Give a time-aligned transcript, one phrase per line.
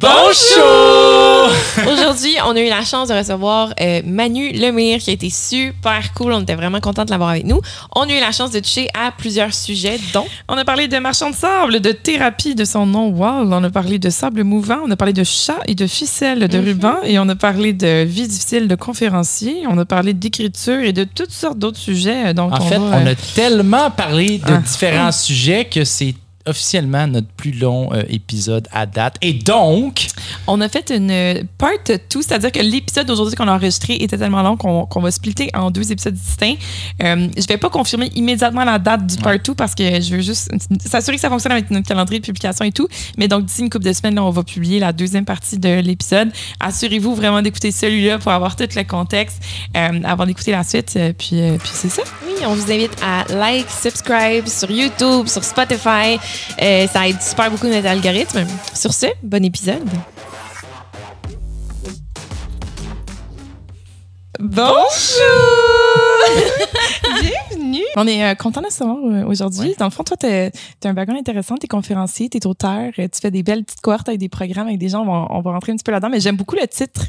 [0.00, 1.50] Bonjour!
[1.92, 6.14] Aujourd'hui, on a eu la chance de recevoir euh, Manu Lemire qui a été super
[6.14, 6.32] cool.
[6.32, 7.60] On était vraiment contents de l'avoir avec nous.
[7.94, 10.96] On a eu la chance de toucher à plusieurs sujets, dont On a parlé de
[10.98, 13.52] marchand de sable, de thérapie de son nom Wall.
[13.52, 14.78] On a parlé de sable mouvant.
[14.86, 16.96] On a parlé de chat et de ficelle de ruban.
[17.04, 19.64] Et on a parlé de vie difficile de conférencier.
[19.68, 22.28] On a parlé d'écriture et de toutes sortes d'autres sujets.
[22.28, 24.56] euh, dont En on fait, va, on euh, a tellement parlé de Ah.
[24.58, 26.14] différents sujets que c'est
[26.46, 29.16] officiellement notre plus long euh, épisode à date.
[29.20, 30.06] Et donc,
[30.46, 34.16] On a fait une euh, part 2, c'est-à-dire que l'épisode d'aujourd'hui qu'on a enregistré était
[34.16, 36.56] tellement long qu'on va splitter en deux épisodes distincts.
[37.02, 40.22] Euh, je vais pas confirmer immédiatement la date du part 2 parce que je veux
[40.22, 40.50] juste
[40.86, 42.88] s'assurer que ça fonctionne avec notre calendrier de publication et tout.
[43.18, 45.80] Mais donc, d'ici une couple de semaines, là, on va publier la deuxième partie de
[45.80, 46.30] l'épisode.
[46.58, 49.42] Assurez-vous vraiment d'écouter celui-là pour avoir tout le contexte
[49.76, 50.98] euh, avant d'écouter la suite.
[51.18, 52.02] Puis euh, puis c'est ça.
[52.26, 56.18] Oui, on vous invite à like, subscribe sur YouTube, sur Spotify.
[56.62, 58.44] Euh, ça aide super beaucoup notre algorithme.
[58.74, 59.88] Sur ce, bon épisode.
[64.42, 64.80] Bonjour!
[67.20, 67.84] Bienvenue!
[67.94, 69.74] On est euh, content de se savoir euh, aujourd'hui.
[69.78, 70.50] Dans le fond, toi, tu as
[70.84, 73.82] un background intéressant, tu es conférencier, tu es auteur, euh, tu fais des belles petites
[73.82, 75.92] cohortes avec des programmes avec des gens, on va, on va rentrer un petit peu
[75.92, 77.02] là-dedans, mais j'aime beaucoup le titre,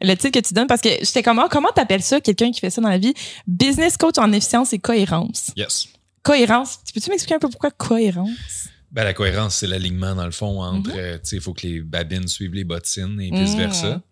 [0.00, 2.70] le titre que tu donnes parce que j'étais comment, comment t'appelles ça, quelqu'un qui fait
[2.70, 3.14] ça dans la vie?
[3.48, 5.50] Business coach en efficience et cohérence.
[5.56, 5.88] Yes.
[6.22, 6.78] Cohérence.
[6.86, 8.65] Tu peux-tu m'expliquer un peu pourquoi cohérence?
[8.96, 10.90] Ben, la cohérence, c'est l'alignement, dans le fond, entre.
[10.90, 10.96] Mhm.
[10.98, 13.38] euh, tu sais, il faut que les babines suivent les bottines et Mhm.
[13.44, 14.02] vice-versa.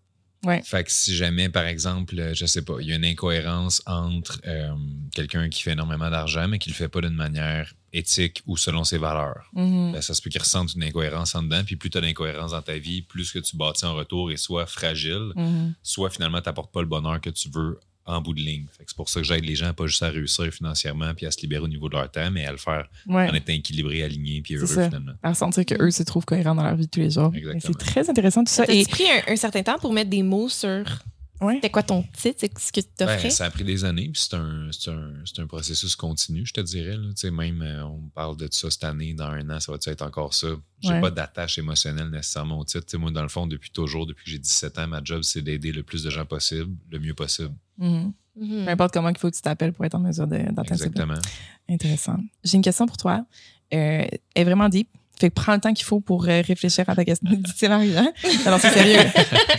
[0.44, 0.60] Ouais.
[0.62, 3.80] Fait que si jamais, par exemple, euh, je sais pas, il y a une incohérence
[3.86, 4.74] entre euh,
[5.14, 8.84] quelqu'un qui fait énormément d'argent, mais qui le fait pas d'une manière éthique ou selon
[8.84, 9.92] ses valeurs, Mhm.
[9.92, 11.62] ben, ça se peut qu'il ressente une incohérence en dedans.
[11.64, 14.36] Puis plus tu as d'incohérence dans ta vie, plus que tu bâtis en retour est
[14.36, 15.72] soit fragile, Mhm.
[15.82, 18.66] soit finalement tu pas le bonheur que tu veux en bout de ligne.
[18.86, 21.40] C'est pour ça que j'aide les gens pas juste à réussir financièrement puis à se
[21.40, 23.28] libérer au niveau de leur temps, mais à le faire Ouais.
[23.30, 24.86] en étant équilibré, aligné puis C'est heureux ça.
[24.88, 25.12] finalement.
[25.22, 27.32] À sentir qu'eux se trouvent cohérents dans leur vie de tous les jours.
[27.34, 27.60] Exactement.
[27.66, 28.66] C'est très intéressant tout ça.
[28.66, 30.84] T'as-tu Et, pris un, un certain temps pour mettre des mots sur
[31.40, 31.54] ouais.
[31.56, 33.22] c'était quoi ton titre, c'est ce que tu t'offrais?
[33.22, 36.44] Ben, ça a pris des années, puis c'est un, c'est un, c'est un processus continu,
[36.46, 36.96] je te dirais.
[36.96, 37.08] Là.
[37.08, 39.78] Tu sais, Même, euh, on parle de ça cette année, dans un an, ça va
[39.86, 40.48] être encore ça?
[40.80, 41.00] J'ai Ouais.
[41.00, 42.84] pas d'attache émotionnelle nécessairement au titre.
[42.86, 45.22] Tu sais, moi, dans le fond, depuis toujours, depuis que j'ai 17 ans, ma job,
[45.22, 47.54] c'est d'aider le plus de gens possible, le mieux possible.
[47.78, 48.12] Mhm.
[48.36, 48.64] Mhm.
[48.64, 50.72] Peu importe comment il faut que tu t'appelles pour être en mesure d'atteindre but.
[50.72, 51.18] Exactement.
[51.68, 52.18] Intéressant.
[52.42, 53.24] J'ai une question pour toi.
[53.72, 54.88] Euh, elle est vraiment deep.
[55.20, 57.28] Fait que prends le temps qu'il faut pour euh, réfléchir à ta question.
[57.30, 58.12] Dit-il en riant.
[58.46, 58.98] Alors, c'est sérieux.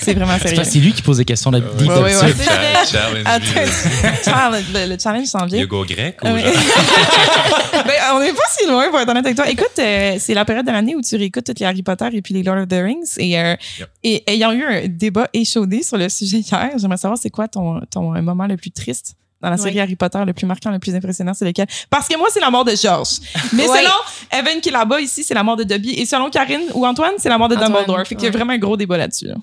[0.01, 0.61] C'est vraiment sérieux.
[0.65, 1.87] c'est lui qui pose des questions Ouais, d'habitude.
[1.87, 2.13] ouais, ouais.
[2.13, 2.43] d'habitude.
[2.43, 4.23] Cha- challenge Attends, lui.
[4.25, 5.59] challenge, le, le challenge s'en vient.
[5.61, 6.41] Yoga grec ou oui.
[6.41, 6.51] genre-
[7.85, 9.49] Ben, on n'est pas si loin pour être honnête avec toi.
[9.49, 12.21] Écoute, euh, c'est la période de l'année où tu réécoutes tous les Harry Potter et
[12.21, 13.13] puis les Lord of the Rings.
[13.17, 13.89] Et, euh, Yep.
[14.03, 17.79] et ayant eu un débat échaudé sur le sujet hier, j'aimerais savoir c'est quoi ton,
[17.89, 19.15] ton moment le plus triste
[19.45, 19.79] dans la série.
[19.79, 21.67] Harry Potter, le plus marquant, le plus impressionnant, c'est lequel?
[21.89, 23.19] Parce que moi, c'est la mort de George.
[23.53, 23.77] Mais Ouais.
[23.79, 23.93] selon
[24.31, 25.91] Evan qui est là-bas ici, c'est la mort de Dobby.
[25.91, 28.05] Et selon Karine ou Antoine, c'est la mort de Antoine, Dumbledore.
[28.07, 29.27] Fait qu'il y a vraiment un gros débat là-dessus.
[29.27, 29.35] là.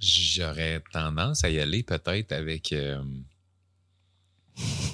[0.00, 3.00] J'aurais tendance à y aller peut-être avec euh,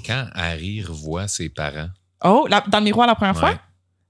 [0.07, 1.89] quand Harry revoit ses parents.
[2.25, 3.59] Oh, la- dans le miroir la première fois?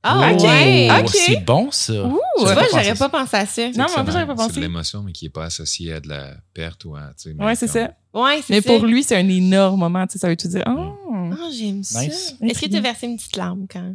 [0.03, 0.43] Ah, Ok.
[0.43, 0.89] ouais!
[1.01, 1.09] Ok.
[1.11, 1.93] C'est bon, ça.
[1.93, 2.19] Ouh!
[2.39, 3.09] Tu J'aurais vois, pas pensé j'aurais ça.
[3.09, 3.63] pas pensé à ça.
[3.63, 4.55] Non, mais en plus, C'est j'aurais pas C'est pensé.
[4.57, 7.09] de l'émotion, mais qui n'est pas associée à de la perte ou à.
[7.17, 7.91] tu sais, mais Ouais, c'est comme- ça.
[8.15, 8.71] Ouais, c'est Mais ça.
[8.73, 10.07] pour lui, c'est un énorme moment.
[10.07, 10.63] Tu sais, ça veut tout dire.
[10.69, 10.95] Oh.
[11.33, 12.03] Ah, j'aime ça.
[12.03, 12.37] Nice.
[12.41, 13.95] Est-ce que tu as versé une petite larme quand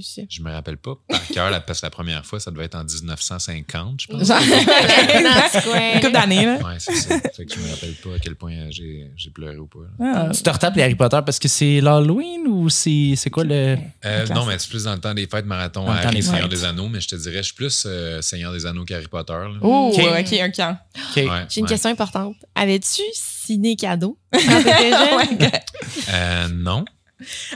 [0.00, 2.74] Je me rappelle pas par cœur, la- parce que la première fois, ça devait être
[2.74, 4.30] en 1950, je pense.
[5.94, 6.56] Une couple d'années, là.
[6.58, 7.18] Ouais, c'est ça.
[7.36, 9.78] Fait que je me rappelle pas à quel point euh, j'ai j'ai pleuré ou pas.
[10.00, 10.28] Ah.
[10.34, 13.54] Tu te retapes les Harry Potter parce que c'est l'Halloween ou c'est c'est quoi le.
[13.54, 13.76] Euh,
[14.24, 14.30] Classe.
[14.30, 16.64] non, mais c'est plus dans le temps des fêtes marathon temps Harry des Seigneur des
[16.64, 19.32] Anneaux, mais je te dirais, je suis plus euh, Seigneur des Anneaux qu'Harry Potter.
[19.32, 19.50] là.
[19.62, 20.00] Oh, Ok.
[20.20, 20.78] ok, un camp.
[20.96, 21.16] Ok.
[21.16, 21.68] Ouais, J'ai une ouais.
[21.70, 22.36] question importante.
[22.54, 24.18] Avais-tu ciné cadeau?
[24.32, 25.50] Quand t'étais jeune?
[26.10, 26.84] Euh, non.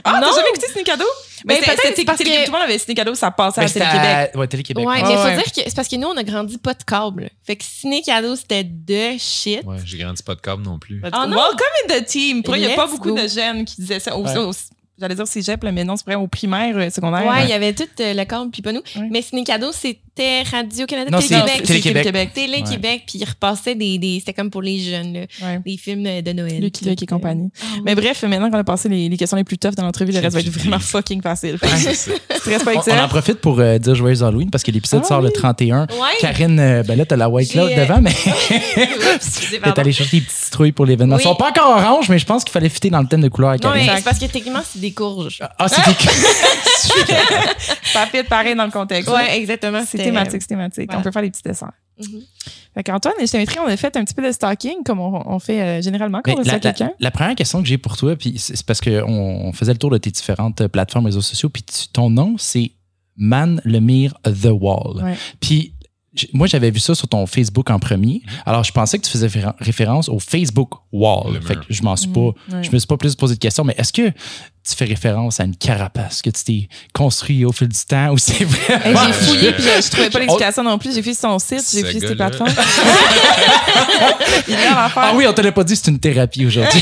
[0.03, 0.27] Ah, Non.
[0.27, 1.05] t'as jamais écouté Ciné Cadeau?
[1.45, 3.61] Mais Mais peut-être peut-être c'est parce que- Tout le monde avait Ciné Cadeau, ça passait
[3.61, 4.31] à Ben, Télé-Québec.
[4.33, 4.85] à- Ouais, Télé-Québec.
[4.87, 5.01] Ouais, ouais.
[5.03, 5.35] mais il faut Ouais.
[5.35, 7.29] dire que c'est parce que nous, on a grandi pas de câble.
[7.45, 9.63] Fait que ciné cadeau, c'était de shit.
[9.65, 11.01] Ouais, j'ai grandi pas de câble non plus.
[11.05, 11.35] Oh non?
[11.37, 11.59] Welcome
[11.89, 12.41] in the team.
[12.47, 13.15] Il n'y a pas beaucoup go.
[13.21, 14.15] de jeunes qui disaient ça?
[14.17, 14.37] Au- Ouais.
[14.37, 14.51] au-
[14.99, 17.25] J'allais dire cégep, là, mais non, c'est vrai, au primaire, euh, secondaire.
[17.25, 18.81] Ouais, il y avait tout euh, le câble, puis pas nous.
[18.95, 19.07] Ouais.
[19.11, 21.63] Mais ciné cadeau, c'était Radio-Canada, Télé-Québec.
[21.63, 22.29] Télé-Québec.
[22.33, 23.03] Télé-Québec.
[23.07, 23.97] Puis ils repassaient des.
[23.97, 25.59] des c'était comme pour les jeunes, là, Ouais.
[25.65, 26.59] des films de Noël.
[26.61, 27.07] Lucky Luke et euh.
[27.15, 27.49] compagnie.
[27.61, 27.81] Ah, ouais.
[27.85, 30.19] Mais bref, maintenant qu'on a passé les, les questions les plus toughs dans l'entrevue, le
[30.19, 31.57] reste va être vraiment fucking facile.
[31.61, 32.11] Ouais, c'est ça.
[32.37, 35.07] Stress pas On, on en profite pour euh, dire Joyeux Halloween parce que l'épisode Ah
[35.07, 35.33] sort le oui.
[35.33, 35.81] 31.
[35.83, 35.87] Ouais.
[36.19, 38.11] Karine, euh, ben là, t'as la White Cloud euh, devant, mais
[39.63, 41.17] t'es allé chercher des petites citrouilles pour l'événement.
[41.17, 43.29] Ils sont pas encore orange, mais je pense qu'il fallait fitter dans le thème de
[43.29, 43.89] couleur à Non, Karine.
[44.03, 45.41] parce que techniquement, c'est des courges.
[45.57, 46.11] Ah, c'était.
[47.83, 49.09] Ça fit pareil dans le contexte.
[49.11, 49.83] Ouais, exactement.
[49.85, 50.85] C'est thématique, c'est thématique.
[50.87, 50.99] voilà.
[50.99, 51.71] On peut faire des petits dessins.
[51.99, 52.21] Mhm.
[52.73, 55.39] Fait qu'Antoine, je t'inviterai, on a fait un petit peu de stalking, comme on, on
[55.39, 56.91] fait euh, généralement quand Mais on reçoit la- quelqu'un.
[56.99, 59.77] la première question que j'ai pour toi, puis c'est c'est parce qu'on on faisait le
[59.79, 62.71] tour de tes différentes plateformes réseaux sociaux, puis tu- ton nom, c'est
[63.17, 65.03] Man Lemire The Wall.
[65.03, 65.15] Ouais.
[65.41, 65.73] Puis
[66.33, 68.21] moi, j'avais vu ça sur ton Facebook en premier.
[68.45, 71.41] Alors, je pensais que tu faisais réfé- référence au Facebook Wall.
[71.41, 72.63] Fait que je m'en suis pas, ouais.
[72.63, 74.11] je me suis pas plus posé de questions, mais est-ce que
[74.67, 78.17] tu fais référence à une carapace que tu t'es construit au fil du temps ou
[78.17, 78.81] c'est vrai?
[78.83, 80.93] Hey, j'ai fouillé puis je, je trouvais pas l'explication non plus.
[80.93, 82.29] J'ai fait son site, j'ai fait ses gars-là.
[82.29, 82.49] plateformes.
[84.47, 84.55] Il.
[84.95, 86.81] Ah oui, on te l'a pas dit, c'est une thérapie aujourd'hui.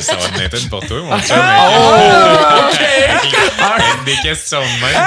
[0.00, 1.36] Ça va te maintenir pour toi, mon chum.
[1.38, 1.94] Oh!
[3.62, 5.06] Avec des questions de même.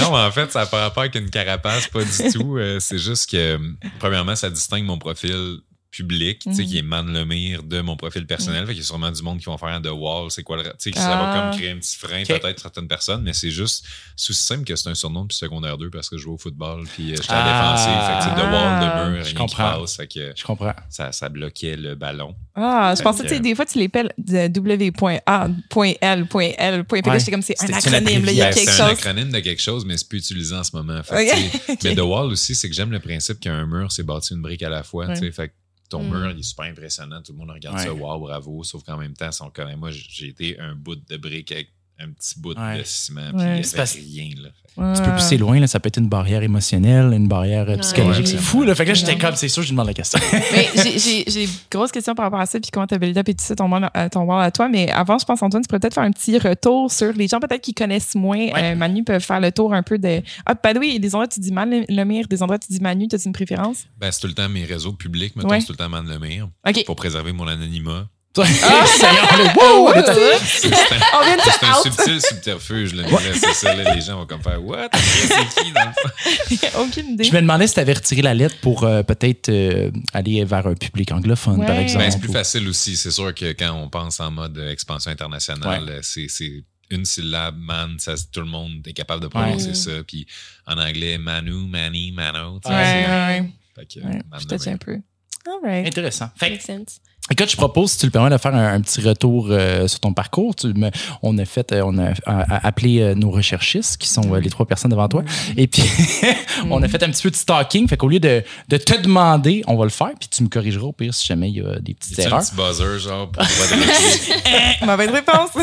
[0.02, 2.56] non, en fait, ça n'a pas rapport avec une carapace, pas du tout.
[2.58, 3.58] Euh, c'est juste que,
[3.98, 8.26] premièrement, ça distingue mon profil public, tu sais, qui est Man Lemire de mon profil
[8.26, 8.64] personnel.
[8.66, 10.62] Fait qu'il y a sûrement du monde qui vont faire de wall, c'est quoi le.
[10.78, 11.50] Tu sais, ça va Ah.
[11.50, 13.84] comme créer un petit frein, peut-être certaines personnes, mais c'est juste
[14.16, 16.84] sous simple que c'est un surnom depuis secondaire 2 parce que je jouais au football,
[16.94, 17.74] puis euh, j'étais Ah.
[17.74, 18.24] à défensif.
[18.24, 19.80] Fait que, de wall, de mur, Je comprends.
[19.80, 19.96] passe.
[19.96, 20.74] Fait que Je comprends.
[20.88, 22.34] ça, ça bloquait le ballon.
[22.54, 26.84] Ah, je pensais, tu sais, que- des fois, tu l'appelles W.A.L.L.L.
[26.84, 27.18] Puis Ouais.
[27.18, 28.98] j'étais comme, c'est un acronyme, là, il y a quelque c'est un chose.
[28.98, 31.02] acronyme de quelque chose, mais c'est plus utilisé en ce moment.
[31.02, 31.30] Fait
[31.84, 34.62] Mais The Wall aussi, c'est que j'aime le principe qu'un mur, c'est bâti une brique
[34.62, 35.08] à la fois.
[35.08, 35.32] tu sais.
[35.32, 35.52] Fait que
[35.90, 36.08] ton Mm.
[36.10, 37.20] mur, il est super impressionnant.
[37.22, 37.84] Tout le monde regarde Ouais.
[37.84, 38.62] ça, wow, bravo.
[38.64, 41.68] Sauf qu'en même temps, si on connaît, moi, j'ai été un bout de brique avec
[42.02, 42.78] un petit bout Ouais.
[42.78, 43.28] de ciment, Ouais.
[43.32, 44.30] puis il C'est n'y parce- avait rien.
[44.42, 44.48] Là.
[44.94, 48.24] Tu peux pousser loin, là, ça peut être une barrière émotionnelle, une barrière euh, psychologique.
[48.26, 48.30] Ouais.
[48.32, 48.74] C'est fou, là.
[48.74, 49.18] Fait que là, j'étais Ouais.
[49.18, 50.18] comme, c'est sûr, je lui demande la question.
[50.52, 53.28] Mais j'ai- une grosse question par rapport à ça, puis comment tu as build up
[53.28, 54.68] et tout ça, ton wall, euh, ton à toi.
[54.68, 57.40] Mais avant, je pense, Antoine, tu pourrais peut-être faire un petit retour sur les gens
[57.40, 58.38] peut-être qui connaissent moins.
[58.38, 58.72] Ouais.
[58.72, 60.22] Euh, Manu peuvent faire le tour un peu de.
[60.46, 62.72] Ah, il y a des endroits où tu dis Man Lemire, des endroits où tu
[62.72, 63.84] dis Manu, tu as une préférence?
[63.98, 65.60] Ben, c'est tout le temps mes réseaux publics, mettons, Ouais.
[65.60, 66.84] c'est tout le temps Man Lemire OK.
[66.86, 68.06] pour préserver mon anonymat.
[68.38, 68.42] Ah,
[69.56, 72.94] wow, C'est un, subtil subterfuge.
[72.94, 74.88] Là, mais là, c'est ça, là, les gens vont comme faire What?
[74.94, 76.78] C'est qui dans le fond?
[76.82, 77.24] Aucune idée.
[77.24, 80.66] Je me demandais si tu avais retiré la lettre pour euh, peut-être euh, aller vers
[80.66, 81.66] un public anglophone, Ouais.
[81.66, 82.04] par exemple.
[82.04, 82.96] Ben, c'est plus ou- facile aussi.
[82.96, 85.98] C'est sûr que quand on pense en mode euh, expansion internationale, Ouais.
[86.02, 89.74] c'est c'est une syllabe, man, ça, tout le monde est capable de prononcer Ouais.
[89.74, 89.90] ça.
[90.06, 90.26] Puis
[90.66, 92.54] en anglais, Manu, Manny, Mano.
[92.54, 93.06] Ouais, c'est- ouais,
[93.40, 93.50] ouais.
[93.76, 94.20] fait que, ouais.
[94.30, 94.98] man Je te tiens un peu.
[95.46, 95.86] All right.
[95.88, 96.30] Intéressant.
[96.36, 97.00] Fait que, Makes sense.
[97.32, 100.00] Écoute, je propose, si tu le permets, de faire un, un petit retour euh, sur
[100.00, 100.56] ton parcours.
[100.56, 100.74] Tu
[101.22, 104.40] on a fait, euh, on a, a- a appelé euh, nos recherchistes, qui sont euh,
[104.40, 105.22] les trois personnes devant toi.
[105.56, 105.84] Et puis,
[106.70, 107.86] on a fait un petit peu de stalking.
[107.86, 110.86] Fait qu'au lieu de, de te demander, on va le faire, puis tu me corrigeras
[110.86, 112.50] au pire si jamais il y a des petites Y a-t-il un erreurs.
[112.50, 114.82] petit buzzer, genre, pour réplique?
[114.86, 115.50] Mauvaise réponse.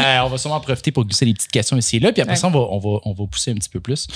[0.00, 2.12] Euh, on va sûrement en profiter pour glisser des petites questions ici et là.
[2.12, 2.38] Puis après Ouais.
[2.38, 4.06] ça, on va, on, va, on va pousser un petit peu plus.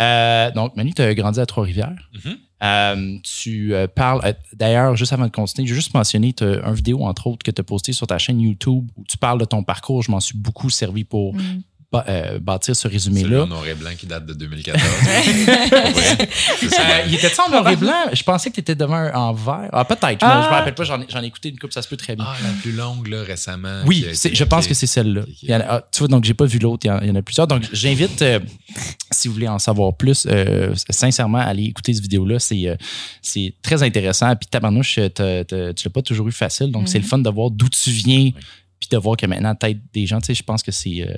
[0.00, 1.92] Euh, donc, Manu, tu as grandi à Trois-Rivières.
[2.24, 2.36] Mhm.
[2.62, 6.62] Euh, tu euh, parles, euh, d'ailleurs, juste avant de continuer, je vais juste mentionner t'as
[6.64, 9.40] un vidéo, entre autres, que tu as posté sur ta chaîne YouTube où tu parles
[9.40, 10.02] de ton parcours.
[10.02, 11.62] Je m'en suis beaucoup servi pour Mm.
[11.92, 13.42] Euh, bâtir ce résumé-là.
[13.42, 14.80] en noir et blanc qui date de 2014.
[15.70, 16.28] Pour vrai.
[16.60, 16.82] C'est ça.
[16.82, 18.04] Euh, il était en noir et blanc?
[18.12, 19.68] Je pensais que tu étais devant un en vert.
[19.72, 20.20] Ah, peut-être.
[20.20, 20.42] Je me- Ah.
[20.44, 20.84] Je me rappelle pas.
[20.84, 22.24] J'en ai, j'en ai écouté une coupe, ça se peut très bien.
[22.28, 23.82] Ah, la plus longue, là, récemment.
[23.86, 25.22] Oui, je pense que c'est celle-là.
[25.68, 27.22] Ah, tu vois, donc j'ai pas vu l'autre, il y en- il y, en a
[27.22, 27.46] plusieurs.
[27.48, 28.38] Donc j'invite, euh,
[29.10, 32.38] si vous voulez en savoir plus, euh, sincèrement, à aller écouter cette vidéo-là.
[32.38, 32.76] C'est euh,
[33.20, 34.34] c'est très intéressant.
[34.36, 36.70] Puis tabarnouche, tu l'as pas toujours eu facile.
[36.70, 38.30] Donc c'est le fun de voir d'où tu viens,
[38.78, 41.02] puis de voir que maintenant, tête des gens, tu sais, je pense que c'est...
[41.08, 41.14] euh,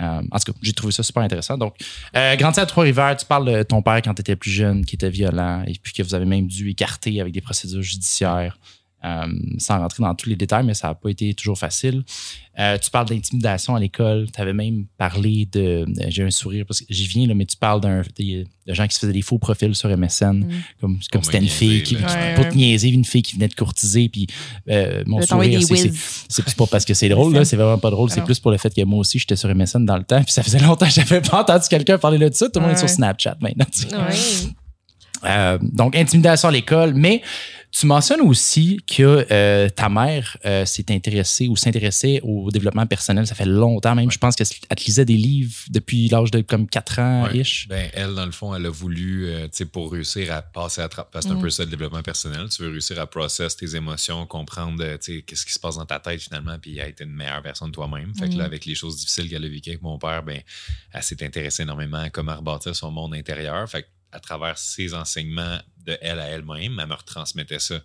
[0.00, 1.56] euh, en tout cas, j'ai trouvé ça super intéressant.
[1.56, 1.74] Donc,
[2.16, 4.96] euh, grandi à Trois-Rivières, tu parles de ton père quand tu étais plus jeune, qui
[4.96, 8.58] était violent, et puis que vous avez même dû écarter avec des procédures judiciaires.
[9.06, 9.26] Euh,
[9.58, 12.02] sans rentrer dans tous les détails, mais ça n'a pas été toujours facile.
[12.58, 14.26] Euh, tu parles d'intimidation à l'école.
[14.34, 15.60] Tu avais même parlé de.
[15.60, 18.74] euh, J'ai un sourire parce que j'y viens, là, mais tu parles d'un, des- de
[18.74, 20.44] gens qui se faisaient des faux profils sur MSN,
[20.80, 21.94] comme, comme me c'était une fille qui.
[21.96, 22.48] Ouais, ouais.
[22.50, 24.08] te niaiser, une fille qui venait de courtiser.
[24.08, 24.26] Puis
[24.70, 26.24] euh, mon sourire, c'est, c'est, whiz.
[26.28, 28.10] c'est c'est pas parce que c'est drôle, là, c'est vraiment pas drôle.
[28.10, 30.22] C'est plus pour le fait que moi aussi, j'étais sur MSN dans le temps.
[30.24, 32.48] Puis ça faisait longtemps que j'avais pas entendu quelqu'un parler de ça.
[32.48, 32.88] Tout le monde est sur.
[32.88, 33.66] Snapchat maintenant.
[33.70, 33.88] tu sais.
[33.94, 34.52] Oui.
[35.24, 37.22] Euh, donc, intimidation à l'école, mais
[37.78, 43.26] tu mentionnes aussi que euh, ta mère euh, s'est intéressée ou s'intéressait au développement personnel.
[43.26, 44.10] Ça fait longtemps même.
[44.10, 47.68] Je pense qu'elle te lisait des livres depuis l'âge de comme 4 ans-ish.
[47.68, 50.80] Ben, elle, dans le fond, elle a voulu, euh, tu sais, pour réussir à passer
[50.80, 51.40] à travers, un Mm.
[51.40, 55.22] peu ça le développement personnel, tu veux réussir à process tes émotions, comprendre, tu sais,
[55.22, 57.72] qu'est-ce qui se passe dans ta tête finalement, puis à être une meilleure version de
[57.72, 58.14] toi-même.
[58.14, 58.30] Fait Mm.
[58.30, 60.40] que là, avec les choses difficiles qu'elle a vécues avec mon père, ben,
[60.92, 63.68] elle s'est intéressée énormément à comment rebâtir son monde intérieur.
[63.68, 67.80] Fait que à travers ses enseignements de elle à elle-même, elle me retransmettait ça.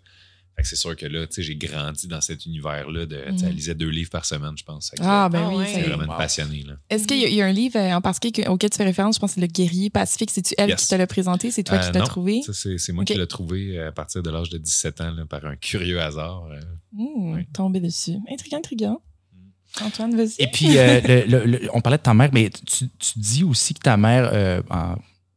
[0.55, 3.55] Fait que c'est sûr que là, tu sais, j'ai grandi dans cet univers-là de, elle
[3.55, 4.91] lisait deux livres par semaine, je pense.
[4.99, 5.63] Ah, ben Ah oui.
[5.73, 6.17] c'est vraiment Wow.
[6.17, 6.73] passionnée, là.
[6.89, 8.75] Est-ce qu'il y, a- il y a un livre euh, en particulier que- auquel tu
[8.77, 9.15] fais référence?
[9.15, 10.29] Je pense que c'est Le Guerrier Pacifique.
[10.29, 10.81] C'est-tu elle Yes.
[10.81, 11.51] qui te l'a présenté?
[11.51, 12.41] C'est toi Euh, qui l'as trouvé?
[12.41, 15.11] ça, C'est c'est moi qui l'ai trouvé euh, à partir de l'âge de 17 ans,
[15.11, 16.43] là, par un curieux hasard.
[16.91, 17.47] Mmh, Oui.
[17.53, 18.17] Tombé dessus.
[18.29, 19.01] Intriguant, intriguant.
[19.81, 20.35] Antoine, vas-y.
[20.39, 23.45] Et puis, euh, le- le- le- on parlait de ta mère, mais tu, tu dis
[23.45, 24.95] aussi que ta mère, euh, en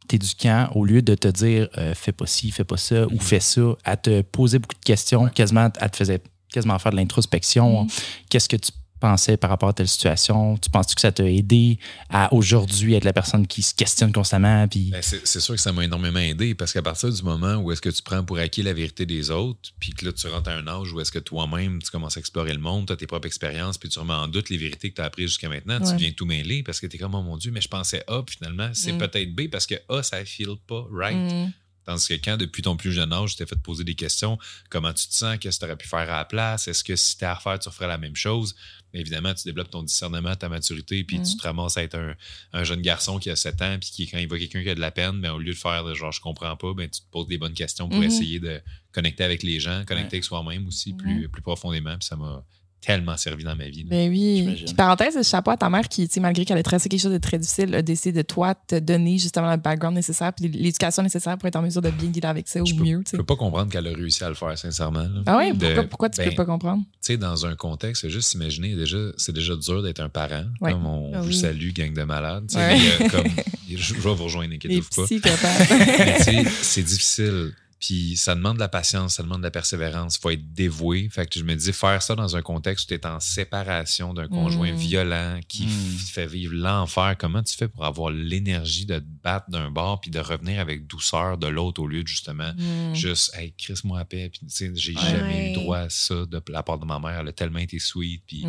[0.08, 3.40] t'éduquant, au lieu de te dire euh, fais pas ci, fais pas ça ou fais
[3.40, 6.20] ça, elle te posait beaucoup de questions, quasiment, elle te faisait
[6.52, 7.87] quasiment faire de l'introspection.
[8.30, 8.70] Qu'est-ce que tu
[9.06, 10.56] pensais par rapport à telle situation?
[10.58, 14.66] Tu penses que ça t'a aidé à aujourd'hui être la personne qui se questionne constamment?
[14.68, 14.90] Puis...
[14.90, 17.70] Ben, c'est c'est sûr que ça m'a énormément aidé parce qu'à partir du moment où
[17.73, 20.49] est-ce que tu prends pour acquis la vérité des autres, puis que là, tu rentres
[20.50, 22.96] à un âge où est-ce que toi-même, tu commences à explorer le monde, tu as
[22.96, 25.49] tes propres expériences, puis tu remets en doute les vérités que tu as apprises jusqu'à
[25.49, 25.90] maintenant, Ouais.
[25.90, 28.02] tu viens tout mêler parce que tu es comme, oh mon Dieu, mais je pensais
[28.08, 28.99] A, puis finalement, c'est Mm.
[28.99, 31.16] peut-être B parce que A, ça file pas right.
[31.16, 31.52] Mm.
[31.87, 34.38] Tandis que quand, depuis ton plus jeune âge, tu t'es fait poser des questions,
[34.70, 36.96] comment tu te sens, qu'est-ce que tu aurais pu faire à la place, est-ce que
[36.96, 38.54] si tu à refaire, tu referais la même chose?
[38.94, 41.22] Mais évidemment, tu développes ton discernement, ta maturité, puis Mm.
[41.24, 42.14] tu te ramasses à être un,
[42.52, 44.74] un jeune garçon qui a 7 ans, puis qui, quand il voit quelqu'un qui a
[44.74, 47.00] de la peine, ben, au lieu de faire de genre je comprends pas, ben, tu
[47.00, 48.04] te poses des bonnes questions pour Mhm.
[48.04, 48.60] essayer de
[48.92, 50.06] connecter avec les gens, connecter Ouais.
[50.14, 52.44] avec soi-même aussi plus, plus profondément, puis ça m'a
[52.84, 53.82] tellement servi dans ma vie.
[53.84, 53.90] là.
[53.90, 54.62] Ben oui.
[54.66, 57.12] Puis parenthèse, chapeau à ta mère qui, tu sais, malgré qu'elle ait traversé quelque chose
[57.12, 61.02] de très difficile, a décidé de toi te donner justement le background nécessaire puis l'éducation
[61.02, 63.02] nécessaire pour être en mesure de bien dealer avec ça au Je peux, mieux.
[63.10, 65.00] je peux pas comprendre qu'elle a réussi à le faire, sincèrement.
[65.02, 65.22] là.
[65.26, 66.82] Ah ouais, De- pourquoi, pourquoi tu ben, peux pas comprendre?
[66.84, 70.44] tu sais, dans un contexte, c'est juste s'imaginer, déjà, c'est déjà dur d'être un parent.
[70.60, 70.72] Ouais.
[70.72, 71.34] Comme on Ah vous oui.
[71.36, 72.50] salue, gang de malades.
[72.54, 72.76] Ouais.
[73.00, 73.24] mais, euh, comme,
[73.70, 75.04] je, je vais vous rejoindre, inquiétez-vous pas.
[75.04, 75.70] psychopathes.
[75.98, 77.52] Mais tu sais, c'est difficile.
[77.81, 80.16] Puis ça demande de la patience, ça demande de la persévérance.
[80.16, 81.09] Il faut être dévoué.
[81.11, 84.14] Fait que je me dis, faire ça dans un contexte où tu es en séparation
[84.14, 84.76] d'un conjoint Mm.
[84.76, 85.69] violent qui Mm.
[85.69, 90.00] f- fait vivre l'enfer, comment tu fais pour avoir l'énergie de te battre d'un bord
[90.00, 92.95] puis de revenir avec douceur de l'autre au lieu de justement Mm.
[92.95, 94.31] juste, hey, crisse-moi à paix.
[94.31, 95.00] Puis tu sais, j'ai Ouais.
[95.02, 97.21] jamais eu droit à ça de la part de ma mère.
[97.21, 98.23] Elle a tellement été sweet.
[98.26, 98.45] Puis,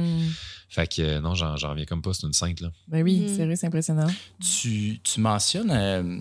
[0.70, 2.14] fait que euh, non, j'en reviens comme pas.
[2.14, 2.72] C'est une sainte, là.
[2.88, 4.08] Ben oui, sérieux, c'est impressionnant.
[4.62, 6.20] Tu, tu mentionnes euh,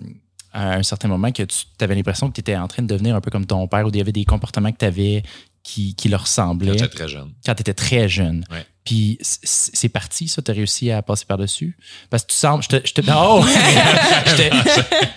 [0.55, 3.15] à un certain moment que tu avais l'impression que tu étais en train de devenir
[3.15, 5.21] un peu comme ton père ou il y avait des comportements que tu avais
[5.63, 7.33] qui, qui leur Quand ressemblaient j'étais très jeune.
[7.45, 8.45] quand tu étais très jeune.
[8.49, 8.65] Ouais.
[8.85, 11.75] Puis c'est parti, ça, tu as réussi à passer par-dessus?
[12.09, 12.63] Parce que tu sembles.
[12.63, 13.43] Je te, je te, oh!
[14.27, 14.55] je, te,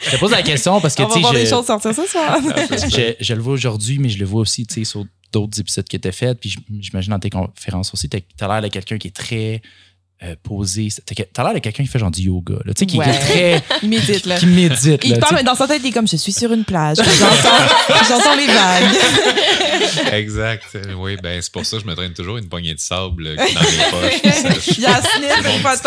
[0.06, 2.06] je te pose la question parce que On va tu voir je, choses sortir ce
[2.06, 2.38] soir.
[2.70, 5.86] je, je le vois aujourd'hui, mais je le vois aussi tu sais, sur d'autres épisodes
[5.86, 6.34] que tu as fait.
[6.40, 9.60] Puis j'imagine dans tes conférences aussi, tu as l'air de quelqu'un qui est très
[10.22, 10.88] euh, posé.
[11.06, 12.56] Tu as l'air de quelqu'un qui fait genre du yoga.
[12.64, 12.74] là.
[12.74, 13.62] Tu sais, qui, est très.
[13.82, 14.36] Il médite, là.
[14.36, 15.00] qui médite.
[15.04, 16.96] Il là, parle dans sa tête, il est comme je suis sur une plage.
[16.96, 20.12] J'entends j'entends les vagues.
[20.12, 20.76] exact.
[20.96, 23.36] Oui, ben c'est pour ça que je me traîne toujours une poignée de sable euh,
[23.36, 24.20] dans mes poches.
[24.76, 25.82] Il y a sniff, fois de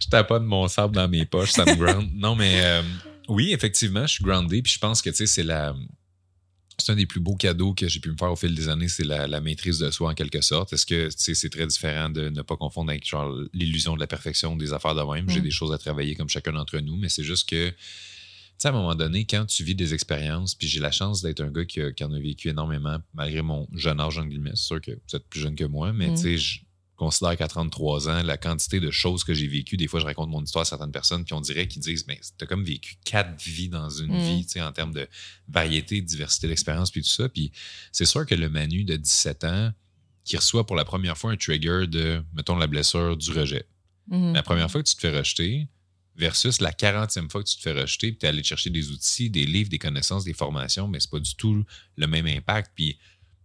[0.00, 2.08] je tapote mon sable dans mes poches, ça me ground.
[2.14, 2.82] Non, mais euh,
[3.28, 4.62] oui, effectivement, je suis groundé.
[4.62, 5.74] Puis je pense que tu sais, c'est la.
[6.84, 8.88] C'est un des plus beaux cadeaux que j'ai pu me faire au fil des années,
[8.88, 10.72] c'est la, la maîtrise de soi en quelque sorte.
[10.72, 14.06] Est-ce que sais, c'est très différent de ne pas confondre avec genre l'illusion de la
[14.08, 15.28] perfection des affaires de même?
[15.30, 15.44] J'ai Mm.
[15.44, 17.74] des choses à travailler comme chacun d'entre nous, mais c'est juste que tu
[18.58, 21.40] sais, à un moment donné, quand tu vis des expériences, puis j'ai la chance d'être
[21.40, 24.80] un gars qui, en a vécu énormément, malgré mon jeune âge, en guillemets, c'est sûr
[24.80, 26.14] que vous êtes plus jeune que moi, mais Mm.
[26.14, 26.60] tu sais, je
[26.96, 30.28] considère qu'à 33 ans, la quantité de choses que j'ai vécues, des fois, je raconte
[30.28, 33.40] mon histoire à certaines personnes, puis on dirait qu'ils disent, mais t'as comme vécu quatre
[33.42, 34.24] vies dans une Mm.
[34.24, 35.08] vie, tu sais, en termes de
[35.48, 37.28] variété, de diversité d'expérience, puis tout ça.
[37.28, 37.50] Puis
[37.90, 39.72] c'est sûr que le Manu de 17 ans,
[40.24, 43.66] qui reçoit pour la première fois un trigger de, mettons, la blessure du rejet.
[44.08, 44.34] Mhm.
[44.34, 45.66] La première fois que tu te fais rejeter
[46.14, 48.90] versus la 40e fois que tu te fais rejeter, puis tu es allé chercher des
[48.90, 51.64] outils, des livres, des connaissances, des formations, mais c'est pas du tout
[51.96, 52.70] le même impact.
[52.76, 52.98] Puis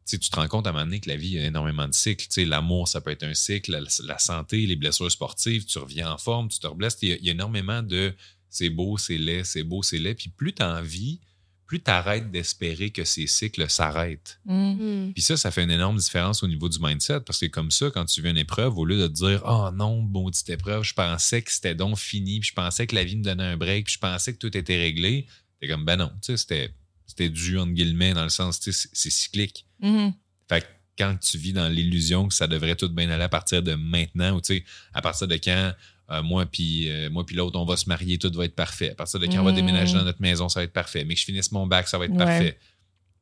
[0.08, 1.88] tu sais, tu te rends compte à un moment donné que la vie a énormément
[1.88, 2.26] de cycles.
[2.28, 5.80] Tu sais, L'amour, ça peut être un cycle, la, la santé, les blessures sportives, tu
[5.80, 6.98] reviens en forme, tu te reblesses.
[7.02, 8.14] Il y a, il y a énormément de
[8.50, 10.16] c'est beau, c'est laid, c'est beau, c'est laid.
[10.16, 11.20] Puis plus tu en vis,
[11.66, 14.40] plus tu arrêtes d'espérer que ces cycles s'arrêtent.
[14.46, 15.08] Mhm.
[15.08, 15.14] Mm.
[15.14, 17.92] Puis ça, ça fait une énorme différence au niveau du mindset parce que comme ça,
[17.92, 20.94] quand tu vis une épreuve, au lieu de te dire Oh non, maudite épreuve, je
[20.94, 23.86] pensais que c'était donc fini, puis je pensais que la vie me donnait un break,
[23.86, 25.28] puis je pensais que tout était réglé,
[25.60, 26.74] t'es comme Ben non, tu sais, c'était,
[27.08, 29.66] c'était dû entre guillemets dans le sens, c'est, cyclique.
[29.82, 30.14] Mhm.
[30.50, 33.64] Fait que quand tu vis dans l'illusion que ça devrait tout bien aller à partir
[33.64, 35.74] de maintenant, ou tu sais, à partir de quand
[36.10, 38.92] euh, moi puis euh, moi puis l'autre, on va se marier, tout va être parfait.
[38.92, 39.56] À partir de quand on va Mm.
[39.56, 41.04] déménager dans notre maison, ça va être parfait.
[41.06, 42.18] Mais que je finisse mon bac, ça va être Ouais.
[42.18, 42.60] parfait.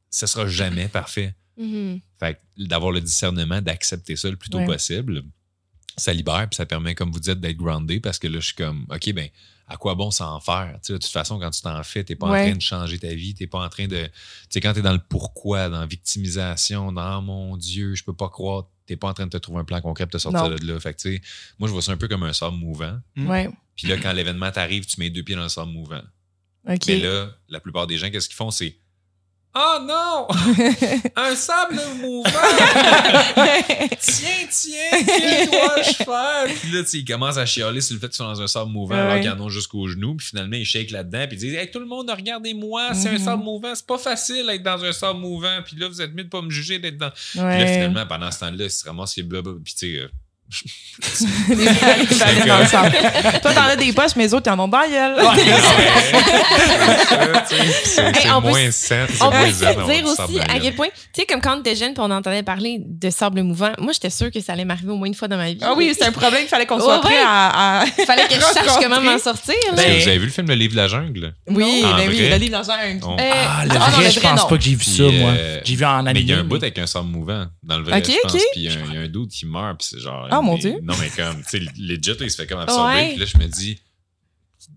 [0.09, 1.35] Ça sera jamais parfait.
[1.57, 1.99] Mhm.
[2.19, 4.65] Fait que d'avoir le discernement, d'accepter ça le plus tôt Ouais.
[4.65, 5.23] possible,
[5.97, 8.55] ça libère, puis ça permet, comme vous dites, d'être groundé parce que là, je suis
[8.55, 9.29] comme, OK, ben,
[9.67, 10.73] à quoi bon s'en faire?
[10.81, 12.41] Tu sais, de toute façon, quand tu t'en fais, t'es pas Ouais.
[12.41, 14.03] en train de changer ta vie, t'es pas en train de.
[14.05, 14.11] Tu
[14.49, 18.29] sais, quand t'es dans le pourquoi, dans la victimisation, dans mon Dieu, je peux pas
[18.29, 20.55] croire, t'es pas en train de te trouver un plan concret pour te sortir Non.
[20.55, 20.79] de là.
[20.79, 21.21] Fait que, tu sais,
[21.57, 22.99] moi, je vois ça un peu comme un sable mouvant.
[23.15, 23.27] Mm.
[23.29, 23.49] Ouais.
[23.75, 26.01] Puis là, quand l'événement t'arrive, tu mets deux pieds dans le sable mouvant.
[26.69, 26.81] OK.
[26.87, 28.51] Mais là, la plupart des gens, qu'est-ce qu'ils font?
[28.51, 28.77] C'est
[29.57, 30.27] Oh non!
[31.15, 32.29] Un sable mouvant!
[33.99, 36.45] tiens, tiens, que dois-je faire?
[36.59, 38.95] Puis là, ils commencent à chialer sur le fait qu'ils sont dans un sable mouvant
[38.95, 39.01] Ouais.
[39.01, 40.15] alors qu'ils en ont jusqu'aux genoux.
[40.15, 41.25] Puis finalement, ils shake là-dedans.
[41.27, 43.19] Puis ils disent Hey, tout le monde, regardez-moi, c'est un Mhm.
[43.19, 43.73] sable mouvant.
[43.75, 45.59] C'est pas facile d'être dans un sable mouvant.
[45.65, 47.11] Puis là, vous êtes mieux de pas me juger d'être dans.
[47.11, 49.61] Puis là, finalement, pendant ce temps-là, ils se ramassent les blablabla.
[49.63, 50.07] Puis tu sais,
[51.49, 52.83] Les dans le sang.
[53.41, 55.15] Toi, t'en as des poches, mais les autres, ils en ont dans la gueule.
[57.83, 59.05] C'est moins sain.
[59.21, 62.01] On peut dire aussi à quel point, tu sais, comme quand on était jeune puis
[62.05, 65.07] on entendait parler de sable mouvant, moi, j'étais sûre que ça allait m'arriver au moins
[65.07, 65.57] une fois dans ma vie.
[65.61, 68.39] Ah oui, c'est un problème, il fallait qu'on soit prêt à, Il fallait que je
[68.41, 69.55] sache comment m'en sortir.
[69.75, 71.33] Ben- vous avez vu le film Le Livre de la Jungle?
[71.49, 73.05] Oui, En ben oui, le livre dans la jungle.
[73.05, 74.47] On- Euh, Ah, le Ah, non, vrai, le je vrai, pense non.
[74.47, 75.31] pas que j'ai vu ça, moi.
[75.31, 76.25] euh, J'ai vu en Mais animé.
[76.25, 78.19] il y a un bout mais- avec un sable mouvant dans le vrai, Ok, je
[78.21, 78.31] pense.
[78.31, 78.71] Puis il y a
[79.01, 80.27] un- dude qui meurt, puis c'est genre...
[80.37, 80.79] Ah, mon mais- Dieu.
[80.83, 82.93] Non, mais comme, tu sais, legit, il se fait comme absorber.
[82.93, 83.09] Ouais.
[83.09, 83.79] Puis là, je me dis,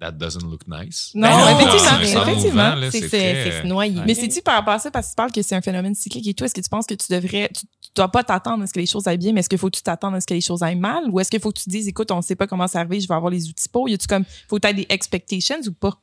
[0.00, 1.10] that doesn't look nice.
[1.14, 2.74] Non, non, effectivement, effectivement.
[2.90, 4.02] C'est noyer.
[4.06, 6.26] Mais c'est-tu par rapport à ça, parce que tu parles que c'est un phénomène cyclique
[6.26, 8.66] et tout, est-ce que tu penses que tu devrais, tu, tu dois pas t'attendre à
[8.66, 10.26] ce que les choses aillent bien, mais est-ce qu'il faut que tu t'attendes à ce
[10.26, 11.04] que les choses aillent mal?
[11.10, 13.00] Ou est-ce qu'il faut que tu te dises, écoute, on sait pas comment ça arrive,
[13.00, 13.88] je vais avoir les outils pour?
[13.88, 15.98] Y a-tu comme, faut que tu aies des expectations ou pas?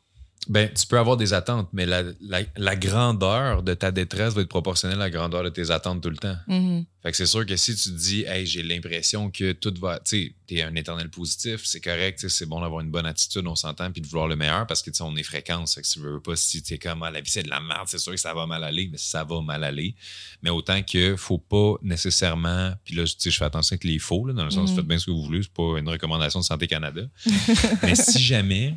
[0.48, 4.42] Ben, tu peux avoir des attentes, mais la, la, la grandeur de ta détresse va
[4.42, 6.36] être proportionnelle à la grandeur de tes attentes tout le temps.
[6.48, 6.86] Mhm.
[7.02, 10.00] Fait que c'est sûr que si tu te dis, hey, j'ai l'impression que tout va.
[10.04, 13.92] Tu t'es un éternel positif, c'est correct, c'est bon d'avoir une bonne attitude, on s'entend,
[13.92, 15.76] puis de vouloir le meilleur parce que, tu sais, on est fréquence.
[15.76, 17.60] Fait que si tu veux pas, si t'es comme, ah, la vie, c'est de la
[17.60, 19.96] merde, c'est sûr que ça va mal aller, mais ça va mal aller.
[20.42, 22.74] Mais autant que faut pas nécessairement.
[22.84, 24.76] Puis là, tu sais, je fais attention avec les faux, là, dans le sens, Mhm.
[24.78, 27.02] faites bien ce que vous voulez, c'est pas une recommandation de Santé Canada.
[27.84, 28.76] mais si jamais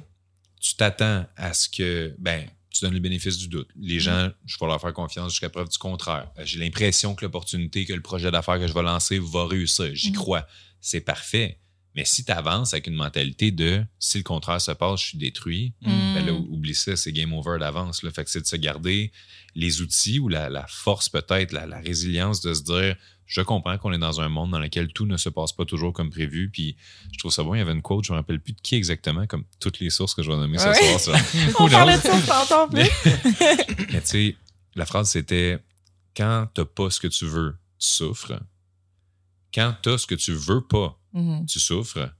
[0.68, 3.68] tu t'attends à ce que, ben, tu donnes le bénéfice du doute.
[3.80, 6.30] Les gens, je vais leur faire confiance jusqu'à preuve du contraire.
[6.38, 9.90] Euh, J'ai l'impression que l'opportunité, que le projet d'affaires que je vais lancer va réussir.
[9.94, 10.16] J'y Mhm.
[10.16, 10.46] crois.
[10.80, 11.58] C'est parfait.
[11.94, 15.18] Mais si tu avances avec une mentalité de si le contraire se passe, je suis
[15.18, 16.14] détruit, Mhm.
[16.14, 18.00] ben là, oublie ça, c'est game over d'avance.
[18.14, 19.10] Fait que c'est de se garder
[19.56, 22.96] les outils ou la, la force peut-être, la, la résilience de se dire
[23.28, 25.92] je comprends qu'on est dans un monde dans lequel tout ne se passe pas toujours
[25.92, 26.48] comme prévu.
[26.50, 26.76] Puis
[27.12, 27.54] je trouve ça bon.
[27.54, 29.78] Il y avait une quote, je ne me rappelle plus de qui exactement, comme toutes
[29.80, 30.98] les sources que je vais nommer ce Ouais.
[30.98, 30.98] soir.
[30.98, 31.12] ça.
[31.60, 33.86] On parlait de ça plus.
[33.92, 34.36] Mais tu sais,
[34.74, 35.58] la phrase c'était
[36.16, 38.40] quand t'as pas ce que tu veux, tu souffres.
[39.54, 41.46] Quand t'as ce que tu veux pas, Mhm.
[41.46, 42.10] tu souffres.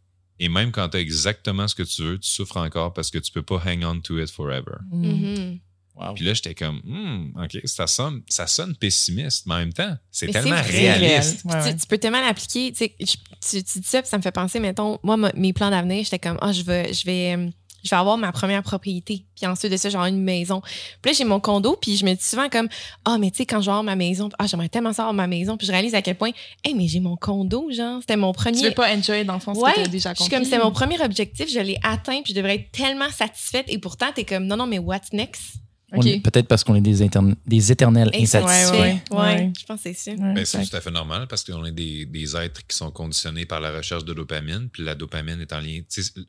[0.41, 3.33] Et même quand t'as exactement ce que tu veux, tu souffres encore parce que tu
[3.33, 4.77] peux pas hang on to it forever.
[4.93, 5.07] Mhm.
[5.11, 5.59] Mhm.
[5.99, 6.14] Wow.
[6.14, 9.97] Puis là, j'étais comme, Hmm, OK, ça sonne, ça sonne pessimiste, mais en même temps,
[10.11, 11.45] c'est tellement c'est réaliste.
[11.45, 11.73] Ouais, ouais.
[11.73, 12.73] Tu, tu peux tellement l'appliquer.
[12.73, 15.71] Tu, sais, tu, tu dis ça, puis ça me fait penser, mettons, moi, mes plans
[15.71, 17.50] d'avenir, j'étais comme, ah, je vais, je vais, euh,
[17.83, 19.25] je vais avoir ma première propriété.
[19.37, 20.61] Puis ensuite de ça, genre une maison.
[21.02, 22.69] Puis là, j'ai mon condo, puis je me dis souvent comme,
[23.05, 25.14] ah, mais tu sais, quand je vais avoir ma maison, ah, j'aimerais tellement ça avoir
[25.14, 25.57] ma maison.
[25.57, 26.31] Puis je réalise à quel point,
[26.64, 28.59] hey, mais j'ai mon condo, genre, c'était mon premier.
[28.59, 30.44] Tu veux pas enjoy dans le fond ce Ouais, que t'as déjà je suis comme,
[30.44, 33.66] c'était mon premier objectif, je l'ai atteint, puis je devrais être tellement satisfaite.
[33.68, 35.55] Et pourtant, t'es comme, non, non, mais what's next?
[35.90, 38.72] Peut-être parce qu'on est des, interne- des éternels insatisfaits.
[38.79, 39.53] ouais, Ouais, ouais.
[39.59, 40.11] je pense que c'est ça.
[40.22, 42.90] Ouais, Ben, c'est tout à fait normal parce qu'on est des, des êtres qui sont
[42.90, 44.68] conditionnés par la recherche de dopamine.
[44.70, 45.81] Puis la dopamine est en lien.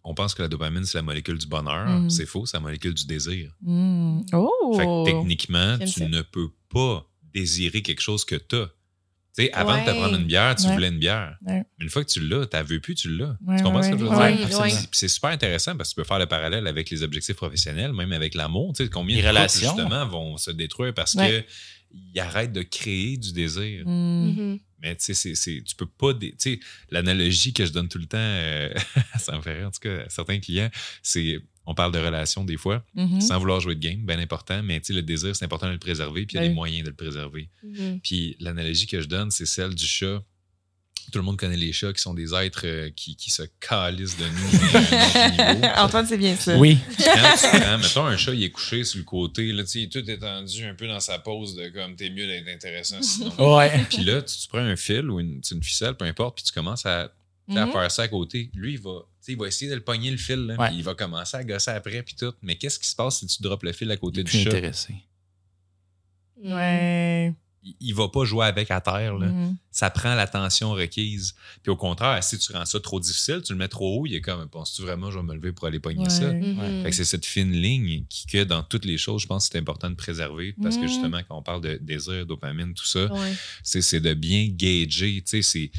[0.03, 1.87] On pense que la dopamine, c'est la molécule du bonheur.
[1.87, 2.09] Mhm.
[2.09, 3.51] C'est faux, c'est la molécule du désir.
[3.61, 4.23] Mhm.
[4.33, 4.73] Oh!
[4.77, 6.07] Fait que techniquement, tu ça.
[6.07, 8.69] ne peux pas désirer quelque chose que tu as.
[9.33, 10.73] Sais, avant de te prendre une bière, tu Ouais.
[10.73, 11.37] voulais une bière.
[11.45, 11.63] Ouais.
[11.79, 13.37] Une fois que tu l'as, tu veux plus, tu l'as.
[13.45, 14.49] Ouais, tu comprends ce que je veux ouais, dire?
[14.49, 14.55] ouais.
[14.63, 14.69] Ouais.
[14.69, 17.93] Puis C'est super intéressant parce que tu peux faire le parallèle avec les objectifs professionnels,
[17.93, 18.73] même avec l'amour.
[18.75, 19.75] Tu sais, combien Les de couples, relations.
[19.77, 21.43] justement, vont se détruire parce Ouais.
[21.45, 21.47] que
[22.13, 23.83] ils arrêtent de créer du désir.
[23.87, 24.35] Mhm.
[24.37, 24.59] Mhm.
[24.81, 26.13] Mais tu sais, c'est- c'est- tu peux pas.
[26.13, 28.69] dé- Tu sais, l'analogie que je donne tout le temps, euh,
[29.19, 30.69] ça me fait rire, en tout cas, à certains clients,
[31.03, 31.39] c'est.
[31.71, 33.21] On parle de relations des fois, Mhm.
[33.21, 35.73] sans vouloir jouer de game, bien important, mais tu sais, le désir, c'est important de
[35.73, 36.49] le préserver, puis il y a Oui.
[36.49, 37.47] des moyens de le préserver.
[37.63, 37.99] Mhm.
[38.03, 40.23] Puis l'analogie que je donne, c'est celle du chat.
[41.11, 44.17] Tout le monde connaît les chats qui sont des êtres euh, qui, qui se calissent
[44.17, 45.67] de nous.
[45.77, 46.55] Antoine, c'est bien ça.
[46.57, 46.77] Oui.
[46.97, 49.79] Quand tu prends, mettons un chat, il est couché sur le côté, là, tu sais,
[49.79, 53.01] il est tout étendu un peu dans sa pose de comme t'es mieux d'être intéressant
[53.01, 53.55] sinon.
[53.57, 53.85] Ouais.
[53.89, 56.51] Puis là, tu, tu prends un fil ou une, une ficelle, peu importe, puis tu
[56.51, 57.11] commences à,
[57.49, 57.71] tu sais, à Mhm.
[57.73, 58.49] faire ça à côté.
[58.53, 60.69] Lui, il va, tu sais, il va essayer de le pogner le fil, là, Ouais.
[60.73, 62.33] il va commencer à gosser après, puis tout.
[62.41, 64.49] Mais qu'est-ce qui se passe si tu drops le fil à côté du chat?
[64.49, 64.93] intéressé.
[66.43, 67.33] Ouais.
[67.61, 69.27] Il, il va pas jouer avec à terre, là.
[69.27, 69.57] Mhm.
[69.71, 71.35] ça prend l'attention requise.
[71.61, 74.13] Puis au contraire, si tu rends ça trop difficile, tu le mets trop haut, il
[74.15, 76.09] est comme, penses-tu vraiment, je vais me lever pour aller pogner Ouais.
[76.09, 76.31] ça?
[76.31, 79.53] Fait que c'est cette fine ligne qui, que dans toutes les choses, je pense que
[79.53, 80.87] c'est important de préserver parce que Mhm.
[80.87, 83.33] justement, quand on parle de désir, dopamine, tout ça, Ouais.
[83.63, 85.21] c'est c'est de bien gager.
[85.21, 85.71] Tu sais, c'est-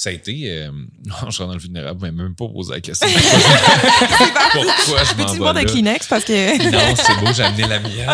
[0.00, 0.32] ça a été.
[0.48, 0.70] euh,
[1.06, 3.08] non, je rentre dans le vulnérable, mais même pas poser la question.
[4.52, 5.70] Pourquoi je m'en vais de?
[5.70, 6.06] Kleenex?
[6.06, 8.08] Parce que Non, c'est beau, j'ai amené la mienne.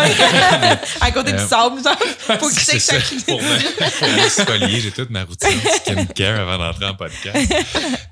[1.00, 1.98] à côté du Euh, sable, genre,
[2.40, 2.98] faut que je ça.
[3.00, 7.54] check Pour me, pour me spolier, j'ai toute ma routine skincare avant d'entrer en podcast.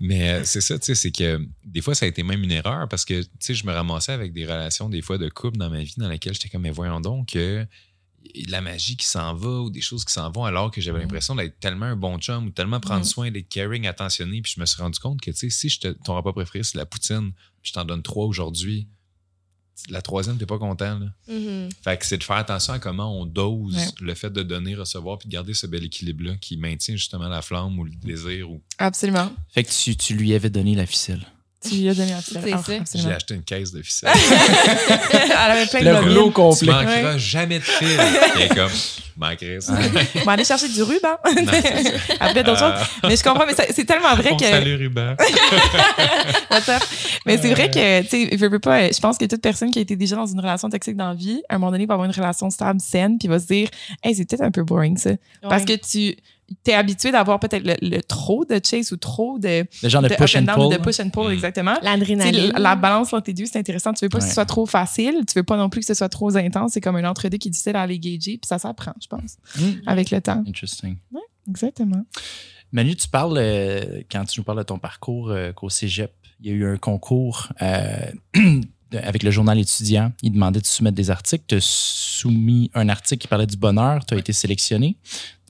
[0.00, 2.52] Mais euh, c'est ça, tu sais, c'est que des fois, ça a été même une
[2.52, 5.56] erreur parce que, tu sais, je me ramassais avec des relations, des fois, de couple
[5.56, 7.66] dans ma vie dans laquelle j'étais comme, mais voyons donc que
[8.48, 11.34] la magie qui s'en va ou des choses qui s'en vont alors que j'avais l'impression
[11.34, 13.04] d'être tellement un bon chum ou tellement prendre Mhm.
[13.04, 14.40] soin, d'être caring, attentionné.
[14.42, 16.62] Puis je me suis rendu compte que, tu sais, si je te, ton repas préféré,
[16.62, 17.32] c'est la poutine,
[17.62, 18.88] puis je t'en donne trois aujourd'hui,
[19.88, 20.98] la troisième, t'es pas content.
[20.98, 21.06] Là.
[21.28, 21.68] Mhm.
[21.82, 23.86] Fait que c'est de faire attention à comment on dose Ouais.
[24.00, 27.42] le fait de donner, recevoir, puis de garder ce bel équilibre-là qui maintient justement la
[27.42, 28.48] flamme ou le désir.
[28.50, 28.62] Ou...
[28.78, 29.32] Absolument.
[29.48, 31.26] Fait que tu, tu lui avais donné la ficelle.
[31.68, 32.98] Tu lui as donné un petit C'est Ah, ça.
[32.98, 34.10] J'ai acheté une caisse de ficelle.
[35.12, 36.08] Elle avait plein de Le bobines.
[36.08, 36.72] rouleau tu complet.
[36.72, 37.18] manqueras Ouais.
[37.18, 37.88] jamais de fil.
[38.40, 38.70] Et comme,
[39.16, 39.74] manquerais ça.
[40.20, 41.16] On va aller chercher du ruban.
[41.24, 41.52] Non.
[42.20, 42.78] Après d'autres Ah.
[42.78, 42.88] choses.
[43.10, 44.46] Mais je comprends, mais c'est tellement vrai Bon, que.
[44.46, 45.14] Salut, Ruban.
[47.26, 49.78] Mais c'est vrai que, tu sais, je veux pas, je pense que toute personne qui
[49.78, 51.94] a été déjà dans une relation toxique dans la vie, à un moment donné, va
[51.94, 53.68] avoir une relation stable, saine, puis va se dire,
[54.02, 55.10] hey, c'est peut-être un peu boring, ça.
[55.48, 56.16] Parce que tu
[56.62, 60.08] t'es habitué d'avoir peut-être le, le trop de chase ou trop de, Le genre de,
[60.08, 60.70] de push and down, pull.
[60.70, 61.74] de push and pull, exactement.
[61.82, 62.52] L'adrénaline.
[62.52, 63.92] La, la balance entre les deux, c'est intéressant.
[63.92, 65.24] Tu veux pas que ce soit trop facile.
[65.26, 66.72] Tu veux pas non plus que ce soit trop intense.
[66.72, 68.38] C'est comme un entre-deux qui est difficile à aller gager.
[68.38, 69.80] Puis ça s'apprend, je pense, Mm.
[69.86, 70.42] avec le temps.
[70.46, 70.96] Interesting.
[71.48, 72.04] Exactement.
[72.72, 76.46] Manu, tu parles, euh, quand tu nous parles de ton parcours euh, qu'au cégep, il
[76.46, 78.10] y a eu un concours euh,
[79.02, 80.12] avec le journal étudiant.
[80.22, 81.44] Il demandait de soumettre des articles.
[81.46, 84.04] Tu as soumis un article qui parlait du bonheur.
[84.06, 84.96] Tu as été sélectionné.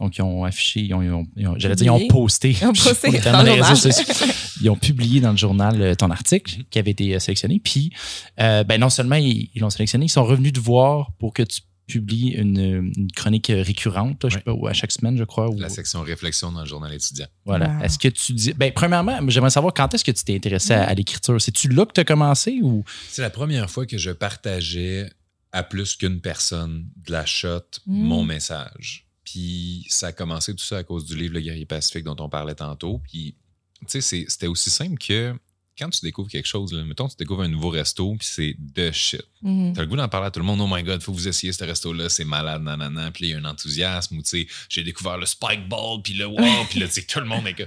[0.01, 2.57] Donc, ils ont affiché, ils ont, ils ont- ils ont- j'allais dire, ils ont posté.
[2.61, 4.27] Ils ont posté dans le dans les réseaux sociaux.
[4.61, 7.61] Ils ont publié dans le journal euh, ton article qui avait été euh, sélectionné.
[7.63, 7.93] Puis,
[8.41, 11.43] euh, ben, non seulement ils ils l'ont sélectionné, ils sont revenus te voir pour que
[11.43, 11.61] tu
[11.93, 15.25] publies une, une chronique euh, récurrente, là, je sais pas, ou à chaque semaine, je
[15.25, 15.49] crois.
[15.51, 17.27] ou- La section réflexion dans le journal étudiant.
[17.45, 17.77] voilà.
[17.79, 17.85] Wow.
[17.85, 18.53] Est-ce que tu dis.
[18.55, 21.41] Ben, premièrement, j'aimerais savoir quand est-ce que tu t'es intéressé à, à l'écriture?
[21.41, 22.85] C'est-tu là que tu as commencé ou?
[23.09, 25.11] C'est la première fois que je partageais
[25.53, 28.03] à plus qu'une personne de la shot Mm.
[28.05, 29.07] mon message.
[29.25, 32.29] Puis ça a commencé tout ça à cause du livre Le guerrier pacifique dont on
[32.29, 33.01] parlait tantôt.
[33.09, 33.35] Puis,
[33.81, 35.35] tu sais, c'est- c'était aussi simple que
[35.79, 38.91] quand tu découvres quelque chose, là, mettons, tu découvres un nouveau resto, puis c'est de
[38.93, 39.23] shit.
[39.43, 39.73] Mhm.
[39.75, 40.61] T'as le goût d'en parler à tout le monde.
[40.61, 43.11] Oh my god, faut que vous essayiez ce resto-là, c'est malade, nanana.
[43.11, 46.15] Puis il y a un enthousiasme où, tu sais, j'ai découvert le Spike Ball, puis
[46.15, 47.65] le wow, puis là, tu sais, tout le monde est que.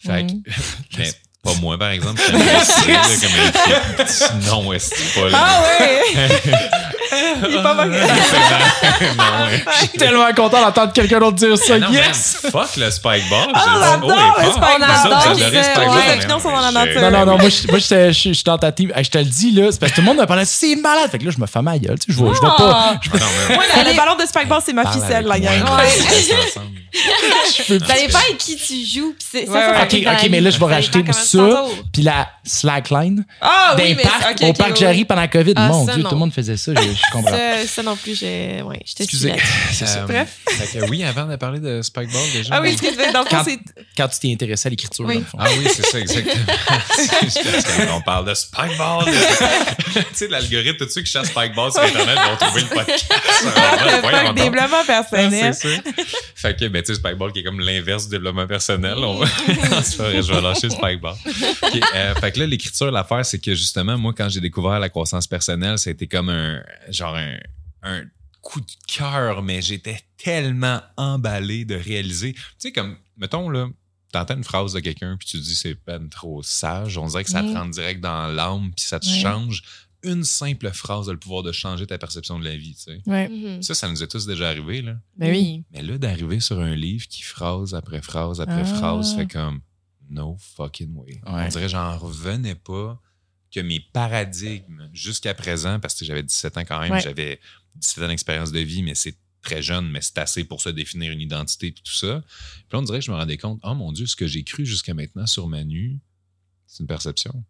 [0.00, 0.42] Fait que, Mhm.
[0.96, 1.12] ben,
[1.42, 2.20] pas moi, par exemple.
[2.20, 5.38] Je suis comme un non, est pas là?
[5.40, 6.40] Ah ouais!
[7.48, 7.90] Il est pas mal.
[7.90, 9.64] non, ouais.
[9.72, 11.78] Je suis tellement content d'entendre quelqu'un d'autre dire ça.
[11.78, 12.40] Non, yes!
[12.42, 13.48] man, fuck le Spike Ball.
[13.54, 16.68] Ah, on Je- adore oh, le Spike autres, On adore, les opinions sont dans la
[16.68, 17.00] j'ai- nature.
[17.02, 18.92] Non, non, non, moi, je, moi, je, je- je suis dans ta team.
[18.96, 21.10] Je te le dis, là, c'est parce que tout le monde me parlait, c'est malade.
[21.10, 21.98] Fait que là, je me fais ma gueule.
[21.98, 22.64] Tu sais, je vois, je vois pas.
[22.76, 22.94] Ah.
[22.94, 25.62] Ah, non, mais- Moi, le- le ballon de Spike Ball, c'est ma ficelle, la gang.
[26.92, 29.14] Ça dépend avec qui tu joues.
[29.18, 31.38] C'est- ça, Ok, mais là, je vais rajouter ça.
[31.92, 33.96] Puis la slackline Ah oui,
[34.30, 34.76] ok, au parc.
[34.76, 35.54] Jarry pendant la COVID.
[35.56, 36.72] Ah, Mon Dieu, tout le monde faisait ça.
[37.12, 37.30] Je, je comprends.
[37.36, 38.62] Ça, ça non plus, j'ai.
[38.62, 39.28] Ouais, suis Excusez.
[39.30, 39.46] là-dessus.
[39.72, 40.00] C'est ça.
[40.08, 40.38] Bref.
[40.48, 42.54] fait que oui, avant de parler de Spike Ball, déjà.
[42.56, 42.76] Ah oui,
[43.12, 43.58] dans le fond, Quand- c'est.
[43.96, 45.14] Quand tu t'es intéressé à l'écriture, Oui.
[45.14, 45.38] dans le fond.
[45.40, 46.44] Ah oui, c'est ça, exactement.
[47.94, 49.04] Qu'on parle de Spike Ball.
[49.06, 53.06] tu sais, l'algorithme, tous ceux qui cherchent Spike Ball sur Internet vont trouver le podcast.
[53.44, 54.34] Le fuck donc.
[54.36, 55.54] développement Ah, personnel.
[55.54, 55.82] c'est ça.
[56.34, 58.94] Fait que, ben, tu sais, Spike Ball qui est comme l'inverse du développement personnel.
[58.98, 61.14] On je vais lâcher Spike Ball.
[61.62, 64.88] Ok, euh, fait que là, l'écriture, l'affaire, c'est que justement, moi, quand j'ai découvert la
[64.88, 66.60] croissance personnelle, ça a été comme un,
[66.94, 67.36] genre un,
[67.82, 68.04] un
[68.40, 72.34] coup de cœur, mais j'étais tellement emballé de réaliser.
[72.34, 73.68] Tu sais, comme, mettons, là,
[74.12, 76.98] t'entends une phrase de quelqu'un, puis tu te dis c'est peine trop sage.
[76.98, 79.62] On dirait que ça te rentre direct dans l'âme, puis ça te change.
[80.02, 83.00] Une simple phrase a le pouvoir de changer ta perception de la vie, tu sais.
[83.06, 83.62] Mhm.
[83.62, 84.96] Ça, ça nous est tous déjà arrivé, là.
[85.16, 85.64] Ben oui.
[85.72, 88.74] Mais là, d'arriver sur un livre qui, phrase après phrase après Ah.
[88.74, 89.62] phrase, fait comme
[90.10, 91.14] no fucking way.
[91.26, 91.44] Ouais.
[91.46, 93.00] On dirait j'en revenais pas
[93.54, 97.00] que mes paradigmes jusqu'à présent, parce que j'avais 17 ans quand même, Ouais.
[97.00, 97.40] j'avais
[97.76, 101.12] 17 ans d'expérience de vie, mais c'est très jeune, mais c'est assez pour se définir
[101.12, 102.22] une identité et tout ça.
[102.26, 104.42] Puis là, on dirait que je me rendais compte, oh mon Dieu, ce que j'ai
[104.42, 105.98] cru jusqu'à maintenant sur Manu,
[106.66, 107.44] c'est une perception.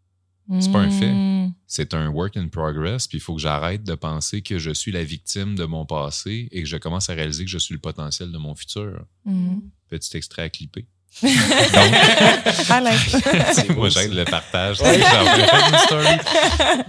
[0.61, 1.11] C'est pas un fait.
[1.11, 1.55] Mm.
[1.67, 4.93] C'est un work in progress, puis il faut que j'arrête de penser que je suis
[4.93, 7.81] la victime de mon passé et que je commence à réaliser que je suis le
[7.81, 9.07] potentiel de mon futur.
[9.25, 9.61] Mm.
[9.89, 10.87] Petit extrait à clipper.
[11.23, 13.69] Highlight.
[13.77, 14.79] moi, j'aide le partage.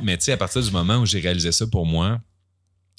[0.02, 2.20] Mais tu sais, à partir du moment où j'ai réalisé ça pour moi,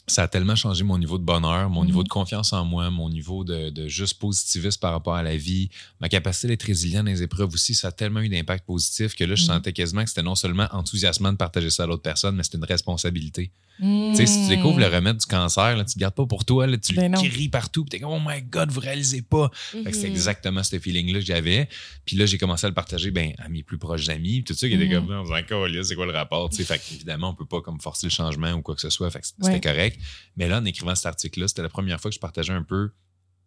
[0.08, 3.10] ça a tellement changé mon niveau de bonheur, mon niveau de confiance en moi, mon
[3.10, 5.68] niveau de, de juste positivisme par rapport à la vie,
[6.00, 9.24] ma capacité d'être résilient dans les épreuves aussi, ça a tellement eu d'impact positif que
[9.24, 12.36] là, je sentais quasiment que c'était non seulement enthousiasmant de partager ça à l'autre personne,
[12.36, 13.50] mais c'était une responsabilité.
[13.78, 16.44] Tu sais, si tu découvres le remède du cancer, là, tu ne gardes pas pour
[16.44, 19.22] toi, là, tu Ben le cries partout, puis t'es comme, oh my god, vous réalisez
[19.22, 19.50] pas.
[19.52, 20.12] Fait que c'est Mhm.
[20.12, 21.68] exactement ce feeling-là que j'avais.
[22.04, 24.44] Puis là, j'ai commencé à le partager ben, à mes plus proches amis.
[24.44, 25.06] Tout ça qui était Mhm.
[25.06, 26.48] comme, on c'est quoi le rapport?
[26.50, 29.10] Tu fait qu'évidemment, on peut pas comme forcer le changement ou quoi que ce soit.
[29.10, 29.60] Fait que c'était Ouais.
[29.60, 30.00] correct.
[30.36, 32.90] Mais là, en écrivant cet article-là, c'était la première fois que je partageais un peu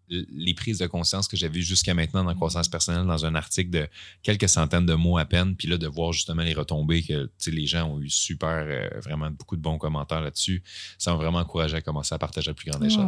[0.10, 3.70] les prises de conscience que j'avais jusqu'à maintenant dans la croissance personnelle dans un article
[3.70, 3.88] de
[4.24, 7.68] quelques centaines de mots à peine, puis là de voir justement les retombées que les
[7.68, 10.64] gens ont eu super, euh, vraiment beaucoup de bons commentaires là-dessus,
[10.98, 13.06] ça m'a vraiment encouragé à commencer à partager à plus grande échelle.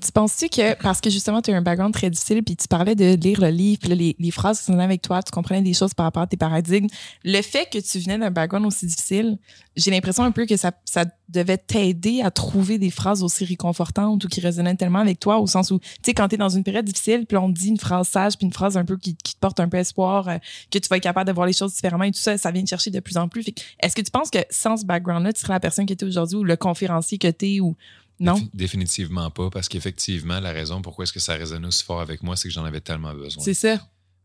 [0.00, 2.94] Tu penses-tu que, parce que justement tu as un background très difficile, puis tu parlais
[2.94, 5.74] de lire le livre, puis les, les, phrases qui sont avec toi, tu comprenais des
[5.74, 6.88] choses par rapport à tes paradigmes,
[7.24, 9.38] le fait que tu venais d'un background aussi difficile,
[9.76, 14.24] j'ai l'impression un peu que ça, ça devait t'aider à trouver des phrases aussi réconfortantes
[14.24, 16.48] ou qui résonnaient tellement avec toi, au sens où, tu sais, quand tu es dans
[16.48, 18.96] une période difficile, puis on te dit une phrase sage, puis une phrase un peu
[18.96, 20.38] qui, qui te porte un peu espoir, euh,
[20.70, 22.62] que tu vas être capable de voir les choses différemment et tout ça, ça vient
[22.62, 23.44] te chercher de plus en plus.
[23.80, 26.36] Est-ce que tu penses que sans ce background-là, tu serais la personne qui était aujourd'hui
[26.36, 27.76] ou le conférencier que tu es ou
[28.20, 28.40] non?
[28.54, 32.36] définitivement pas, parce qu'effectivement, la raison pourquoi est-ce que ça résonne aussi fort avec moi,
[32.36, 33.42] c'est que j'en avais tellement besoin.
[33.42, 33.76] C'est ça.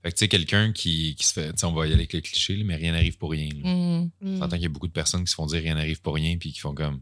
[0.02, 2.13] Fait que tu sais, quelqu'un qui, qui, se fait, tu on va y aller avec
[2.13, 3.49] le cliché, mais rien n'arrive pour rien.
[3.54, 4.10] Mm.
[4.21, 4.49] Mm.
[4.49, 6.54] qu'il y a beaucoup de personnes qui se font dire rien n'arrive pour rien, puis
[6.54, 7.02] qui font comme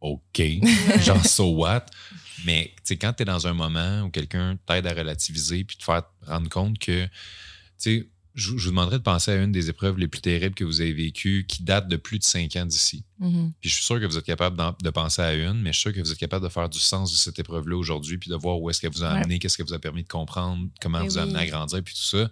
[0.00, 0.42] OK,
[1.00, 1.86] genre so what?
[2.44, 5.76] Mais tu sais, quand tu es dans un moment où quelqu'un t'aide à relativiser, puis
[5.76, 7.10] te faire rendre compte que, tu
[7.78, 10.80] sais, je, vous demanderais de penser à une des épreuves les plus terribles que vous
[10.80, 13.04] avez vécues qui date de plus de cinq ans d'ici.
[13.20, 13.52] Mm-hmm.
[13.60, 15.90] Puis je suis sûr que vous êtes capable de penser à une, mais je suis
[15.90, 18.36] sûr que vous êtes capable de faire du sens de cette épreuve-là aujourd'hui, puis de
[18.36, 21.00] voir où est-ce qu'elle vous a amené, qu'est-ce qu'elle vous a permis de comprendre, comment
[21.00, 21.30] Mais vous a oui.
[21.30, 22.30] amené à grandir, puis tout ça.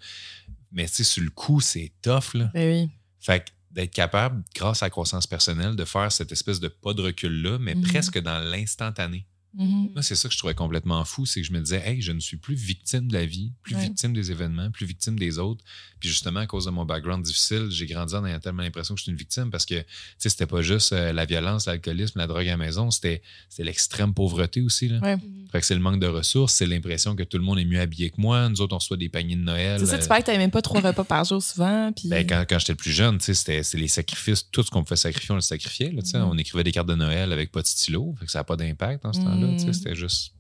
[0.71, 2.51] Mais tu sais, sur le coup, c'est tough, là.
[2.55, 2.91] Ben oui.
[3.19, 6.95] Fait que d'être capable, grâce à la croissance personnelle, de faire cette espèce de pas
[6.95, 7.83] de recul-là, mais Mhm.
[7.83, 9.27] presque dans l'instantané.
[9.65, 12.13] Moi, c'est ça que je trouvais complètement fou, c'est que je me disais, hey, je
[12.13, 13.83] ne suis plus victime de la vie, plus Ouais.
[13.83, 15.65] victime des événements, plus victime des autres.
[15.99, 18.99] Puis justement, à cause de mon background difficile, j'ai grandi en ayant tellement l'impression que
[18.99, 19.85] je suis une victime parce que, tu
[20.19, 23.65] sais, c'était pas juste euh, la violence, l'alcoolisme, la drogue à la maison, c'était c'était
[23.65, 24.89] l'extrême pauvreté aussi.
[24.89, 24.99] Là.
[25.01, 25.17] Ouais.
[25.51, 27.81] Fait que c'est le manque de ressources, c'est l'impression que tout le monde est mieux
[27.81, 28.49] habillé que moi.
[28.51, 29.79] Nous autres, on reçoit des paniers de Noël.
[29.81, 31.91] C'est ça, euh, tu parles que t'avais même pas trois repas par jour souvent.
[31.93, 32.09] Puis...
[32.11, 34.71] ben, quand, quand j'étais le plus jeune, tu sais, c'était c'est les sacrifices, tout ce
[34.71, 35.93] qu'on pouvait sacrifier, on le sacrifiait.
[35.93, 36.19] Là, tu sais.
[36.19, 36.25] Mhm.
[36.29, 38.57] On écrivait des cartes de Noël avec pas de stylo, fait que ça n'a pas
[38.57, 39.46] d'impact dans ce temps-là.
[39.55, 39.73] Tu sais, Mhm.
[39.73, 40.33] C'était juste.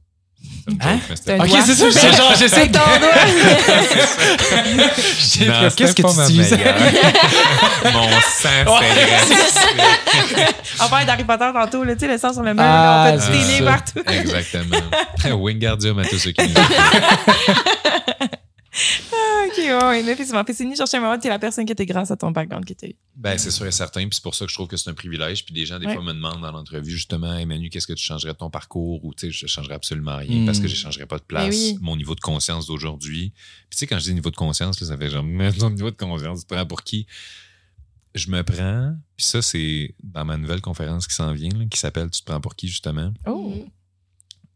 [0.68, 0.98] une Hein?
[1.08, 2.72] joke, mais Ok, c'est ça, c'est genre, j'essaie de.
[2.72, 3.24] ton doigt.
[5.76, 6.76] Qu'est-ce que tu meilleure.
[7.92, 8.64] Mon sang,
[8.94, 9.34] glacé.
[10.80, 13.16] On parlait d'Harry Potter tantôt, là, tu sais, le sang sur le mur, Ah, on
[13.16, 13.64] peut c'est télé ça.
[13.64, 14.02] partout.
[14.06, 14.76] Exactement.
[15.42, 16.52] Wingardium à tous ceux qui.
[19.58, 21.72] OK, ouais, ouais, mais effectivement, fait, c'est ni chercher un moment, t'es la personne qui
[21.72, 22.96] était grâce à ton background qui était.
[23.14, 24.00] Ben, c'est sûr et certain.
[24.02, 25.44] Puis c'est pour ça que je trouve que c'est un privilège.
[25.44, 25.94] Puis des gens, des Ouais.
[25.94, 29.04] fois, me demandent dans l'entrevue, justement, Emmanuel, qu'est-ce que tu changerais de ton parcours?
[29.04, 31.48] Ou, tu sais, je changerais absolument rien parce que je changerais pas de place.
[31.48, 31.78] Mais oui.
[31.80, 33.32] Mon niveau de conscience d'aujourd'hui.
[33.70, 35.70] Puis, tu sais, quand je dis niveau de conscience, là, ça fait genre, mais ton
[35.70, 37.06] niveau de conscience, tu te prends pour qui?
[38.14, 41.78] Je me prends, puis ça, c'est dans ma nouvelle conférence qui s'en vient, là, qui
[41.78, 43.12] s'appelle Tu te prends pour qui, justement?
[43.26, 43.66] Oh!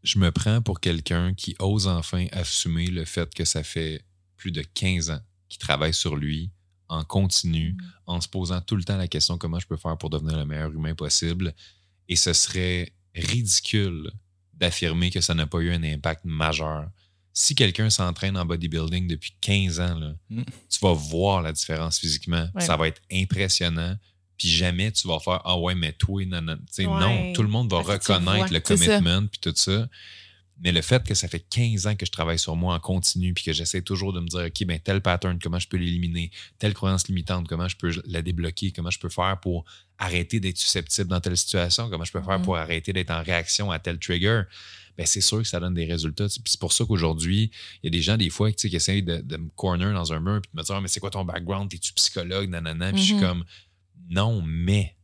[0.03, 4.03] Je me prends pour quelqu'un qui ose enfin assumer le fait que ça fait
[4.41, 6.49] plus de 15 ans qu'il travaille sur lui
[6.89, 7.77] en continu,
[8.07, 10.45] en se posant tout le temps la question comment je peux faire pour devenir le
[10.45, 11.53] meilleur humain possible?
[12.09, 14.11] Et ce serait ridicule
[14.53, 16.89] d'affirmer que ça n'a pas eu un impact majeur.
[17.33, 20.41] Si quelqu'un s'entraîne en bodybuilding depuis 15 ans, là, Mm.
[20.69, 22.47] tu vas voir la différence physiquement.
[22.55, 22.61] Ouais.
[22.65, 23.95] Ça va être impressionnant.
[24.37, 26.57] Puis jamais tu vas faire Ah ouais, mais toi, non, non.
[26.57, 26.99] Tu sais, Ouais.
[26.99, 29.87] non, tout le monde va Parce reconnaître le commitment puis tout ça.
[30.63, 33.33] Mais le fait que ça fait 15 ans que je travaille sur moi en continu
[33.33, 36.29] puis que j'essaie toujours de me dire, OK, ben, tel pattern, comment je peux l'éliminer,
[36.59, 39.65] telle croyance limitante, comment je peux la débloquer, comment je peux faire pour
[39.97, 42.45] arrêter d'être susceptible dans telle situation, comment je peux faire Mhm.
[42.45, 44.43] pour arrêter d'être en réaction à tel trigger,
[44.97, 46.27] ben, c'est sûr que ça donne des résultats.
[46.27, 47.49] Puis c'est pour ça qu'aujourd'hui,
[47.81, 50.19] il y a des gens, des fois, qui essayent de, de me corner dans un
[50.19, 51.71] mur puis de me dire, Ah, mais c'est quoi ton background?
[51.71, 52.49] T'es-tu psychologue?
[52.49, 52.91] Nanana.
[52.91, 53.21] Puis je suis Mhm.
[53.21, 53.45] comme,
[54.09, 54.95] non, mais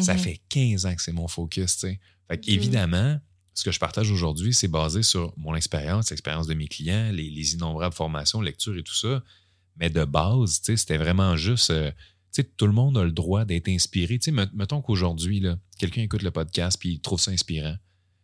[0.00, 0.18] ça Mhm.
[0.20, 2.00] fait 15 ans que c'est mon focus, tu sais.
[2.28, 3.20] Fait évidemment,
[3.56, 7.30] ce que je partage aujourd'hui, c'est basé sur mon expérience, l'expérience de mes clients, les,
[7.30, 9.22] les innombrables formations, lectures et tout ça.
[9.76, 11.70] Mais de base, c'était vraiment juste.
[11.70, 11.90] euh,
[12.58, 14.18] tout le monde a le droit d'être inspiré.
[14.52, 15.42] Mettons qu'aujourd'hui,
[15.78, 17.76] quelqu'un écoute le podcast puis il trouve ça inspirant.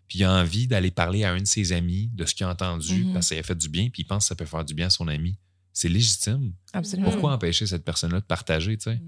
[0.06, 2.50] Puis il a envie d'aller parler à un de ses amis de ce qu'il a
[2.50, 3.12] entendu Mhm.
[3.14, 4.74] parce que ça a fait du bien, puis il pense que ça peut faire du
[4.74, 5.38] bien à son ami.
[5.72, 6.52] C'est légitime.
[6.74, 7.10] Absolument.
[7.10, 9.00] Pourquoi empêcher cette personne-là de partager, tu sais?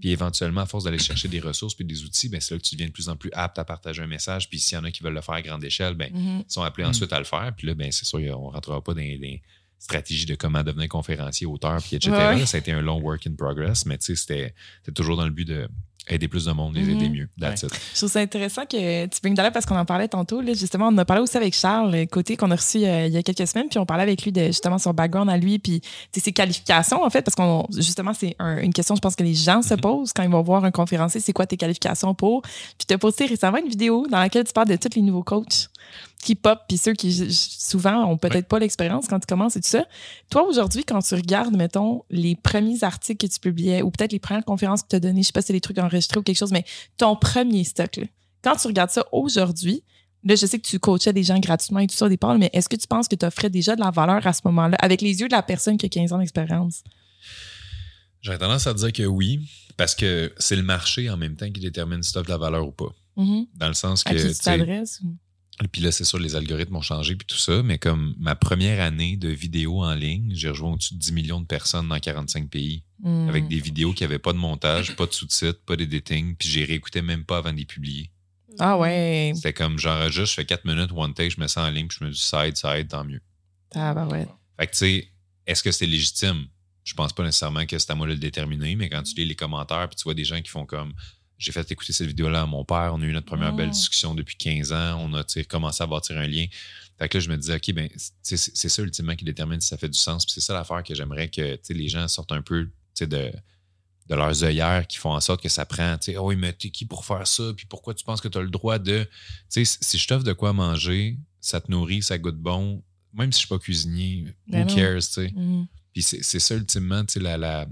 [0.00, 2.64] Puis éventuellement, à force d'aller chercher des ressources puis des outils, ben, c'est là que
[2.66, 4.48] tu deviens de plus en plus apte à partager un message.
[4.48, 6.44] Puis s'il y en a qui veulent le faire à grande échelle, ben, Mhm.
[6.48, 6.90] ils sont appelés Mm.
[6.90, 7.52] ensuite à le faire.
[7.56, 9.42] Puis là, ben, c'est sûr, on ne rentrera pas dans les
[9.78, 12.10] stratégies de comment devenir conférencier, auteur, puis etc.
[12.12, 12.46] Ouais.
[12.46, 15.24] Ça a été un long work in progress, mais tu sais, c'était c'était toujours dans
[15.24, 15.68] le but de
[16.08, 16.90] aider plus de monde, les Mhm.
[16.90, 17.28] aider mieux.
[17.40, 17.70] That's it.
[17.92, 20.40] Je trouve ça intéressant que tu bringes là parce qu'on en parlait tantôt.
[20.40, 23.06] Là, justement, on en a parlé aussi avec Charles, euh, côté qu'on a reçu euh,
[23.06, 25.36] il y a quelques semaines, puis on parlait avec lui de justement son background à
[25.36, 28.94] lui, puis tu sais, ses qualifications, en fait, parce qu'on justement, c'est un- une question,
[28.96, 29.80] je pense, que les gens se Mhm.
[29.80, 32.42] posent quand ils vont voir un conférencier, c'est quoi tes qualifications pour?
[32.42, 35.22] Puis tu as posté récemment une vidéo dans laquelle tu parles de tous les nouveaux
[35.22, 35.68] coachs
[36.22, 39.68] qui pop, puis ceux qui souvent ont peut-être pas l'expérience quand tu commences et tout
[39.68, 39.86] ça.
[40.30, 44.18] Toi, aujourd'hui, quand tu regardes, mettons, les premiers articles que tu publiais, ou peut-être les
[44.18, 46.22] premières conférences que tu as données, je sais pas si c'est des trucs enregistrés ou
[46.22, 46.64] quelque chose, mais
[46.96, 48.04] ton premier stock, là,
[48.42, 49.82] quand tu regardes ça aujourd'hui,
[50.24, 52.50] Là, je sais que tu coachais des gens gratuitement et tout ça au départ, mais
[52.52, 55.00] est-ce que tu penses que tu offrais déjà de la valeur à ce moment-là, avec
[55.00, 56.82] les yeux de la personne qui a 15 ans d'expérience?
[58.20, 61.60] J'aurais tendance à dire que oui, parce que c'est le marché en même temps qui
[61.60, 62.92] détermine si tu de la valeur ou pas.
[63.16, 63.46] Mhm.
[63.54, 64.10] Dans le sens que.
[64.10, 65.00] À qui tu t'adresses?
[65.62, 68.34] Ou- Puis là, c'est sûr, les algorithmes ont changé puis tout ça, mais comme ma
[68.34, 71.98] première année de vidéo en ligne, j'ai rejoint au-dessus de 10 millions de personnes dans
[71.98, 73.28] 45 pays Mhm.
[73.28, 76.64] avec des vidéos qui n'avaient pas de montage, pas de sous-titres, pas d'editing, puis j'ai
[76.64, 78.10] réécouté même pas avant de les publier.
[78.58, 79.32] Ah ouais.
[79.36, 81.98] C'était comme j'enregistre, je fais 4 minutes, one take, je mets ça en ligne, puis
[82.00, 83.20] je me dis side, side, tant mieux.
[83.70, 84.28] Tabarouette.
[84.58, 85.08] Fait que tu sais,
[85.46, 86.46] est-ce que c'est légitime?
[86.84, 89.26] Je pense pas nécessairement que c'est à moi de le déterminer, mais quand tu lis
[89.26, 90.92] les commentaires, puis tu vois des gens qui font comme
[91.38, 93.56] j'ai fait écouter cette vidéo-là à mon père, on a eu notre première Mm.
[93.56, 96.46] belle discussion depuis 15 ans, on a commencé à bâtir un lien.
[96.98, 97.88] Fait que là, je me disais, OK, ben,
[98.22, 98.36] c'est
[98.68, 100.24] ça ultimement qui détermine si ça fait du sens.
[100.26, 102.68] Puis c'est ça l'affaire que j'aimerais que les gens sortent un peu
[103.00, 106.70] de, de leurs œillères qui font en sorte que ça prend, oh oui, mais t'es
[106.70, 107.52] qui pour faire ça?
[107.56, 109.06] Puis pourquoi tu penses que tu as le droit de.
[109.48, 112.82] Tu sais, si je t'offre de quoi manger, ça te nourrit, ça goûte bon,
[113.14, 114.74] même si je suis pas cuisinier, Ben who non.
[114.74, 115.32] cares, tu sais?
[115.36, 115.66] Mhm.
[115.92, 117.66] Puis c'est ça, ultimement, tu sais, la, la-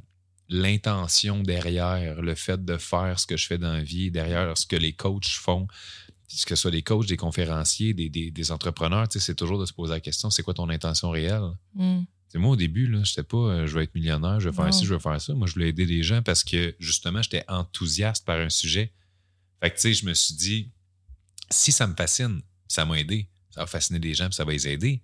[0.48, 4.66] l'intention derrière le fait de faire ce que je fais dans la vie, derrière ce
[4.66, 9.06] que les coachs font, que ce soit des coachs, des conférenciers, des, des- des entrepreneurs,
[9.10, 11.50] c'est toujours de se poser la question, c'est quoi ton intention réelle?
[12.28, 14.66] C'est moi, au début, là, j'étais pas, euh, je vais être millionnaire, je vais faire
[14.66, 14.72] Non.
[14.72, 15.32] ci, je vais faire ça.
[15.34, 18.92] Moi, je voulais aider des gens parce que, justement, j'étais enthousiaste par un sujet.
[19.62, 20.70] Fait que, tu sais, je me suis dit,
[21.50, 24.50] si ça me fascine, ça m'a aidé, ça va fasciner des gens, puis ça va
[24.52, 25.00] les aider.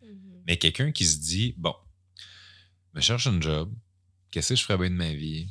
[0.48, 1.74] Mais quelqu'un qui se dit, bon,
[2.92, 3.72] je me cherche un job,
[4.32, 5.46] qu'est-ce que je ferais bien de ma vie?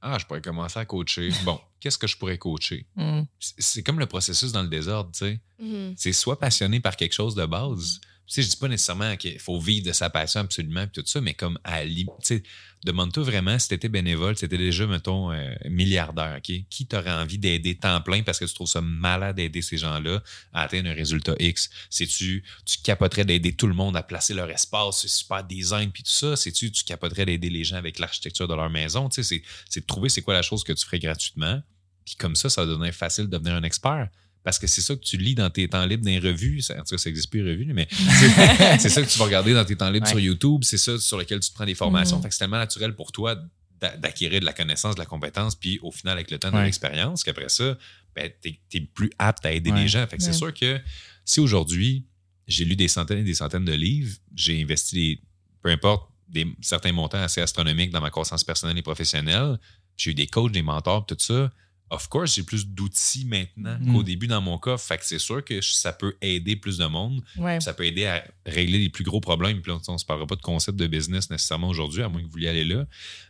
[0.00, 1.30] Ah, je pourrais commencer à coacher.
[1.44, 2.86] Bon, qu'est-ce que je pourrais coacher?
[2.94, 3.26] Mhm.
[3.40, 5.40] C'est comme le processus dans le désordre, tu sais.
[5.58, 5.94] Mhm.
[5.96, 8.00] C'est soit passionné par quelque chose de base.
[8.26, 11.34] Sais, je dis pas nécessairement qu'il faut vivre de sa passion absolument, tout ça, mais
[11.34, 11.84] comme à
[12.22, 12.42] tu
[12.84, 16.54] demande-toi vraiment si t'étais bénévole, si t'étais déjà, mettons, euh, milliardaire, OK?
[16.68, 20.22] Qui t'aurait envie d'aider temps plein parce que tu trouves ça malade d'aider ces gens-là
[20.52, 21.70] à atteindre un résultat X?
[21.88, 26.02] C'est-tu, tu capoterais d'aider tout le monde à placer leur espace, c'est super design, puis
[26.02, 26.36] tout ça?
[26.36, 29.08] C'est-tu, tu capoterais d'aider les gens avec l'architecture de leur maison?
[29.08, 31.62] Tu sais, c'est, c'est de trouver c'est quoi la chose que tu ferais gratuitement.
[32.04, 34.10] Puis comme ça, ça va devenir facile de devenir un expert.
[34.44, 36.60] Parce que c'est ça que tu lis dans tes temps libres dans les revues.
[36.60, 37.88] Ça- En tout cas, ça n'existe plus, les revues, mais
[38.78, 40.10] c'est ça que tu vas regarder dans tes temps libres Ouais.
[40.10, 40.60] sur YouTube.
[40.64, 42.20] C'est ça sur lequel tu te prends des formations.
[42.20, 43.36] Fait que c'est tellement naturel pour toi
[43.80, 46.56] d'a- d'acquérir de la connaissance, de la compétence, puis au final, avec le temps de
[46.56, 46.64] Ouais.
[46.64, 47.76] l'expérience, qu'après ça,
[48.14, 49.80] ben, tu es, plus apte à aider Ouais.
[49.82, 50.06] les gens.
[50.06, 50.78] Fait que c'est sûr que
[51.24, 52.04] si aujourd'hui,
[52.46, 55.20] j'ai lu des centaines et des centaines de livres, j'ai investi des,
[55.62, 59.58] peu importe, des, certains montants assez astronomiques dans ma croissance personnelle et professionnelle,
[59.96, 61.50] j'ai eu des coachs, des mentors, tout ça.
[61.90, 63.92] Of course, j'ai plus d'outils maintenant Mm.
[63.92, 64.76] qu'au début dans mon cas.
[64.78, 67.22] Fait que c'est sûr que ça peut aider plus de monde.
[67.36, 67.60] Ouais.
[67.60, 69.60] Ça peut aider à régler les plus gros problèmes.
[69.60, 72.20] Puis là, on ne se parlera pas de concept de business nécessairement aujourd'hui, à moins
[72.20, 72.86] que vous vouliez aller là.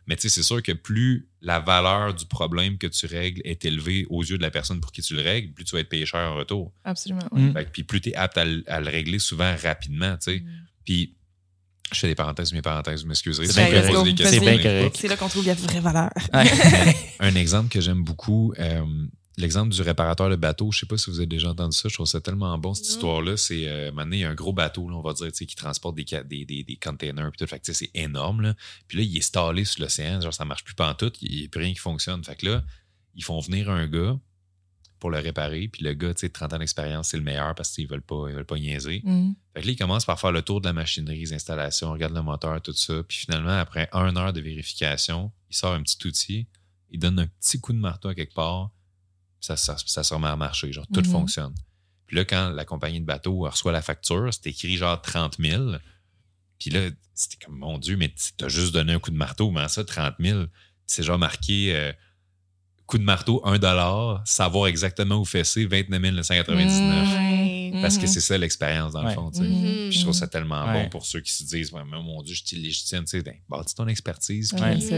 [0.07, 3.65] Mais tu sais, c'est sûr que plus la valeur du problème que tu règles est
[3.65, 5.89] élevée aux yeux de la personne pour qui tu le règles, plus tu vas être
[5.89, 6.73] payé cher en retour.
[6.85, 7.29] Absolument.
[7.33, 7.53] Mm.
[7.53, 10.33] Fait que, puis plus tu es apte à, le- à le régler souvent rapidement, tu
[10.33, 10.41] sais.
[10.41, 10.47] Mm.
[10.85, 11.15] Puis
[11.93, 13.47] je fais des parenthèses, mes parenthèses, vous m'excuserez.
[13.47, 14.23] C'est bien correct.
[14.25, 14.97] C'est bien correct.
[14.99, 16.11] C'est là qu'on trouve la vraie valeur.
[17.21, 18.85] Un exemple que j'aime beaucoup, euh,
[19.37, 20.73] l'exemple du réparateur de bateau.
[20.73, 21.89] Je sais pas si vous avez déjà entendu ça.
[21.89, 23.37] Je trouve ça tellement bon, cette histoire-là.
[23.37, 25.95] C'est, euh, maintenant, il y a un gros bateau, là, on va dire, qui transporte
[25.97, 27.31] des, des, des, des containers.
[27.31, 27.57] Puis tout.
[27.63, 28.43] C'est énorme.
[28.43, 28.55] Là.
[28.89, 30.21] Puis là, il est stallé sur l'océan.
[30.21, 31.19] Genre, ça marche plus pantoute.
[31.21, 32.25] Il n'y a plus rien qui fonctionne.
[32.25, 32.65] Fait que là,
[33.15, 34.19] ils font venir un gars
[35.01, 35.69] pour le réparer.
[35.69, 38.27] Puis le gars, tu sais, 30 ans d'expérience, c'est le meilleur parce qu'ils veulent pas,
[38.29, 39.03] ils veulent pas niaiser.
[39.05, 39.35] Mhm.
[39.55, 42.15] Fait que là, il commence par faire le tour de la machinerie, les installations, regarde
[42.15, 43.03] le moteur, tout ça.
[43.07, 46.47] Puis finalement, après une heure de vérification, il sort un petit outil,
[46.91, 48.71] il donne un petit coup de marteau à quelque part,
[49.41, 50.73] puis ça, ça, ça se remet à marcher.
[50.73, 51.07] Genre, tout Mhm.
[51.07, 51.55] fonctionne.
[52.07, 55.73] Puis là, quand la compagnie de bateau reçoit la facture, c'est écrit genre 30 000.
[56.59, 59.67] Puis là, c'était comme, mon Dieu, mais t'as juste donné un coup de marteau, mais
[59.69, 60.45] ça, 30 000.
[60.87, 61.93] C'est genre marqué euh,
[62.95, 63.59] coup de marteau, 1
[64.25, 67.09] savoir exactement où fesser, 29 999.
[67.75, 67.83] Mhm.
[67.83, 68.07] Parce que Mhm.
[68.09, 69.31] c'est ça l'expérience, dans le fond.
[69.35, 69.89] Mhm.
[69.91, 70.85] Puis je trouve ça tellement Ouais.
[70.85, 73.01] bon pour ceux qui se disent ouais, mais mon Dieu, je suis illégitime.
[73.01, 74.53] Tu sais, ben, bâtis ton expertise.
[74.55, 74.81] puis- Ouais.
[74.81, 74.95] Ça.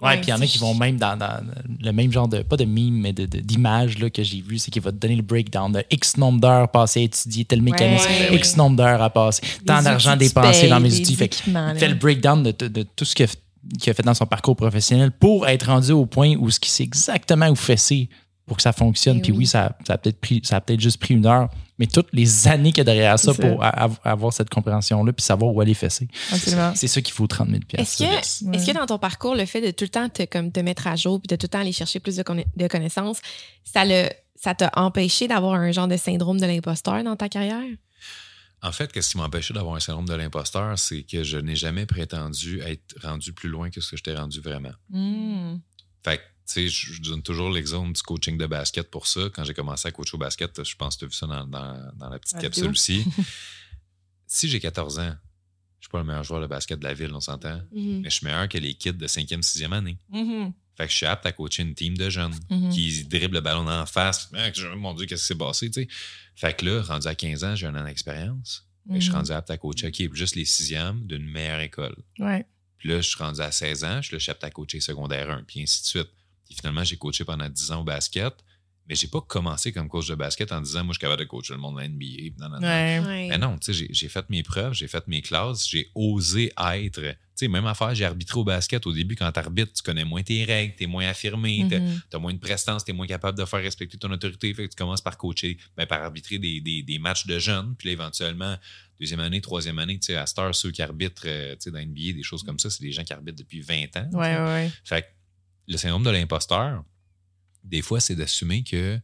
[0.00, 1.40] Ouais, puis il y en a qui vont même dans, dans
[1.80, 4.58] le même genre de, pas de mime, mais de- de- d'image là, que j'ai vu,
[4.58, 7.62] c'est qu'il va te donner le breakdown de X nombre d'heures passées à étudier tel
[7.62, 8.34] mécanisme, Ouais.
[8.36, 11.14] X nombre d'heures à passer, tant d'argent que dépensé dans mes outils.
[11.14, 13.28] Fait que fait le breakdown de, de- de tout ce a,
[13.80, 16.70] qu'il a fait dans son parcours professionnel pour être rendu au point où ce qui
[16.70, 18.08] sait exactement où fesser
[18.46, 19.18] pour que ça fonctionne.
[19.18, 19.46] Eh Puis oui, oui.
[19.46, 21.48] ça, ça a peut-être pris, ça a peut-être juste pris une heure,
[21.78, 25.24] mais toutes les années qu'il y a derrière ça pour a- avoir cette compréhension-là, puis
[25.24, 26.08] savoir où aller fesser.
[26.32, 26.72] Absolument.
[26.74, 28.44] C'est ça qu'il faut 30 000 Est-ce que, piastres.
[28.46, 28.56] Ouais.
[28.56, 30.88] est-ce que dans ton parcours, le fait de tout le temps te, comme, te mettre
[30.88, 33.18] à jour puis de tout le temps aller chercher plus de, conna- de connaissances,
[33.64, 34.08] ça le
[34.44, 37.62] ça t'a empêché d'avoir un genre de syndrome de l'imposteur dans ta carrière?
[38.64, 41.56] En fait, qu'est-ce qui m'a empêché d'avoir un syndrome de l'imposteur, c'est que je n'ai
[41.56, 44.72] jamais prétendu être rendu plus loin que ce que j'étais rendu vraiment.
[44.90, 45.60] Mhm.
[46.04, 49.30] Fait que Tu sais, je, donne toujours l'exemple du coaching de basket pour ça.
[49.32, 51.46] Quand j'ai commencé à coacher au basket, je pense que tu as vu ça dans,
[51.46, 53.04] dans- dans la petite capsule aussi.
[54.26, 55.14] si j'ai 14 ans,
[55.78, 58.00] je suis pas le meilleur joueur de basket de la ville, on s'entend, Mhm.
[58.02, 59.98] mais je suis meilleur que les kids de 5e, 6e année.
[60.10, 60.52] Mhm.
[60.76, 62.70] Fait que je suis apte à coacher une team de jeunes Mhm.
[62.70, 64.30] qui dribblent le ballon en face.
[64.34, 65.70] Ah, mon Dieu, qu'est-ce qui s'est passé.
[66.34, 68.66] Fait que là, rendu à 15 ans, j'ai un an d'expérience.
[68.88, 69.16] Que Je suis Mhm.
[69.16, 71.94] rendu apte à coacher OK, juste les sixièmes d'une meilleure école.
[72.18, 72.44] Ouais.
[72.78, 74.50] Puis là, je suis rendu à 16 ans, je suis là, je suis apte à
[74.50, 76.08] coacher secondaire 1, puis ainsi de suite.
[76.46, 78.34] Puis finalement, j'ai coaché pendant 10 ans au basket,
[78.92, 81.26] mais j'ai pas commencé comme coach de basket en disant, moi, je suis capable de
[81.26, 82.36] coacher le monde de la NBA.
[82.38, 82.62] nan.
[82.62, 83.00] Ouais.
[83.06, 83.28] Ouais.
[83.30, 87.00] Mais non, tu sais, j'ai- fait mes preuves, j'ai fait mes classes, j'ai osé être.
[87.00, 88.86] Tu sais, même affaire, j'ai arbitré au basket.
[88.86, 91.80] Au début, quand tu arbitres, tu connais moins tes règles, tu es moins affirmé, tu
[91.80, 92.02] Mhm.
[92.12, 94.52] as moins de prestance, tu es moins capable de faire respecter ton autorité.
[94.52, 97.74] Fait que tu commences par coacher, ben, par arbitrer des, des- des matchs de jeunes.
[97.78, 98.56] Puis là, éventuellement,
[99.00, 101.78] deuxième année, troisième année, tu sais, à Star, ceux qui arbitrent euh, tu sais, dans
[101.78, 104.10] la NBA, des choses comme ça, c'est des gens qui arbitrent depuis 20 ans.
[104.12, 104.70] Ouais, ouais, ouais.
[104.84, 105.06] Fait que
[105.68, 106.84] le syndrome de l'imposteur,
[107.64, 108.98] des fois, c'est d'assumer que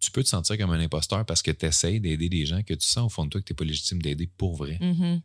[0.00, 2.74] tu peux te sentir comme un imposteur parce que tu essaies d'aider des gens que
[2.74, 4.78] tu sens au fond de toi que tu n'es pas légitime d'aider pour vrai.
[4.80, 5.20] Mhm.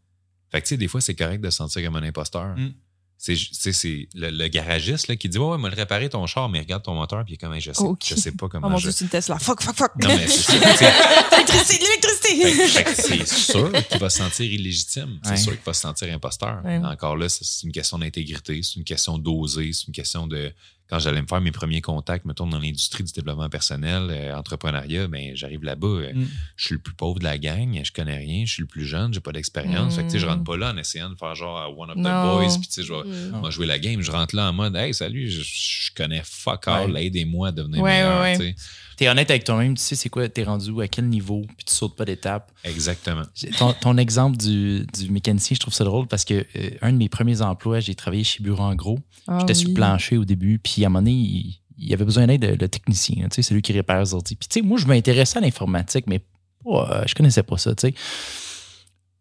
[0.51, 2.57] Fait que, tu sais, des fois, c'est correct de se sentir comme un imposteur.
[2.57, 2.73] Mm.
[3.17, 6.09] C'est, tu sais, c'est le, le garagiste là, qui dit Ouais, ouais, moi, le réparer
[6.09, 8.03] ton char, mais regarde ton moteur, puis il est comme je sais, Ok.
[8.07, 8.86] je sais pas comment Oh mon je.
[8.86, 9.38] dieu, c'est une Tesla.
[9.38, 9.91] Fuck, fuck, fuck.
[10.01, 10.59] Non, mais c'est sais.
[11.79, 12.67] l'électricité, l'électricité.
[12.67, 15.19] Fait que- fait que c'est sûr qu'il va se sentir illégitime.
[15.23, 15.38] C'est Ouais.
[15.38, 16.61] sûr qu'il va se sentir imposteur.
[16.65, 16.77] Ouais.
[16.77, 20.51] Encore là, c'est une question d'intégrité, c'est une question d'oser, c'est une question de.
[20.92, 25.08] Quand j'allais me faire mes premiers contacts, mettons, dans l'industrie du développement personnel, euh, entrepreneuriat,
[25.08, 26.28] ben, j'arrive là-bas, euh, Mm.
[26.58, 28.86] je suis le plus pauvre de la gang, je connais rien, je suis le plus
[28.86, 29.94] jeune, j'ai pas d'expérience.
[29.94, 29.96] Mm.
[29.96, 31.89] Fait que, tu sais, je rentre pas là en essayant de faire genre euh, one
[31.92, 32.36] of the Non.
[32.39, 34.94] boys, puis tu sais, je vais jouer la game, je rentre là en mode Hey,
[34.94, 37.06] salut, je, je connais fuck all, Ouais.
[37.06, 38.22] aidez-moi à devenir Ouais, meilleur.
[38.22, 38.56] ouais, tu sais.
[39.02, 41.66] T'es honnête avec toi-même, tu sais c'est quoi, t'es rendu où, à quel niveau, puis
[41.66, 42.52] tu sautes pas d'étape.
[42.64, 43.24] Exactement.
[43.58, 46.97] Ton, ton exemple du, du mécanicien, je trouve ça drôle parce que euh, un de
[46.99, 48.99] mes premiers emplois, j'ai travaillé chez Bureau en gros.
[49.28, 49.74] Ah J'étais sur oui.
[49.74, 52.70] le plancher au début, puis à un moment donné, il, il avait besoin d'aide, le
[52.70, 54.36] technicien, tu sais, celui qui répare les ordi.
[54.36, 56.20] Puis tu sais, moi, je m'intéressais à l'informatique, mais
[56.64, 57.95] pas, euh, je connaissais pas ça, tu sais.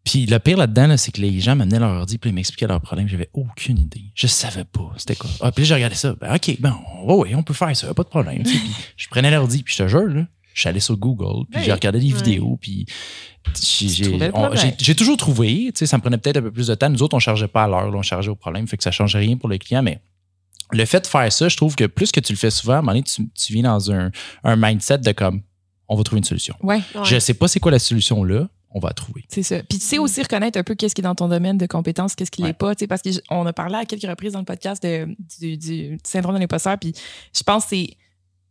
[0.03, 2.67] Puis le pire là-dedans, là, c'est que les gens m'amenaient leur ordi, puis ils m'expliquaient
[2.67, 3.07] leurs problèmes.
[3.07, 4.05] J'avais aucune idée.
[4.15, 5.29] Je savais pas c'était quoi.
[5.41, 6.15] Ah, puis là, j'ai regardé ça.
[6.19, 6.75] Ben, OK, ben,
[7.05, 8.41] on, ouais, on peut faire ça, pas de problème.
[8.43, 8.59] Puis
[8.97, 11.65] je prenais l'ordi, puis je te jure, là, je suis allé sur Google, puis Hey.
[11.65, 12.17] j'ai regardé des Ouais.
[12.17, 12.85] vidéos, puis
[14.79, 15.71] j'ai- toujours trouvé.
[15.73, 16.89] Tu sais, ça me prenait peut-être un peu plus de temps.
[16.89, 19.19] Nous autres, on chargeait pas à l'heure, on chargeait au problème, fait que ça changeait
[19.19, 19.99] rien pour le client, mais
[20.71, 22.77] le fait de faire ça, je trouve que plus que tu le fais souvent, à
[22.77, 24.09] un moment donné, tu, tu viens dans un,
[24.43, 25.41] un mindset de comme,
[25.87, 26.55] on va trouver une solution.
[26.61, 27.01] Ouais, Ouais.
[27.03, 29.25] Je sais pas c'est quoi la solution là, on va trouver.
[29.29, 29.59] c'est ça.
[29.63, 32.15] Puis tu sais aussi reconnaître un peu qu'est-ce qui est dans ton domaine de compétences,
[32.15, 32.49] qu'est-ce qui Ouais.
[32.49, 35.15] l'est pas, tu sais, parce qu'on a parlé à quelques reprises dans le podcast de-
[35.39, 36.93] du, du syndrome de l'imposteur, puis
[37.35, 37.89] je pense que c'est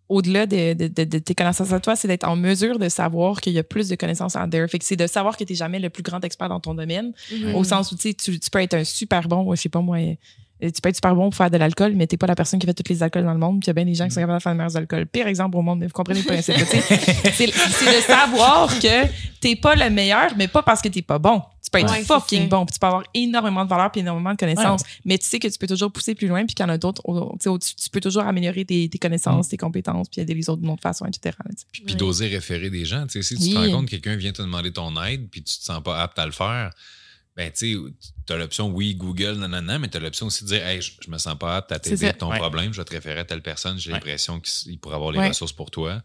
[0.09, 3.41] au-delà de, de- de- de tes connaissances à toi, c'est d'être en mesure de savoir
[3.41, 4.67] qu'il y a plus de connaissances en there.
[4.69, 6.75] Fait que c'est de savoir que tu n'es jamais le plus grand expert dans ton
[6.75, 7.13] domaine,
[7.55, 9.99] au sens où tu, sais, tu peux être un super bon, je sais pas moi,
[10.61, 12.67] tu peux être super bon pour faire de l'alcool, mais t'es pas la personne qui
[12.67, 13.61] fait tous les alcools dans le monde.
[13.61, 15.07] Puis il y a bien des gens qui sont capables de faire de meilleurs alcools.
[15.07, 16.55] Pire exemple au monde, mais vous comprenez le principe.
[17.35, 19.07] c'est c'est de savoir que
[19.41, 21.43] t'es pas le meilleur, mais pas parce que t'es pas bon.
[21.63, 24.33] Tu peux être Ouais, fucking bon, puis tu peux avoir énormément de valeur puis énormément
[24.33, 24.83] de connaissances.
[25.05, 26.79] Mais tu sais que tu peux toujours pousser plus loin, puis qu'il y en a
[26.79, 27.01] d'autres.
[27.05, 30.35] au- tu sais, au-dessus, Tu peux toujours améliorer tes, tes connaissances, tes compétences, puis aider
[30.35, 31.37] les autres d'une autre façon, etc.
[31.73, 33.07] Puis, puis d'oser référer des gens.
[33.07, 33.53] Tu sais, si tu Oui.
[33.55, 36.01] te rends compte que quelqu'un vient te demander ton aide puis tu te sens pas
[36.03, 36.71] apte à le faire,
[37.41, 37.93] ben tu
[38.29, 41.11] as l'option oui, Google, nanana, mais tu as l'option aussi de dire Hey, je, je
[41.11, 42.39] me sens pas apte à t'aider avec ton Ouais.
[42.39, 43.95] problème, je vais te référer à telle personne, j'ai Ouais.
[43.97, 45.29] l'impression qu'il pourrait avoir les Ouais.
[45.29, 46.03] ressources pour toi.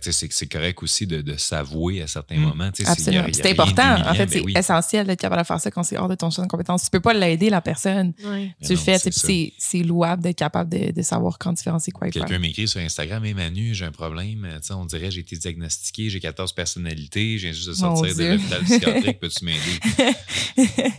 [0.00, 2.42] C'est correct aussi de, de s'avouer à certains Mm.
[2.42, 2.70] moments.
[2.86, 3.26] Absolument.
[3.32, 3.94] C'est important.
[4.08, 4.54] En fait, ben c'est oui.
[4.56, 6.84] essentiel d'être capable de faire ça quand c'est hors de ton champ de compétences.
[6.84, 8.14] Tu peux pas l'aider, la personne.
[8.14, 9.52] Tu le non, fais.
[9.58, 12.22] c'est louable d'être capable de, de savoir quand différencier quoi et quoi.
[12.22, 14.48] Quelqu'un m'écrit sur Instagram, Hey Manu, j'ai un problème.
[14.70, 18.62] On dirait j'ai été diagnostiqué, j'ai 14 personnalités, je viens juste de sortir de l'hôpital
[18.64, 20.12] psychiatrique, peux-tu m'aider?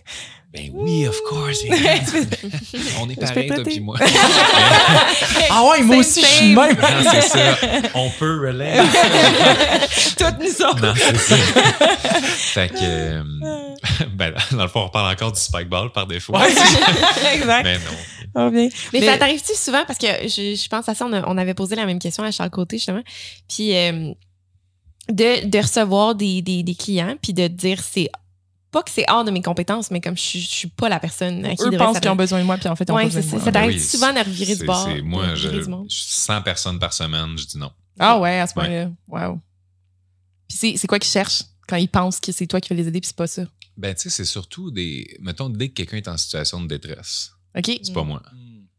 [0.53, 1.59] ben oui, of course.
[3.01, 3.97] on est pareil, toi puis moi.
[5.49, 6.75] Ah ouais, moi aussi, je suis même.
[6.79, 7.57] Non, c'est ça.
[7.95, 8.85] On peut relate.
[10.17, 10.81] Toutes nous autres.
[10.81, 11.35] Non, c'est ça.
[11.35, 13.23] fait que, euh,
[14.15, 16.33] ben, dans le fond, on parle encore du spikeball par défaut.
[17.33, 17.63] exact.
[17.63, 17.77] Mais
[18.35, 18.51] non.
[18.51, 19.83] Mais, Mais- ça t'arrive-tu souvent?
[19.85, 22.23] Parce que je, je pense à ça, on, a- on avait posé la même question
[22.23, 23.03] à Charles Côté, justement.
[23.47, 24.11] Puis euh,
[25.09, 28.09] de, de recevoir des, des, des clients, puis de dire c'est
[28.73, 30.99] pas que c'est hors de mes compétences, mais comme je, suis- je suis pas la
[30.99, 32.95] personne à qui Eux pensent qu'ils ont besoin de moi, puis en fait, ils ont
[32.95, 33.35] Ouais, besoin c'est de ça.
[33.37, 33.45] moi.
[33.45, 34.89] Ça Ben t'arrive oui, souvent de revirer du bord.
[35.03, 35.87] Moi, de je, monde.
[35.89, 37.71] 100 personnes par semaine, je dis non.
[37.99, 38.91] Ah ouais, à ce point-là.
[39.07, 39.39] Wow.
[40.49, 42.87] Puis c'est- c'est quoi qu'ils cherchent quand ils pensent que c'est toi qui vas les
[42.87, 43.43] aider, puis c'est pas ça?
[43.77, 45.17] Ben, tu sais, c'est surtout des.
[45.21, 47.79] Mettons, dès que quelqu'un est en situation de détresse, OK?
[47.81, 48.21] c'est pas moi.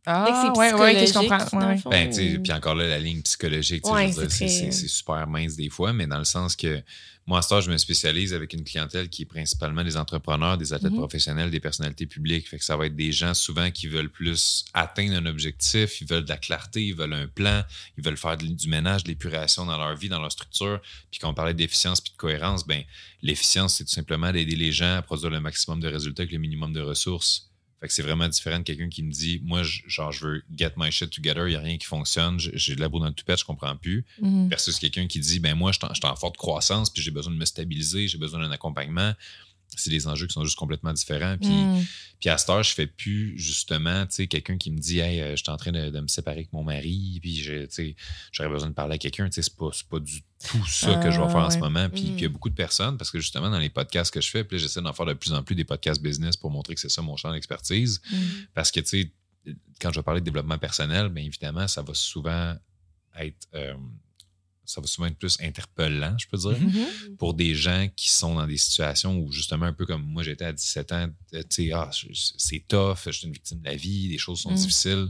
[0.07, 1.59] Ah, c'est ouais, ouais, que je comprends.
[1.59, 4.49] Ouais, Ben, tu sais, puis encore là, la ligne psychologique, tu sais, Ouais, je très-
[4.49, 6.83] c'est super mince des fois, mais dans le sens que
[7.27, 10.59] moi, à ce temps, je me spécialise avec une clientèle qui est principalement des entrepreneurs,
[10.59, 10.99] des athlètes Mhm.
[10.99, 12.49] professionnels, des personnalités publiques.
[12.49, 16.07] Fait que ça va être des gens souvent qui veulent plus atteindre un objectif, ils
[16.07, 17.63] veulent de la clarté, ils veulent un plan,
[17.97, 20.81] ils veulent faire du ménage, de l'épuration dans leur vie, dans leur structure.
[21.11, 22.83] Puis quand on parlait d'efficience puis de cohérence, ben
[23.23, 26.39] l'efficience, c'est tout simplement d'aider les gens à produire le maximum de résultats avec le
[26.39, 27.51] minimum de ressources.
[27.81, 30.43] Fait que c'est vraiment différent de quelqu'un qui me dit Moi, je- genre, je veux
[30.57, 33.07] get my shit together, il n'y a rien qui fonctionne, j'ai- de la boue dans
[33.07, 34.05] le toupette, je comprends plus.
[34.21, 34.49] Mhm.
[34.49, 37.03] Versus quelqu'un qui dit Ben moi, je suis en- je suis en forte croissance, puis
[37.03, 39.13] j'ai besoin de me stabiliser, j'ai besoin d'un accompagnement.
[39.77, 41.37] C'est des enjeux qui sont juste complètement différents.
[41.39, 41.85] Puis, Mhm.
[42.21, 45.21] puis à cette heure, je fais plus justement, tu sais, quelqu'un qui me dit Hey,
[45.21, 47.43] euh, je suis en train de, de me séparer avec mon mari, puis
[48.33, 49.27] j'aurais besoin de parler à quelqu'un.
[49.29, 51.57] Tu sais, c'est pas, pas du tout ça que je vais Ah, faire en ce
[51.57, 51.61] ouais.
[51.63, 51.89] moment.
[51.91, 52.07] Puis Mm.
[52.07, 54.29] puis il y a beaucoup de personnes, parce que justement, dans les podcasts que je
[54.31, 56.81] fais, puis j'essaie d'en faire de plus en plus des podcasts business pour montrer que
[56.81, 58.01] c'est ça mon champ d'expertise.
[58.11, 58.19] Mhm.
[58.55, 59.13] Parce que, tu sais,
[59.81, 62.57] quand je vais parler de développement personnel, bien évidemment, ça va souvent
[63.19, 63.47] être.
[63.55, 63.75] euh,
[64.67, 67.17] ça va souvent être plus interpellant, je peux dire, Mhm.
[67.17, 70.45] pour des gens qui sont dans des situations où, justement, un peu comme moi, j'étais
[70.45, 71.91] à 17 ans, euh, tu sais, ah,
[72.39, 74.57] c'est tough, je suis une victime de la vie, les choses sont Mm.
[74.57, 75.09] difficiles.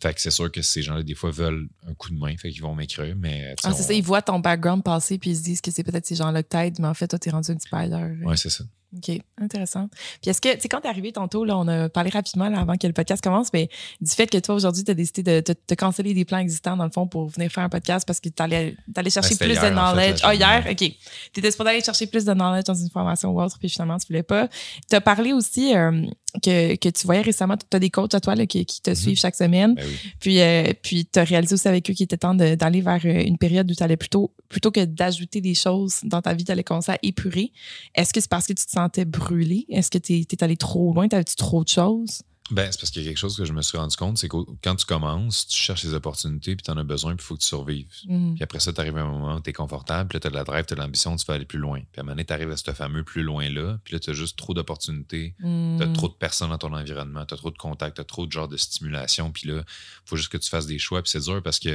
[0.00, 2.50] Fait que c'est sûr que ces gens-là, des fois, veulent un coup de main, fait
[2.50, 3.54] qu'ils vont m'écrire, mais.
[3.56, 5.60] tu sais, Ah, c'est on- ça, ils voient ton background passer puis ils se disent
[5.60, 7.68] que c'est peut-être ces gens-là que t'aides, mais en fait, toi, t'es rendu un petit
[7.68, 8.10] peu ailleurs.
[8.22, 8.64] Ouais, c'est ça.
[8.96, 9.88] OK, intéressant.
[10.22, 12.58] Puis est-ce que, tu sais, quand t'es arrivé tantôt, là, on a parlé rapidement là,
[12.60, 13.68] avant que le podcast commence, mais
[14.00, 16.90] du fait que toi, aujourd'hui, t'as décidé de te, canceller des plans existants, dans le
[16.90, 19.66] fond, pour venir faire un podcast parce que t'allais allais chercher Ben, plus hier, de
[19.66, 20.20] en fait, la knowledge.
[20.22, 20.66] ah, hier?
[20.70, 20.92] OK.
[21.34, 24.06] T'étais supposé aller chercher plus de knowledge dans une formation ou autre, puis finalement, tu
[24.08, 24.48] voulais pas.
[24.88, 26.06] T'as parlé aussi euh,
[26.42, 28.96] que, que tu voyais récemment, t'as des coachs à toi là, qui, qui te Mhm.
[28.96, 29.74] suivent chaque semaine.
[29.74, 29.96] Ben oui.
[30.18, 33.22] Puis, euh, puis tu as réalisé aussi avec eux qu'il était temps d'aller vers euh,
[33.22, 36.52] une période où tu allais plutôt, plutôt que d'ajouter des choses dans ta vie, tu
[36.52, 37.52] allais commencer à épurer.
[37.94, 39.66] Est-ce que c'est parce que tu te sentais brûlé?
[39.68, 41.08] Est-ce que tu es, allé trop loin?
[41.08, 42.22] T'avais-tu trop de choses?
[42.50, 44.28] Ben, c'est parce qu'il y a quelque chose que je me suis rendu compte, c'est
[44.28, 47.26] que quand tu commences, tu cherches les opportunités, puis tu en as besoin, puis il
[47.26, 47.92] faut que tu survives.
[48.06, 48.36] Mhm.
[48.36, 50.26] Puis après ça, tu arrives à un moment où tu es confortable, puis là, tu
[50.28, 51.80] as de la drive, tu as de l'ambition, tu veux aller plus loin.
[51.80, 54.08] Puis à un moment donné, tu arrives à ce fameux plus loin-là, puis là, tu
[54.08, 55.92] as juste trop d'opportunités, tu as Mhm.
[55.92, 58.32] trop de personnes dans ton environnement, tu as trop de contacts, tu as trop de
[58.32, 61.20] genres de stimulation, puis là, il faut juste que tu fasses des choix, puis c'est
[61.20, 61.68] dur parce que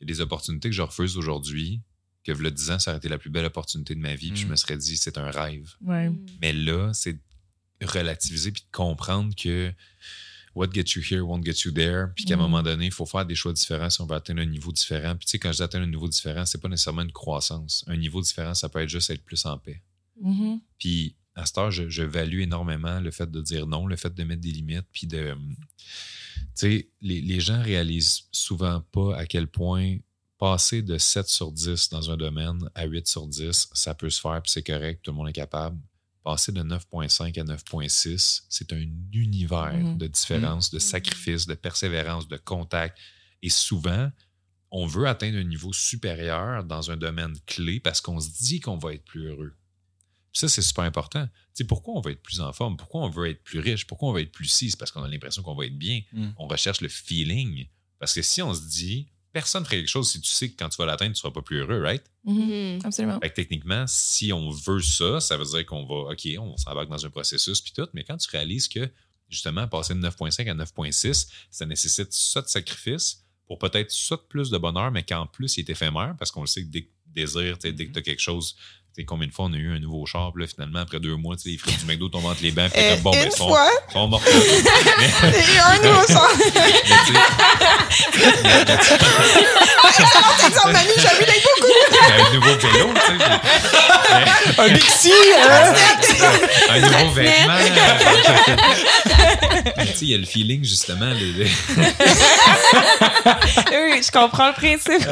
[0.00, 1.82] il y a des opportunités que je refuse aujourd'hui,
[2.24, 4.40] que le 10 ans, ça aurait été la plus belle opportunité de ma vie, puis
[4.42, 4.50] je Mm.
[4.50, 5.70] me serais dit, c'est un rêve.
[5.80, 6.10] Ouais.
[6.42, 7.18] Mais là, c'est
[7.82, 9.72] relativiser puis de comprendre que
[10.54, 12.06] what gets you here won't get you there.
[12.14, 12.40] Puis qu'à Mm.
[12.40, 14.72] un moment donné, il faut faire des choix différents si on veut atteindre un niveau
[14.72, 15.16] différent.
[15.16, 17.84] Puis tu sais, quand je dis atteindre un niveau différent, c'est pas nécessairement une croissance.
[17.86, 19.82] Un niveau différent, ça peut être juste être plus en paix.
[20.20, 20.60] Mhm.
[20.78, 24.12] Puis à cette heure, je, je value énormément le fait de dire non, le fait
[24.12, 25.34] de mettre des limites, puis de.
[26.36, 29.96] Tu sais, les, les gens réalisent souvent pas à quel point
[30.40, 34.20] passer de 7 sur 10 dans un domaine à 8 sur 10, ça peut se
[34.20, 35.78] faire, puis c'est correct, tout le monde est capable.
[36.24, 39.98] Passer de 9.5 à 9.6, c'est un univers Mhm.
[39.98, 42.98] de différence, de sacrifice, de persévérance, de contact.
[43.42, 44.10] Et souvent,
[44.70, 48.78] on veut atteindre un niveau supérieur dans un domaine clé parce qu'on se dit qu'on
[48.78, 49.52] va être plus heureux.
[50.32, 51.26] Puis ça, c'est super important.
[51.26, 52.76] Tu sais, pourquoi on veut être plus en forme?
[52.76, 53.86] Pourquoi on veut être plus riche?
[53.86, 54.70] Pourquoi on veut être plus si?
[54.70, 56.02] C'est parce qu'on a l'impression qu'on va être bien.
[56.12, 56.28] Mm.
[56.38, 57.66] On recherche le feeling.
[57.98, 60.56] Parce que si on se dit, personne ne ferait quelque chose si tu sais que
[60.56, 62.02] quand tu vas l'atteindre, tu ne seras pas plus heureux, right?
[62.24, 62.34] Mhm.
[62.34, 62.78] Mhm.
[62.84, 63.18] Absolument.
[63.20, 66.88] Fait que techniquement, si on veut ça, ça veut dire qu'on va, OK, on s'embarque
[66.88, 68.90] dans un processus puis tout, mais quand tu réalises que
[69.28, 74.22] justement, passer de 9.5 à 9.6, ça nécessite ça de sacrifice pour peut-être ça de
[74.22, 76.82] plus de bonheur, mais qu'en plus, il est éphémère parce qu'on le sait que dès
[76.82, 78.56] que tu désires, tu sais, dès que tu as quelque chose,
[78.96, 81.16] sais, combien de fois on a eu un nouveau char, puis là, finalement, après deux
[81.16, 83.10] mois, tu sais, les frites du McDo tombent entre les bancs, puis Euh, comme, bon,
[83.12, 83.48] ben, sont,
[83.92, 86.28] sont eu un nouveau char.
[91.18, 91.72] vu d'être beaucoup.
[92.12, 93.24] un nouveau vélo, tu sais.
[94.58, 95.74] Un Bixi, hein?
[96.70, 97.54] un nouveau vêtement.
[99.76, 101.10] Mais tu sais, il y a le feeling, justement.
[101.10, 101.44] le- le-
[103.94, 105.06] oui, je comprends le principe.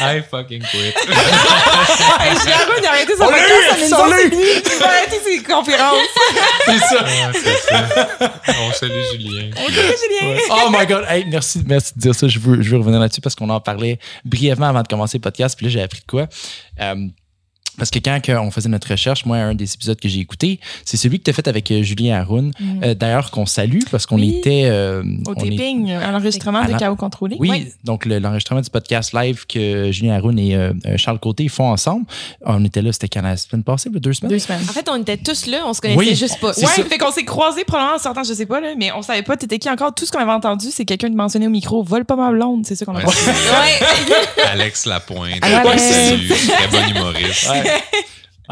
[0.00, 0.92] I fucking quit.
[1.10, 3.88] Roux, il a arrêté son podcast, fini.
[4.64, 5.98] Il va arrêter ses conférences.
[6.66, 7.04] C'est ça.
[7.04, 7.32] Ah,
[8.18, 8.32] ça.
[8.60, 9.50] On salue Julien.
[9.56, 10.36] On dirait Julien.
[10.50, 11.04] Oh my God.
[11.08, 12.28] Hey, merci, merci de dire ça.
[12.28, 15.22] Je veux, je veux revenir là-dessus parce qu'on en parlait brièvement avant de commencer le
[15.22, 15.56] podcast.
[15.56, 16.26] Puis là, j'ai appris de quoi.
[16.80, 16.94] Euh,
[17.80, 20.96] parce que quand on faisait notre recherche, moi, un des épisodes que j'ai écouté, c'est
[20.96, 22.52] celui que tu as fait avec euh, Julien Haroun.
[22.84, 24.36] Euh, D'ailleurs, qu'on salue parce qu'on Oui.
[24.38, 24.62] était.
[24.66, 27.36] euh, Au on est- taping, à l'enregistrement de Chaos Contrôlé.
[27.40, 31.68] Oui, donc le- l'enregistrement du podcast live que Julien Haroun et euh, Charles Côté font
[31.70, 32.04] ensemble.
[32.44, 34.30] On était là, c'était quand la semaine passée, deux semaines?
[34.30, 34.60] Deux semaines.
[34.68, 36.14] En fait, on était tous là, on se connaissait Oui.
[36.14, 36.48] juste pas.
[36.48, 36.84] Ouais, ça.
[36.84, 39.36] fait qu'on s'est croisés probablement en sortant, je sais pas, là, mais on savait pas
[39.36, 39.94] t'étais qui encore?
[39.94, 42.66] Tout ce qu'on avait entendu, c'est quelqu'un de mentionner au micro, vole pas ma blonde,
[42.66, 44.46] c'est ça qu'on a Ouais.
[44.52, 45.42] Alex Lapointe.
[45.42, 45.82] Alex.
[45.82, 46.28] Salut.
[46.28, 47.48] Très bon humoriste.
[47.50, 47.69] Ouais.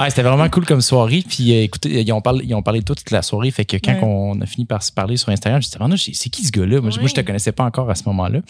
[0.08, 1.24] C'était vraiment cool comme soirée.
[1.28, 3.50] Puis euh, écoutez, ils ont, parlé, ils ont parlé toute la soirée.
[3.50, 3.98] Fait que quand Ouais.
[4.04, 6.80] on a fini par se parler sur Instagram, je me disais, c'est qui ce gars-là?
[6.80, 7.24] Moi, je- moi, je te Ouais.
[7.24, 8.40] connaissais pas encore à ce moment-là.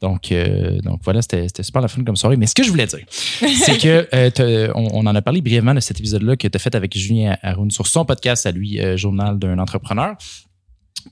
[0.00, 2.38] Donc, euh, donc voilà, c'était super la fun comme soirée.
[2.38, 5.74] Mais ce que je voulais dire, c'est que euh, on, on en a parlé brièvement
[5.74, 8.80] de cet épisode-là que tu as fait avec Julien Haroun sur son podcast à lui,
[8.96, 10.16] Journal d'un entrepreneur.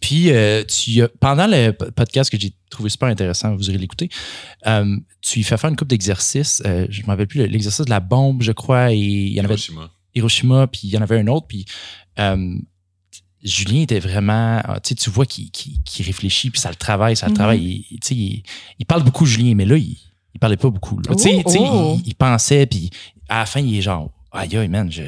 [0.01, 4.09] Puis, euh, tu, pendant le po- podcast que j'ai trouvé super intéressant, vous irez l'écouter,
[4.66, 6.62] euh, tu y fais faire une coupe d'exercices.
[6.66, 9.41] Euh, je ne me rappelle plus, l'exercice de la bombe, je crois, et il y
[9.41, 9.91] en avait Hiroshima.
[10.14, 11.64] Hiroshima, puis il y en avait un autre, puis
[12.18, 12.55] euh,
[13.43, 15.51] Julien était vraiment, ah, tu sais, tu vois qu'il
[16.05, 17.36] réfléchit, puis ça le travaille, ça le Mhm.
[17.36, 17.84] travaille.
[17.91, 18.43] Il, tu sais, il,
[18.80, 19.97] il parle beaucoup, Julien, mais là, il,
[20.34, 20.99] il parlait pas beaucoup.
[21.01, 21.14] là.
[21.14, 21.97] Tu sais, Oh, tu sais, oh.
[22.03, 22.91] il, il pensait, puis
[23.28, 25.03] à la fin, il est genre, aïe, aïe, man, je,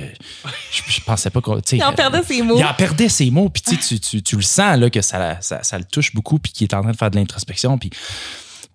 [0.73, 1.61] je, je pensais pas qu'on.
[1.73, 2.57] Il en perdait ses mots.
[2.59, 5.62] il en perdait ses mots, puis tu, tu, tu, le sens là, que ça, ça,
[5.62, 7.77] ça le touche beaucoup, puis qu'il est en train de faire de l'introspection.
[7.79, 7.91] Puis,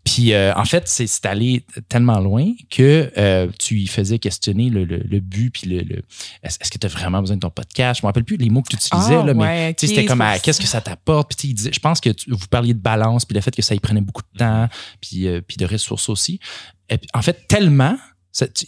[0.03, 4.83] puis euh, en fait, c'est allé tellement loin que euh, tu lui faisais questionner le,
[4.85, 6.03] le, le but, puis le, le-
[6.43, 8.01] est-ce que tu as vraiment besoin de ton podcast?
[8.01, 10.19] Je me rappelle plus les mots que tu utilisais, Ah, là, mais ouais, c'était comme
[10.43, 11.35] qu'est-ce que ça t'apporte?
[11.35, 13.79] Puis je pense que tu- vous parliez de balance, puis le fait que ça y
[13.79, 14.69] prenait beaucoup de temps,
[15.01, 16.39] puis, euh, puis de ressources aussi.
[16.87, 17.97] Et en fait, tellement,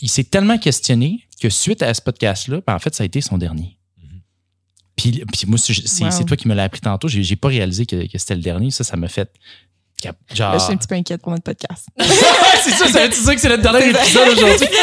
[0.01, 3.22] il s'est tellement questionné que suite à ce podcast-là, ben, en fait, ça a été
[3.22, 3.78] son dernier.
[4.01, 4.22] Mhm.
[4.95, 6.24] Puis, puis moi, c'est Wow.
[6.24, 7.07] toi qui me l'as appris tantôt.
[7.07, 8.72] J'ai j'ai pas réalisé que, que c'était le dernier.
[8.72, 9.30] Ça, ça m'a fait.
[10.01, 10.51] Cap- Genre.
[10.51, 11.87] Là, je suis un petit peu inquiète pour notre podcast.
[12.63, 14.67] c'est ça, ça veut dire que c'est le dernier épisode aujourd'hui.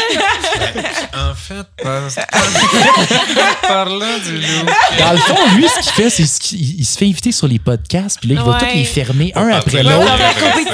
[1.16, 2.08] En fait, par-
[3.62, 4.66] parlant du loup.
[4.98, 7.58] Dans le fond, lui, ce qu'il fait, c'est qu'il il se fait inviter sur les
[7.58, 8.58] podcasts, puis là, il va Ouais.
[8.72, 10.10] tous les fermer un après l'autre.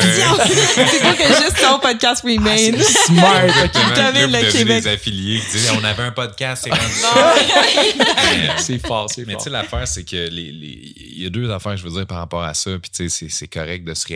[0.00, 2.56] c'est quoi que juste son podcast remain.
[2.56, 3.44] C'est smart.
[3.64, 3.94] ok.
[3.94, 4.82] Camille, le Québec.
[4.84, 9.44] des affiliés qui disent on avait un podcast, c'est rendu C'est fort, c'est Mais tu
[9.44, 12.18] sais, l'affaire, c'est que les, les- il y a deux affaires, je veux dire, par
[12.18, 12.70] rapport à ça.
[12.80, 14.06] Puis tu sais, c'est- correct de se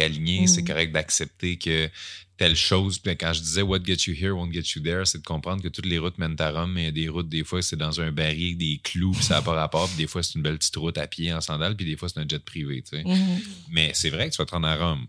[0.46, 1.88] c'est correct d'accepter que
[2.36, 2.98] telle chose.
[2.98, 5.62] Puis quand je disais What get you here won't get you there, c'est de comprendre
[5.62, 7.62] que toutes les routes mènent à Rome, mais il y a des routes, des fois,
[7.62, 9.88] c'est dans un baril, avec des clous, puis ça n'a pas rapport.
[9.88, 12.08] Puis des fois, c'est une belle petite route à pied en sandales, puis des fois,
[12.08, 13.04] c'est un jet privé, tu sais.
[13.04, 13.40] Mhm.
[13.70, 15.06] Mais c'est vrai que tu vas te rendre à Rome.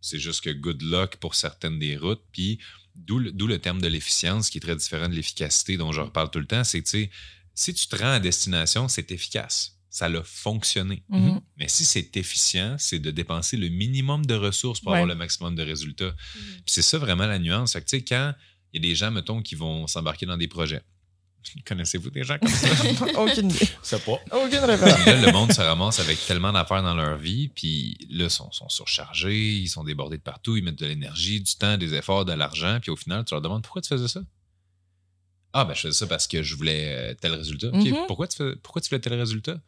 [0.00, 2.22] C'est juste que good luck pour certaines des routes.
[2.32, 2.58] Puis
[2.94, 6.00] d'où le, d'où le terme de l'efficience qui est très différent de l'efficacité dont je
[6.00, 6.64] reparle tout le temps.
[6.64, 7.10] C'est que tu sais,
[7.54, 9.77] si tu te rends à destination, c'est efficace.
[9.90, 11.02] Ça a fonctionné.
[11.08, 11.40] Mhm.
[11.56, 14.98] Mais si c'est efficient, c'est de dépenser le minimum de ressources pour Ouais.
[14.98, 16.14] avoir le maximum de résultats.
[16.34, 17.72] Puis c'est ça vraiment la nuance.
[17.72, 18.34] Fait que, tu sais, quand
[18.72, 20.82] il y a des gens, mettons, qui vont s'embarquer dans des projets.
[21.66, 22.68] Connaissez-vous des gens comme ça?
[23.18, 23.66] Aucune idée.
[23.82, 24.18] C'est pas.
[24.32, 25.06] Aucune référence.
[25.06, 28.52] Là, le monde se ramasse avec tellement d'affaires dans leur vie, puis là, ils sont,
[28.52, 32.26] sont surchargés, ils sont débordés de partout, ils mettent de l'énergie, du temps, des efforts,
[32.26, 34.20] de l'argent, puis au final, tu leur demandes pourquoi tu faisais ça?
[35.54, 37.68] Ah, ben, je faisais ça parce que je voulais euh, tel résultat.
[37.68, 37.96] OK, Mhm.
[38.06, 39.58] pourquoi, tu fais- pourquoi tu voulais tel résultat?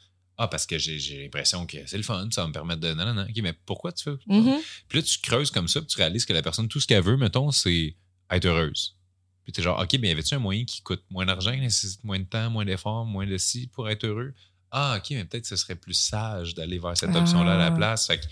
[0.42, 2.94] Ah, parce que j'ai j'ai l'impression que c'est le fun, ça va me permettre de.
[2.94, 3.22] Non, non, non.
[3.24, 4.16] OK, mais pourquoi tu fais?
[4.26, 4.58] Mhm.
[4.88, 7.02] Puis là, tu creuses comme ça, puis tu réalises que la personne, tout ce qu'elle
[7.04, 7.94] veut, mettons, c'est
[8.30, 8.96] être heureuse.
[9.44, 12.02] Puis t'es genre, OK, mais y avait-tu un moyen qui coûte moins d'argent, qui nécessite
[12.04, 14.32] moins de temps, moins d'efforts, moins de ci pour être heureux?
[14.70, 17.66] Ah, OK, mais peut-être que ce serait plus sage d'aller vers cette option-là à la
[17.66, 17.70] Ah.
[17.72, 18.06] place.
[18.06, 18.24] Fait que,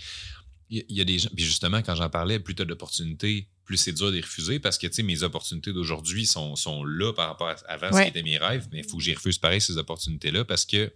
[0.71, 3.77] il y, a des gens, puis justement, quand j'en parlais, plus tu as d'opportunités, plus
[3.77, 7.13] c'est dur de les refuser parce que, tu sais, mes opportunités d'aujourd'hui sont, sont là
[7.13, 9.37] par rapport à avant ce qui était mes rêves, mais il faut que j'y refuse
[9.37, 10.91] pareil ces opportunités-là parce que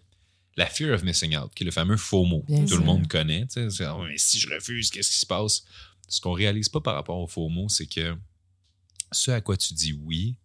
[0.58, 2.80] la fear of missing out, qui est le fameux FOMO, Bien que tout sûr.
[2.80, 5.64] le monde connaît, Ah, mais si je refuse, qu'est-ce qui se passe?
[6.08, 8.16] Ce qu'on réalise pas par rapport au FOMO, c'est que
[9.12, 10.36] ce à quoi tu dis oui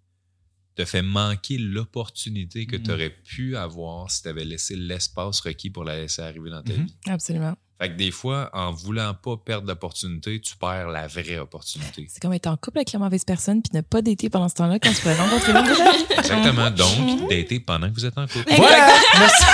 [0.77, 2.83] te fait manquer l'opportunité que Mhm.
[2.85, 6.63] tu aurais pu avoir si tu avais laissé l'espace requis pour la laisser arriver dans
[6.63, 6.87] ta Mhm.
[6.87, 6.95] vie.
[7.07, 7.57] Absolument.
[7.81, 12.07] Fait que des fois, en voulant pas perdre l'opportunité, tu perds la vraie opportunité.
[12.09, 14.55] C'est comme être en couple avec la mauvaise personne puis ne pas dater pendant ce
[14.55, 16.05] temps-là quand tu pourrais rencontrer vie.
[16.19, 16.71] Exactement.
[16.73, 18.53] Donc, dater pendant que vous êtes en couple.
[18.57, 18.89] Voilà!
[19.19, 19.45] Merci.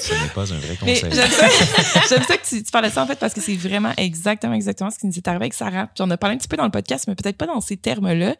[0.00, 1.10] Ce n'est pas un vrai conseil.
[1.12, 1.46] j'aime ça,
[2.08, 4.54] j'aime ça que tu, tu parles de ça en fait parce que c'est vraiment exactement,
[4.54, 5.86] exactement ce qui nous est arrivé avec Sarah.
[5.86, 7.76] Puis on a parlé un petit peu dans le podcast, mais peut-être pas dans ces
[7.76, 8.34] termes-là.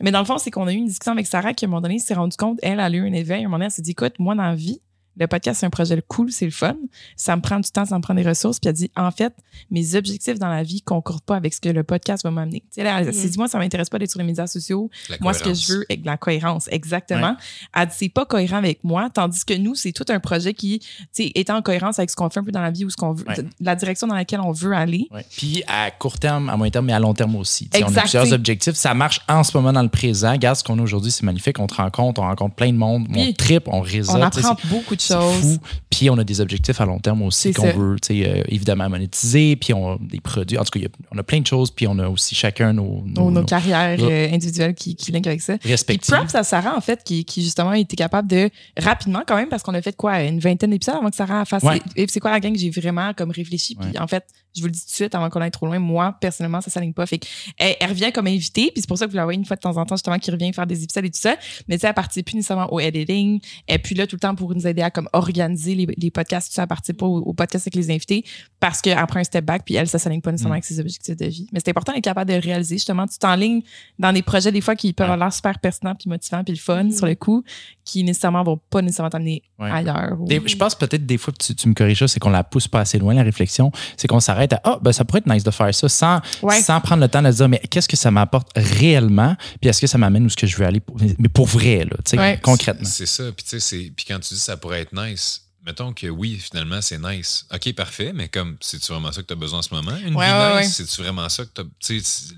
[0.00, 1.70] Mais dans le fond, c'est qu'on a eu une discussion avec Sarah qui, à un
[1.70, 3.38] moment donné, s'est rendu compte, elle, elle a eu un éveil.
[3.38, 4.80] À un moment donné, elle s'est dit, écoute, moi, dans la vie,
[5.16, 6.76] le podcast, c'est un projet cool, c'est le fun.
[7.16, 8.58] Ça me prend du temps, ça me prend des ressources.
[8.58, 9.34] Puis elle dit, en fait,
[9.70, 12.60] mes objectifs dans la vie concordent pas avec ce que le podcast va m'amener.
[12.60, 14.88] Tu sais, là, elle s'est dit, moi, ça m'intéresse pas d'être sur les médias sociaux.
[15.08, 17.36] La Moi, ce que je veux, est la cohérence, exactement.
[17.74, 20.78] Elle dit, c'est pas cohérent avec moi, tandis que nous, c'est tout un projet qui,
[20.78, 22.90] tu sais, est en cohérence avec ce qu'on fait un peu dans la vie ou
[22.90, 23.36] ce qu'on veut, Ouais.
[23.60, 25.06] la direction dans laquelle on veut aller.
[25.10, 25.24] Ouais.
[25.36, 27.68] Puis à court terme, à moyen terme, mais à long terme aussi.
[27.68, 28.74] Tu sais, on a plusieurs objectifs.
[28.74, 30.32] Ça marche en ce moment dans le présent.
[30.32, 31.58] Regarde ce qu'on a aujourd'hui, c'est magnifique.
[31.58, 33.06] On te rencontre, on rencontre plein de monde.
[33.10, 34.16] On Puis, tripe, on réseaute.
[34.16, 35.40] on apprend beaucoup de choses.
[35.54, 35.58] fou.
[35.90, 39.56] Puis on a des objectifs à long terme aussi qu'on veut, euh, évidemment, monétiser.
[39.56, 40.58] Puis on a des produits.
[40.58, 41.70] En tout cas, a- on a plein de choses.
[41.70, 44.28] Puis on a aussi chacun nos, nos, Nos, nos nos carrières Ouais.
[44.30, 45.56] euh, individuelles qui, qui linkent avec ça.
[45.64, 46.14] Respectifs.
[46.14, 49.62] props à Sarah, en fait, qui, qui justement était capable de, rapidement quand même, parce
[49.62, 51.62] qu'on a fait quoi, une vingtaine d'épisodes avant que Sarah fasse.
[51.62, 51.80] Ouais.
[51.96, 53.74] Et c'est quoi la gang que j'ai vraiment comme réfléchi.
[53.74, 54.24] Puis en fait,
[54.54, 56.70] je vous le dis tout de suite avant qu'on aille trop loin, moi, personnellement, ça
[56.70, 57.06] s'aligne pas.
[57.06, 57.20] Fait
[57.58, 59.56] elle, elle, revient comme invitée, puis c'est pour ça que vous la voyez une fois
[59.56, 61.36] de temps en temps, justement, qui revient faire des épisodes et tout ça.
[61.68, 63.40] Mais tu sais, elle participe plus nécessairement au editing.
[63.68, 66.48] Et puis là, tout le temps pour nous aider à comme organiser les, les podcasts,
[66.48, 68.24] tout ça, elle participe pas au, au, podcast avec les invités
[68.58, 70.58] parce qu'elle prend un step back, puis elle, ça s'aligne pas nécessairement mm.
[70.58, 71.46] avec ses objectifs de vie.
[71.52, 73.62] Mais c'est important d'être capable de réaliser, justement, tu t'enlignes
[73.98, 76.60] dans des projets, des fois, qui peuvent avoir l'air super pertinents, puis motivants, puis le
[76.60, 76.92] fun mm.
[76.92, 77.44] sur le coup,
[77.84, 79.70] qui nécessairement vont pas nécessairement t'amener ouais.
[79.70, 80.16] ailleurs.
[80.20, 80.28] Ou...
[80.28, 82.80] je pense peut-être des fois, tu, tu me corriges ça, c'est qu'on la pousse pas
[82.80, 83.70] assez loin, la réflexion.
[83.96, 86.20] C'est qu'on s'arrête à, ah, oh, ben, ça pourrait être nice de faire ça sans,
[86.42, 86.60] ouais.
[86.60, 89.36] sans prendre le temps de dire, mais qu'est-ce que ça m'apporte réellement?
[89.60, 90.80] Puis est-ce que ça m'amène où ce que je veux aller?
[90.80, 92.40] Pour, mais pour vrai, là, tu sais, ouais.
[92.42, 92.88] concrètement.
[92.88, 93.24] C'est ça.
[93.32, 96.80] Puis, tu sais, puis quand tu dis ça pourrait être nice, mettons que oui, finalement,
[96.80, 97.46] c'est nice.
[97.52, 99.96] OK, parfait, mais comme, c'est-tu vraiment ça que tu as besoin en ce moment?
[99.96, 102.34] Une ouais, vie ouais, nice, c'est-tu vraiment ça que tu as.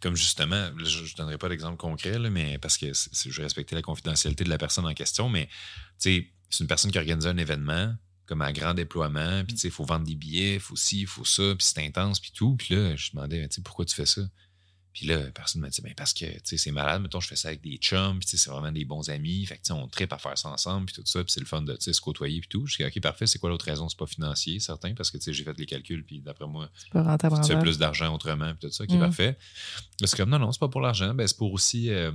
[0.00, 3.74] Comme justement, je ne donnerai pas d'exemple concret, là, mais parce que je vais respecter
[3.74, 5.48] la confidentialité de la personne en question, mais
[5.98, 6.26] c'est
[6.60, 7.94] une personne qui organise un événement
[8.26, 11.24] comme un grand déploiement, puis il faut vendre des billets, il faut ci, il faut
[11.24, 12.56] ça, puis c'est intense, puis tout.
[12.56, 14.22] Puis là, je demandais, pourquoi tu fais ça?
[14.94, 17.60] Puis là, personne m'a dit, ben parce que c'est malade, mettons, je fais ça avec
[17.60, 20.48] des chums, puis c'est vraiment des bons amis, fait que on tripe à faire ça
[20.48, 22.64] ensemble, puis tout ça, puis c'est le fun de se côtoyer, puis tout.
[22.66, 23.88] Je dis, OK, parfait, c'est quoi l'autre raison?
[23.88, 26.70] C'est pas financier, certain, parce que j'ai fait les calculs, puis d'après moi,
[27.42, 29.36] tu fais plus d'argent autrement, puis tout ça, qui est parfait.
[30.04, 31.90] C'est comme, non, non, c'est pas pour l'argent, ben c'est pour aussi.
[31.90, 32.12] Euh,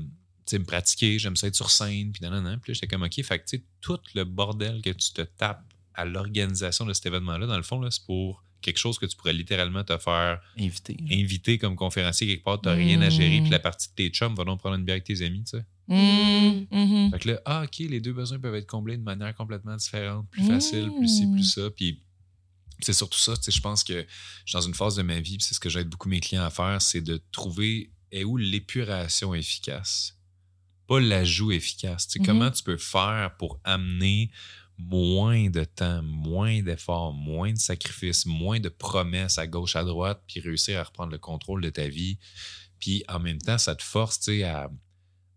[0.57, 3.39] me pratiquer, j'aime ça être sur scène, puis non, non, Puis j'étais comme, OK, fait
[3.39, 5.68] que tout le bordel que tu te tapes
[5.99, 9.33] à l'organisation de cet événement-là, dans le fond, c'est pour quelque chose que tu pourrais
[9.33, 13.49] littéralement te faire inviter, inviter comme conférencier quelque part, tu n'as rien à gérer, puis
[13.49, 15.65] la partie de tes chums va donc prendre une bière avec tes amis, tu sais.
[15.87, 19.75] Mmh, Fait que là, ah, OK, les deux besoins peuvent être comblés de manière complètement
[19.75, 21.69] différente, plus facile, plus ci, plus ça.
[21.71, 22.03] Puis
[22.79, 24.05] c'est surtout ça, tu sais, je pense que
[24.45, 26.43] je suis dans une phase de ma vie, c'est ce que j'aide beaucoup mes clients
[26.43, 30.17] à faire, c'est de trouver est où l'épuration efficace,
[30.87, 32.07] pas l'ajout efficace.
[32.07, 34.31] Tu sais, Comment tu peux faire pour amener
[34.79, 40.23] moins de temps, moins d'efforts, moins de sacrifices, moins de promesses à gauche, à droite,
[40.27, 42.17] puis réussir à reprendre le contrôle de ta vie.
[42.79, 44.69] Puis en même temps, ça te force à,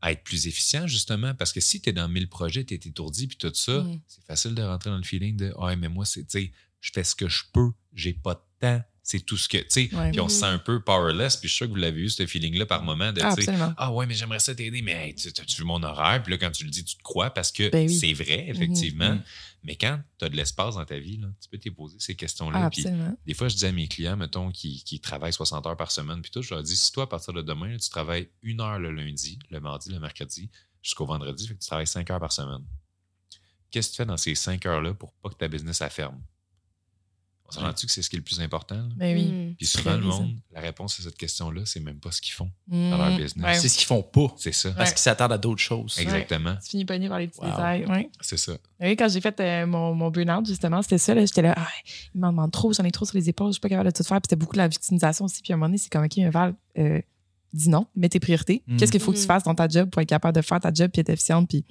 [0.00, 2.76] à être plus efficient, justement, parce que si tu es dans mille projets, tu es
[2.76, 4.00] étourdi, puis tout ça, Mm.
[4.06, 6.90] c'est facile de rentrer dans le feeling de Ah, mais moi, c'est, tu sais, je
[6.94, 8.82] fais ce que je peux, j'ai pas de temps,
[9.12, 10.10] c'est tout ce que, tu sais, Ouais.
[10.10, 12.08] puis on se sent un peu powerless, puis je suis sûr que vous l'avez eu,
[12.08, 15.28] ce feeling-là, par moment, de, Ah, ah ouais, mais j'aimerais ça t'aider, mais hey, tu
[15.28, 16.22] as-tu vu mon horaire?
[16.22, 17.94] Puis là, quand tu le dis, tu te crois parce que Ben oui.
[17.94, 19.10] c'est vrai, effectivement.
[19.16, 19.22] Mhm.
[19.64, 22.14] Mais quand tu as de l'espace dans ta vie, là, tu peux te poser ces
[22.16, 22.70] questions-là.
[22.72, 25.90] Ah, des fois, je dis à mes clients, mettons, qui, qui travaillent 60 heures par
[25.92, 28.60] semaine, puis tout, je leur dis, si toi, à partir de demain, tu travailles une
[28.62, 30.50] heure le lundi, le mardi, le mercredi,
[30.82, 32.64] jusqu'au vendredi, fait que tu travailles 5 heures par semaine.
[33.70, 36.20] Qu'est-ce que tu fais dans ces 5 heures-là pour pas que ta business la ferme?
[37.56, 38.74] On s'entend-tu que c'est ce qui est le plus important?
[38.76, 38.88] là?
[38.96, 39.24] Ben oui.
[39.32, 39.54] Mm.
[39.56, 42.50] Puis souvent, le monde, la réponse à cette question-là, c'est même pas ce qu'ils font
[42.68, 43.44] dans leur business.
[43.44, 43.54] Ouais.
[43.54, 44.32] C'est ce qu'ils font pas.
[44.38, 44.70] C'est ça.
[44.72, 44.94] Parce Ouais.
[44.94, 45.96] qu'ils s'attendent à d'autres choses.
[45.98, 46.54] Exactement.
[46.64, 47.46] Tu finis pogné par les petits Wow.
[47.50, 47.86] détails.
[47.86, 48.10] Ouais.
[48.20, 48.52] C'est ça.
[48.80, 51.14] Oui, quand j'ai fait euh, mon, mon burn-out, justement, c'était ça.
[51.14, 51.24] là.
[51.24, 51.68] J'étais là, ah,
[52.14, 53.94] il m'en demande trop, j'en ai trop sur les épaules, je suis pas capable de
[53.96, 54.16] tout faire.
[54.20, 55.42] Puis c'était beaucoup de la victimisation aussi.
[55.42, 57.00] Puis à un moment donné, c'est comme, OK, Val, euh,
[57.52, 58.62] dis non, mets tes priorités.
[58.66, 58.76] Mm.
[58.78, 60.72] Qu'est-ce qu'il faut que tu fasses dans ta job pour être capable de faire ta
[60.72, 61.48] job puis être efficiente?
[61.48, 61.64] Puis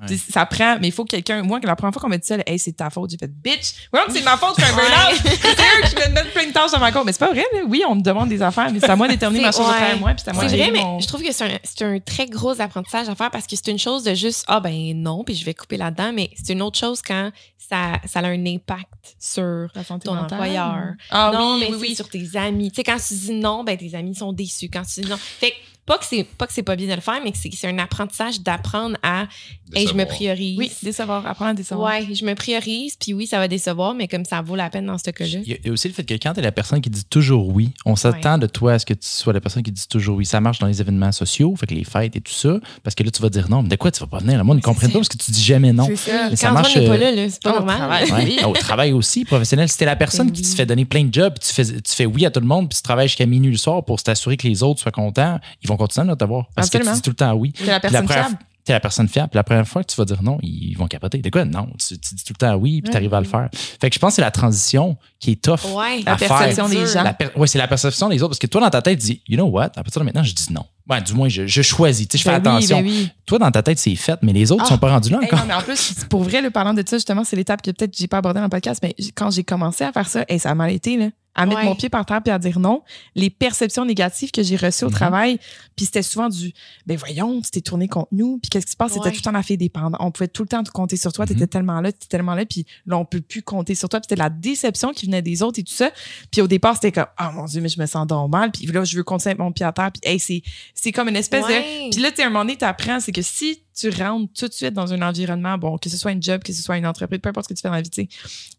[0.00, 0.16] Ouais.
[0.16, 1.42] ça prend, mais il faut que quelqu'un.
[1.42, 3.28] Moi, la première fois qu'on m'a dit ça, hey, c'est de ta faute, j'ai fait,
[3.30, 5.20] bitch, ouais, c'est ma faute, je suis un burn-out.
[5.24, 7.06] c'est eux qui me donnent plein de tâches dans ma compte.
[7.06, 7.60] Mais c'est pas vrai, là.
[7.68, 9.72] Oui, on me demande des affaires, mais c'est à moi de déterminer ma chose à
[9.72, 9.78] ouais.
[9.78, 10.10] faire, moi.
[10.14, 12.00] Puis c'est à moi C'est vrai, mais mon- je trouve que c'est un, c'est un
[12.00, 15.22] très gros apprentissage à faire parce que c'est une chose de juste, ah ben non,
[15.22, 18.44] puis je vais couper là-dedans, mais c'est une autre chose quand ça, ça a un
[18.46, 20.32] impact sur la santé ton mentale.
[20.40, 20.82] employeur.
[21.10, 21.94] Ah non, oui, mais oui, c'est oui.
[21.96, 22.70] sur tes amis.
[22.70, 24.68] Tu sais, quand tu dis non, ben tes amis sont déçus.
[24.70, 25.16] Quand tu dis non.
[25.16, 27.38] Fait que, pas que c'est pas que c'est pas bien de le faire, mais que
[27.38, 29.26] c'est c'est un apprentissage d'apprendre à
[29.74, 30.56] hey, je me priorise.
[30.58, 31.92] Oui, décevoir, apprendre à décevoir.
[31.92, 34.86] Ouais, je me priorise, puis oui, ça va décevoir, mais comme ça vaut la peine
[34.86, 35.40] dans ce cas-là.
[35.44, 37.48] Il y a- aussi le fait que quand tu es la personne qui dit toujours
[37.48, 40.16] oui, on s'attend de toi à ce que tu sois la personne qui dit toujours
[40.16, 40.24] oui.
[40.26, 43.02] Ça marche dans les événements sociaux, fait que les fêtes et tout ça, parce que
[43.02, 43.62] là, tu vas dire non.
[43.62, 44.38] Mais de quoi tu vas pas venir?
[44.38, 45.86] Le monde ne comprenne pas parce que tu dis jamais non.
[45.88, 46.28] C'est ça.
[46.30, 47.76] Mais ça Quand marche, pas euh, là, là, c'est pas au normal.
[48.06, 48.36] travail.
[48.36, 48.44] Ouais.
[48.44, 49.68] Au travail aussi, professionnel.
[49.68, 50.46] Si t'es la personne Ben qui oui.
[50.46, 52.46] se fait donner plein de jobs, puis tu fais, tu fais oui à tout le
[52.46, 55.40] monde, puis tu travailles jusqu'à minuit le soir pour t'assurer que les autres soient contents,
[55.62, 56.46] ils vont continuer à t'avoir.
[56.54, 56.92] Parce que Absolument.
[56.92, 57.52] tu dis tout le temps oui.
[57.52, 58.38] T'es la personne première fiable.
[58.64, 59.30] T'es la personne fiable.
[59.34, 61.18] La première fois que tu vas dire non, ils vont capoter.
[61.18, 61.44] De quoi?
[61.44, 61.66] Non.
[61.84, 63.48] Tu, tu dis tout le temps oui, puis tu arrives à le faire.
[63.52, 65.58] Fait que je pense que c'est la transition qui est tough.
[65.74, 66.00] Ouais.
[66.06, 66.28] La faire.
[66.28, 67.02] perception des gens.
[67.02, 68.30] La ouais, c'est la perception des autres.
[68.30, 69.64] Parce que toi, dans ta tête, tu dis, you know what?
[69.74, 70.64] À partir de maintenant, je dis non.
[70.88, 72.06] Ouais, du moins, je, je choisis.
[72.06, 72.78] Tu sais, je fais Ben oui, attention.
[72.82, 73.10] ben oui.
[73.26, 74.68] Toi, dans ta tête, c'est fait, mais les autres Ah.
[74.68, 75.40] sont pas rendus là Hey, encore.
[75.40, 77.96] non, mais en plus, pour vrai, le parlant de ça, justement, c'est l'étape que peut-être
[77.98, 80.50] j'ai pas abordée dans le podcast, mais quand j'ai commencé à faire ça, hey, ça
[80.50, 81.06] a mal été, là.
[81.34, 81.64] À mettre Ouais.
[81.64, 82.82] mon pied par terre puis à dire non.
[83.14, 84.94] Les perceptions négatives que j'ai reçues au Mhm.
[84.94, 85.38] travail,
[85.76, 86.52] puis c'était souvent du
[86.84, 88.92] ben voyons, tu t'es tourné contre nous, puis qu'est-ce qui se passe?
[88.92, 89.10] C'était Ouais.
[89.12, 89.96] tout le temps la fille dépendante.
[90.00, 92.66] On pouvait tout le temps compter sur toi, t'étais tellement là, t'étais tellement là, puis
[92.84, 94.00] là, on peut plus compter sur toi.
[94.00, 95.90] Puis c'était la déception qui venait des autres et tout ça.
[96.30, 98.50] Puis au départ, c'était comme, ah mon Dieu, mais je me sens donc mal.
[98.52, 99.90] Puis là, je veux continuer avec mon pied à terre.
[99.90, 100.42] Puis hey, c'est
[100.74, 103.22] c'est comme une espèce de puis là, tu un moment donné, tu apprends, c'est que
[103.22, 106.42] si tu rentres tout de suite dans un environnement, bon, que ce soit une job,
[106.42, 108.02] que ce soit une entreprise, peu importe ce que tu fais dans la vie, tu
[108.02, 108.08] sais,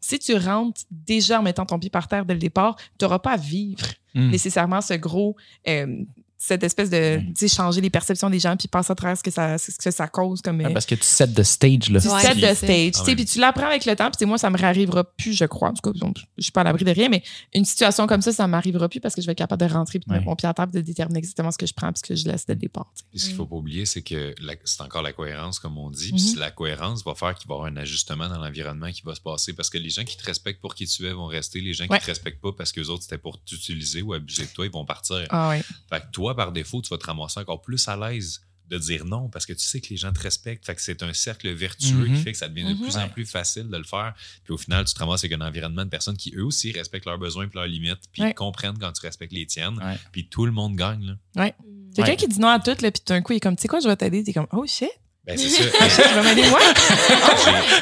[0.01, 3.19] si tu rentres déjà en mettant ton pied par terre dès le départ, tu n'auras
[3.19, 3.85] pas à vivre
[4.15, 4.29] Mm.
[4.29, 5.35] nécessairement ce gros.
[5.67, 6.03] euh,
[6.45, 9.23] cette espèce de tu sais, changer les perceptions des gens puis passer à travers ce
[9.23, 11.89] que ça, ce que ça cause comme Ah, euh, Parce que tu set the stage,
[11.89, 12.01] là.
[12.01, 13.15] tu Ouais, set de stage tu Ah sais, ouais.
[13.15, 15.73] puis tu l'apprends avec le temps puis moi ça me réarrivera plus je crois en
[15.73, 15.97] tout cas
[16.37, 17.23] je suis pas à l'abri de rien mais
[17.53, 19.99] une situation comme ça ça m'arrivera plus parce que je vais être capable de rentrer
[19.99, 20.23] puis de Ouais.
[20.25, 22.25] mon pied à table de déterminer exactement ce que je prends puis ce que je
[22.27, 22.91] laisse dès le départ.
[23.09, 24.35] Puis ce qu'il faut pas oublier, c'est que
[24.65, 26.11] c'est encore la cohérence, comme on dit.
[26.11, 29.15] Puis la cohérence va faire qu'il va y avoir un ajustement dans l'environnement qui va
[29.15, 29.53] se passer.
[29.53, 31.61] Parce que les gens qui te respectent pour qui tu es vont rester.
[31.61, 34.43] Les gens qui te respectent pas parce que les autres c'était pour t'utiliser ou abuser
[34.43, 35.25] de toi, ils vont partir.
[35.29, 38.41] ah ouais Fait que toi, par défaut, tu vas te ramasser encore plus à l'aise
[38.69, 40.65] de dire non parce que tu sais que les gens te respectent.
[40.65, 42.81] Fait que c'est un cercle vertueux qui fait que ça devient de Mhm.
[42.81, 44.13] plus en plus facile de le faire.
[44.45, 47.05] Puis au final, tu te ramasses avec un environnement de personnes qui eux aussi respectent
[47.05, 48.33] leurs besoins et leurs limites, puis Ouais.
[48.33, 49.77] comprennent quand tu respectes les tiennes.
[49.83, 49.97] Ouais.
[50.13, 51.17] Puis tout le monde gagne.
[51.35, 51.51] Là.
[51.93, 52.15] quelqu'un Ouais.
[52.15, 53.79] qui dit non à tout là puis d'un coup il est comme tu sais quoi
[53.79, 54.89] je vais t'aider t'es comme oh shit
[55.25, 55.63] Ben, c'est ça.
[55.63, 56.59] je vais m'aider moi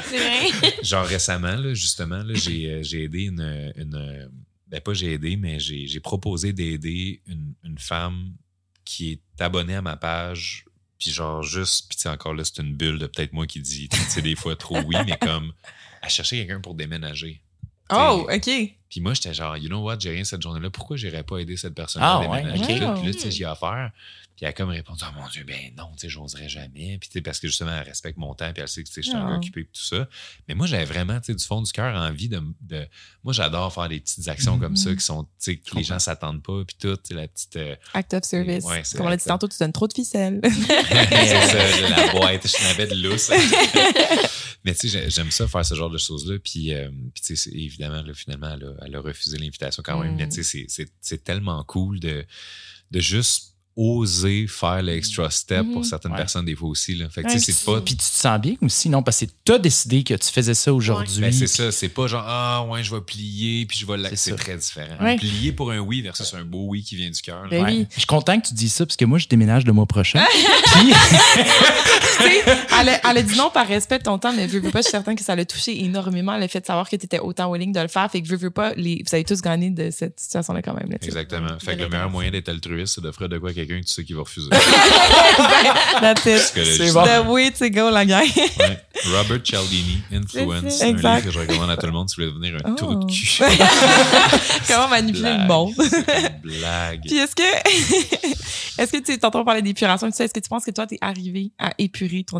[0.09, 0.73] C'est vrai.
[0.83, 4.27] Genre récemment, là, justement, là, j'ai, euh, j'ai aidé une, une, euh,
[4.67, 8.33] Ben, pas j'ai aidé, mais j'ai, j'ai proposé d'aider une, une femme
[8.85, 10.65] qui est abonnée à ma page.
[10.99, 13.59] Puis genre juste, puis tu sais, encore là, c'est une bulle de peut-être moi qui
[13.59, 15.51] dis, tu sais, des fois trop oui, mais comme
[16.01, 17.41] à chercher quelqu'un pour déménager.
[17.91, 18.49] oh ok
[18.89, 21.57] Puis moi, j'étais genre, you know what, j'ai rien cette journée-là, pourquoi j'irais pas aider
[21.57, 22.73] cette personne Ah, à déménager?
[22.73, 23.91] ouais, là, puis là, tu sais, j'y ai affaire.
[24.41, 26.97] Puis elle a comme répondu, oh mon Dieu, ben non, tu sais, j'oserais jamais.
[26.97, 28.93] Puis tu sais, parce que justement, elle respecte mon temps, puis elle sait que tu
[28.95, 29.29] sais, je suis un Ah.
[29.33, 30.09] gars occupé, tout ça.
[30.47, 32.87] Mais moi, j'avais vraiment, tu sais, du fond du cœur, envie de, de-
[33.23, 34.95] Moi, j'adore faire des petites actions comme ça Mhm.
[34.97, 37.55] qui sont, tu sais, que les gens s'attendent pas, puis tout, tu sais, la petite.
[37.57, 40.41] euh, act of service Ouais, comme on l'a dit tantôt tu donnes trop de ficelles
[40.43, 43.29] c'est ça, la boîte, je n'avais de lousse.
[44.63, 46.37] Mais tu sais, j'ai- j'aime ça faire ce genre de choses-là.
[46.43, 49.99] Puis, euh, puis tu sais, évidemment, là, finalement, elle a, elle a refusé l'invitation quand
[50.01, 50.13] même.
[50.13, 50.17] Mm.
[50.17, 52.25] Mais tu sais, c'est- c'est- c'est tellement cool de,
[52.91, 55.83] de juste oser faire l'extra step pour Mhm.
[55.83, 56.17] certaines Ouais.
[56.17, 56.95] personnes des fois aussi.
[56.95, 57.09] Là.
[57.09, 57.79] Fait que Ouais, tu sais, c'est pas.
[57.81, 59.01] Puis tu te sens bien aussi, non?
[59.01, 61.21] Parce que tu as décidé que tu faisais ça aujourd'hui.
[61.21, 64.15] Ben, c'est ça, c'est pas genre ah ouais, je vais plier puis je vais la-
[64.15, 64.95] C'est très différent.
[65.01, 65.15] Ouais.
[65.17, 67.47] Plier pour un oui versus un beau oui qui vient du cœur.
[67.49, 67.71] Ben Ouais.
[67.71, 67.87] oui.
[67.91, 70.21] Je suis content que tu dises ça parce que moi, je déménage le mois prochain.
[70.73, 70.93] Puis,
[71.41, 72.43] Tu sais,
[72.79, 74.79] elle, a, elle a dit non par respect de ton temps, mais veux, veux pas,
[74.79, 77.19] je suis certaine que ça l'a touché énormément le fait de savoir que tu étais
[77.19, 78.09] autant willing de le faire.
[78.11, 80.89] Fait que veux, veux pas, les, vous avez tous gagné de cette situation-là quand même.
[80.89, 80.97] Là.
[81.01, 81.57] Exactement.
[81.59, 84.03] Fait que le meilleur moyen d'être altruiste, c'est d'offrir de quoi quelqu'un que tu sais
[84.03, 84.49] qui va refuser.
[86.01, 86.39] That's it.
[86.39, 86.77] Psychologie.
[86.77, 87.03] C'est bon.
[87.05, 88.23] The way to go, la gang.
[88.59, 88.77] Ouais.
[89.13, 92.51] Robert Cialdini, Influence, un livre que je recommande à tout le monde si vous voulez
[92.51, 92.75] devenir un Oh.
[92.75, 93.41] trou de cul.
[94.67, 95.41] Comment manipuler Blague.
[95.41, 95.73] le monde.
[95.77, 95.97] C'est
[96.43, 97.01] une blague.
[97.05, 97.43] Puis est-ce que,
[98.81, 101.71] est-ce que tu t'entends parler d'épuration est-ce que tu penses que toi, t'es arrivé à
[101.77, 102.39] épurer ton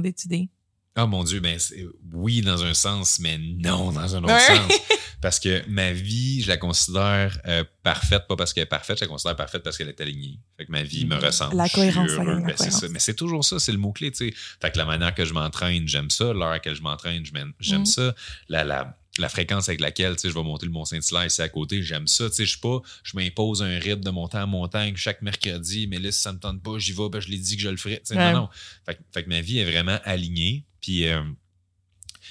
[0.95, 1.03] étudier?
[1.03, 4.71] Oh mon Dieu, ben c'est- oui dans un sens, mais non dans un autre sens.
[5.21, 9.03] Parce que ma vie, je la considère euh, parfaite, pas parce qu'elle est parfaite, je
[9.03, 10.39] la considère parfaite parce qu'elle est alignée.
[10.57, 11.55] Fait que ma vie me ressemble.
[11.57, 11.91] La Je suis heureux.
[11.97, 12.79] Ben, c'est cohérence.
[12.79, 12.87] ça.
[12.89, 14.11] Mais c'est toujours ça, c'est le mot-clé.
[14.17, 14.31] Fait
[14.71, 16.33] que la manière que je m'entraîne, j'aime ça.
[16.33, 17.23] L'heure à laquelle je m'entraîne,
[17.59, 17.85] j'aime Mhm.
[17.85, 18.15] ça.
[18.49, 21.49] La, la, la fréquence avec laquelle tu sais, je vais monter le Mont-Saint-Hilaire ici à
[21.49, 22.23] côté, j'aime ça.
[22.35, 26.11] Je suis pas, je m'impose un rythme de monter en montagne chaque mercredi, mais là,
[26.11, 28.01] si ça me tente pas, j'y vais, ben, je l'ai dit que je le Ouais.
[28.15, 28.49] Non, non.
[28.87, 30.65] Fait, fait que ma vie est vraiment alignée.
[30.81, 31.21] Puis, euh,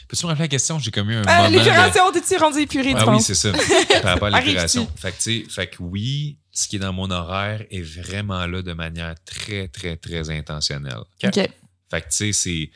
[0.08, 0.78] peux-tu me rappeler la question?
[0.78, 1.50] J'ai commis un Ah, moment.
[1.50, 3.52] de- l'épuration, t'es-tu rendu épuré, tu ah oui, c'est ça.
[4.02, 4.90] Par rapport à l'épuration.
[4.96, 8.46] Fait que, tu sais, fait que oui, ce qui est dans mon horaire est vraiment
[8.46, 10.98] là de manière très, très, très intentionnelle.
[11.24, 11.32] OK.
[11.34, 11.48] Fait
[11.90, 12.70] que, tu sais, c'est.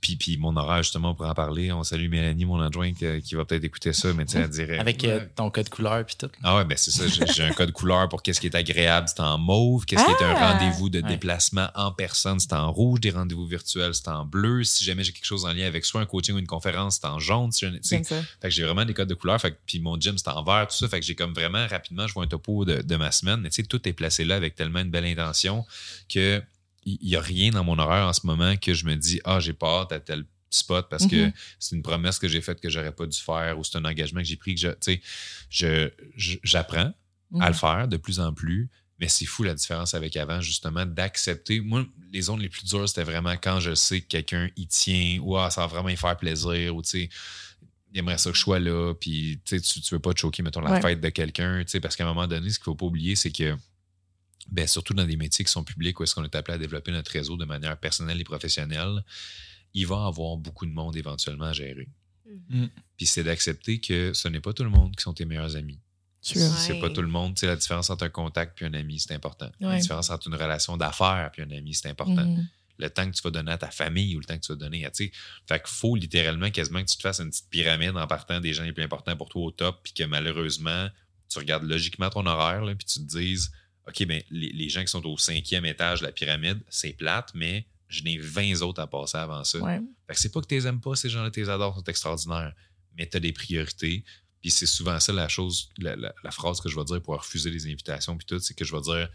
[0.00, 3.34] Puis, puis mon horaire, justement, pour en parler, on salue Mélanie, mon adjointe, qui, qui
[3.34, 4.78] va peut-être écouter ça, mais tu sais, elle dirait.
[4.78, 6.30] avec euh, ton code couleur puis tout.
[6.42, 7.04] Ah ouais, ben c'est ça.
[7.32, 9.84] J'ai un code couleur pour qu'est-ce qui est agréable, c'est en mauve.
[9.84, 10.52] Qu'est-ce qui est un Ah!
[10.52, 11.08] rendez-vous de Ouais.
[11.08, 13.00] déplacement en personne, c'est en rouge.
[13.00, 14.64] Des rendez-vous virtuels, c'est en bleu.
[14.64, 17.06] Si jamais j'ai quelque chose en lien avec soit un coaching ou une conférence, c'est
[17.06, 17.52] en jaune.
[17.52, 18.02] Si fait
[18.42, 19.40] que j'ai vraiment des codes de couleur.
[19.40, 20.88] Fait que, puis mon gym, c'est en vert, tout ça.
[20.88, 23.40] Fait que j'ai comme vraiment rapidement, je vois un topo de, de ma semaine.
[23.40, 25.64] Mais tu sais, tout est placé là avec tellement une belle intention
[26.12, 26.42] que
[27.00, 29.40] il n'y a rien dans mon horaire en ce moment que je me dis, ah,
[29.40, 31.32] j'ai pas hâte à tel spot parce que Mhm.
[31.60, 34.20] c'est une promesse que j'ai faite que j'aurais pas dû faire ou c'est un engagement
[34.20, 35.00] que j'ai pris que je, tu sais,
[35.48, 36.92] je, je- j'apprends
[37.30, 37.42] Mhm.
[37.42, 38.68] à le faire de plus en plus.
[38.98, 41.60] Mais c'est fou la différence avec avant, justement, d'accepter.
[41.60, 45.18] Moi, les zones les plus dures, c'était vraiment quand je sais que quelqu'un y tient
[45.22, 47.10] ou ah, ça va vraiment y faire plaisir ou tu sais,
[47.92, 48.92] il aimerait ça que je sois là.
[48.94, 50.82] Puis tu sais, tu, tu veux pas te choquer, mettons, la Ouais.
[50.82, 51.62] fête de quelqu'un.
[51.64, 53.56] tu sais, Parce qu'à un moment donné, ce qu'il faut pas oublier, c'est que
[54.50, 56.92] ben, surtout dans des métiers qui sont publics où est-ce qu'on est appelé à développer
[56.92, 59.04] notre réseau de manière personnelle et professionnelle,
[59.74, 61.88] il va y avoir beaucoup de monde éventuellement à gérer.
[62.48, 62.66] Mm.
[62.96, 65.78] Puis c'est d'accepter que ce n'est pas tout le monde qui sont tes meilleurs amis.
[66.22, 66.42] Sure.
[66.58, 66.80] C'est Ouais.
[66.80, 67.34] pas tout le monde.
[67.34, 69.50] Tu sais, la différence entre un contact puis un ami, c'est important.
[69.60, 72.26] La différence entre une relation d'affaires puis un ami, c'est important.
[72.26, 72.46] Mhm.
[72.78, 74.56] Le temps que tu vas donner à ta famille ou le temps que tu vas
[74.58, 74.90] donner à.
[74.90, 75.12] tu sais,
[75.46, 78.52] Fait qu'il faut littéralement quasiment que tu te fasses une petite pyramide en partant des
[78.54, 80.88] gens les plus importants pour toi au top, puis que malheureusement,
[81.28, 83.50] tu regardes logiquement ton horaire, là, puis tu te dises
[83.88, 87.30] OK, ben, les, les gens qui sont au cinquième étage de la pyramide, c'est plate,
[87.34, 89.58] mais j'en ai 20 autres à passer avant ça.
[89.58, 89.80] Ouais.
[90.06, 91.84] Fait que c'est pas que tu les aimes pas, ces gens-là, tu les adores, sont
[91.84, 92.54] extraordinaires,
[92.96, 94.04] mais tu as des priorités.
[94.40, 97.14] Puis c'est souvent ça la chose, la, la- la phrase que je vais dire pour
[97.16, 99.08] refuser les invitations, puis tout, c'est que je vais dire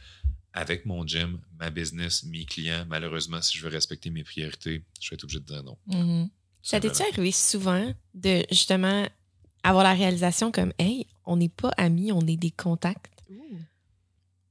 [0.53, 5.09] avec mon gym, ma business, mes clients, malheureusement, si je veux respecter mes priorités, je
[5.09, 5.77] vais être obligé de dire non.
[5.87, 6.29] Mhm.
[6.61, 9.07] Ça t'est-tu arrivé souvent de justement
[9.63, 13.11] avoir la réalisation comme Hey, on n'est pas amis, on est des contacts?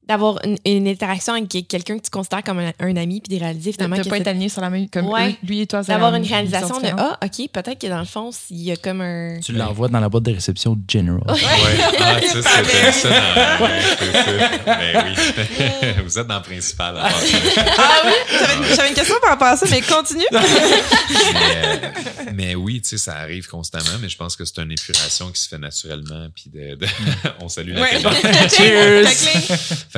[0.07, 3.43] D'avoir une, une interaction avec quelqu'un que tu considères comme un, un ami, puis de
[3.43, 4.89] réaliser De finalement ne que pas être aligné sur la même.
[4.91, 5.35] Comme Ouais.
[5.43, 6.89] lui et toi, c'est d'avoir une réalisation de.
[6.99, 9.41] Ah, OK, peut-être que dans le fond, il y a comme un.
[9.41, 11.23] Tu l'envoies dans la boîte de réception de General.
[11.27, 11.41] Ouais,
[12.01, 13.09] ah, ça, c'est ça.
[14.67, 15.87] Ben oui.
[16.05, 16.97] Vous êtes dans le principal.
[16.99, 17.09] Ah
[18.05, 18.13] oui,
[18.77, 20.25] j'avais une question par rapport à ça, mais continue.
[21.35, 25.31] mais, mais oui, tu sais, ça arrive constamment, mais je pense que c'est une épuration
[25.31, 26.27] qui se fait naturellement.
[26.35, 26.87] Puis de, de-
[27.41, 27.87] on salue la.
[28.49, 29.07] Cheers!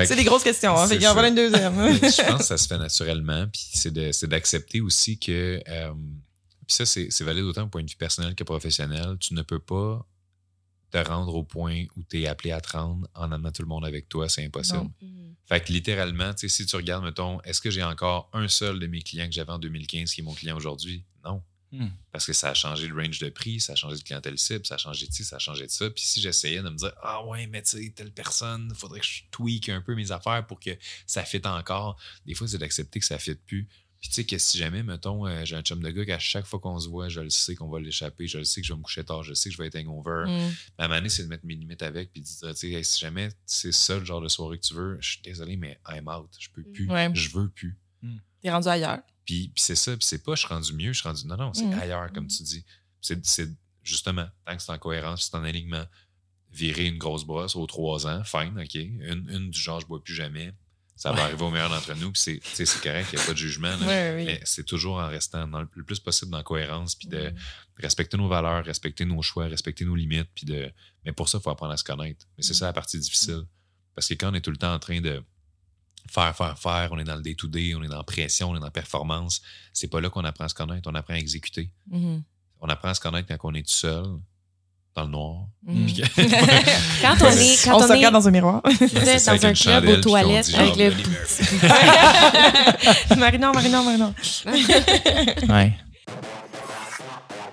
[0.04, 0.76] C'est des grosses questions.
[0.76, 1.74] Hein, fait qu'il en une deuxième.
[1.94, 3.46] je pense que ça se fait naturellement.
[3.48, 5.62] Puis c'est d'accepter aussi que.
[5.68, 5.92] euh,
[6.66, 9.16] puis ça, c'est valide autant au point de vue personnel que professionnel.
[9.20, 10.04] Tu ne peux pas
[10.90, 13.68] te rendre au point où tu es appelé à te rendre en amenant tout le
[13.68, 14.28] monde avec toi.
[14.28, 14.78] C'est impossible.
[14.78, 14.92] Non.
[15.00, 15.34] Mm.
[15.48, 19.00] Fait que littéralement, si tu regardes, mettons, est-ce que j'ai encore un seul de mes
[19.00, 21.04] clients que j'avais en 2015 qui est mon client aujourd'hui?
[21.24, 21.40] Non.
[21.72, 21.88] Hmm.
[22.12, 24.64] Parce que ça a changé le range de prix, ça a changé de clientèle cible,
[24.64, 25.90] ça a changé de ci, ça a changé de ça.
[25.90, 29.06] Puis si j'essayais de me dire, ah ouais, mais tu sais, telle personne, faudrait que
[29.06, 30.70] je tweak un peu mes affaires pour que
[31.06, 31.96] ça fitte encore.
[32.24, 33.68] Des fois, c'est d'accepter que ça fitte plus.
[34.00, 36.46] Puis tu sais, que si jamais, mettons, euh, j'ai un chum de gars qu'à chaque
[36.46, 38.72] fois qu'on se voit, je le sais qu'on va l'échapper, je le sais que je
[38.72, 40.24] vais me coucher tard, je sais que je vais être hangover.
[40.26, 40.52] Mm.
[40.78, 43.00] Moment donné, c'est de mettre mes limites avec puis de dire, tu sais, hey, si
[43.00, 46.08] jamais c'est ça le genre de soirée que tu veux, je suis désolé, mais I'm
[46.08, 46.30] out.
[46.38, 46.88] Je peux plus.
[46.88, 47.10] Ouais.
[47.14, 47.76] Je veux plus.
[48.42, 49.00] T'es rendu ailleurs.
[49.26, 49.96] Puis, puis c'est ça.
[49.96, 51.26] Puis c'est pas, je suis rendu mieux, je suis rendu.
[51.26, 51.78] Non, non, c'est Mhm.
[51.80, 52.64] ailleurs, comme tu dis.
[53.00, 53.48] C'est c'est
[53.82, 55.84] justement, tant que c'est en cohérence, c'est en alignement.
[56.52, 58.74] Virer une grosse brosse aux trois ans, fine, OK.
[58.76, 60.52] Une, une du genre, je bois plus jamais.
[60.94, 62.10] Ça va arriver au meilleur d'entre nous.
[62.12, 63.76] Puis c'est, correct, il n'y a pas de jugement.
[63.76, 63.86] là.
[63.86, 64.24] Ouais, oui.
[64.24, 67.28] Mais c'est toujours en restant dans le, le plus possible dans la cohérence, puis de
[67.28, 67.34] Mm.
[67.82, 70.72] respecter nos valeurs, respecter nos choix, respecter nos limites, puis de.
[71.04, 72.26] Mais pour ça, il faut apprendre à se connaître.
[72.38, 72.56] Mais c'est Mm.
[72.56, 73.42] ça la partie difficile.
[73.94, 75.22] Parce que quand on est tout le temps en train de
[76.10, 78.60] faire, faire, faire, on est dans le day-to-day, on est dans la pression, on est
[78.60, 79.40] dans la performance,
[79.72, 81.70] c'est pas là qu'on apprend à se connaître, on apprend à exécuter.
[81.90, 82.22] Mhm.
[82.60, 84.04] On apprend à se connaître quand on est tout seul,
[84.94, 85.46] dans le noir.
[85.64, 85.86] Mhm.
[85.92, 86.02] Que-
[87.02, 88.62] Quand on est, quand on, on, se est regarde dans un miroir.
[88.62, 90.90] dans un club aux toilettes avec genre,
[93.10, 93.16] le.
[93.16, 94.14] Marinon, Marinon, Marinon.
[95.48, 95.72] Ouais.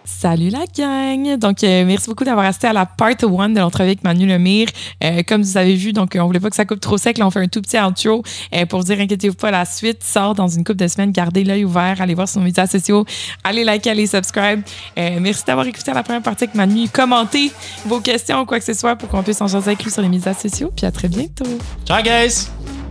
[0.06, 1.38] Salut la gang!
[1.38, 4.68] Donc, euh, merci beaucoup d'avoir assisté à la part 1 de l'entrevue avec Manu Lemire.
[5.04, 7.18] Euh, comme vous avez vu, donc, on voulait pas que ça coupe trop sec.
[7.18, 8.22] Là, on fait un tout petit outro
[8.54, 11.12] euh, pour dire, inquiétez-vous pas, la suite sort dans une couple de semaines.
[11.12, 13.06] Gardez l'œil ouvert, allez voir sur nos médias sociaux,
[13.43, 14.62] allez liker, allez subscribe.
[14.97, 16.89] Euh, merci d'avoir écouté la première partie avec Manu.
[16.89, 17.51] Commentez
[17.86, 20.01] vos questions ou quoi que ce soit pour qu'on puisse en jaser avec lui sur
[20.01, 20.72] les médias sociaux.
[20.76, 21.45] Puis à très bientôt!
[21.86, 22.83] Ciao, guys!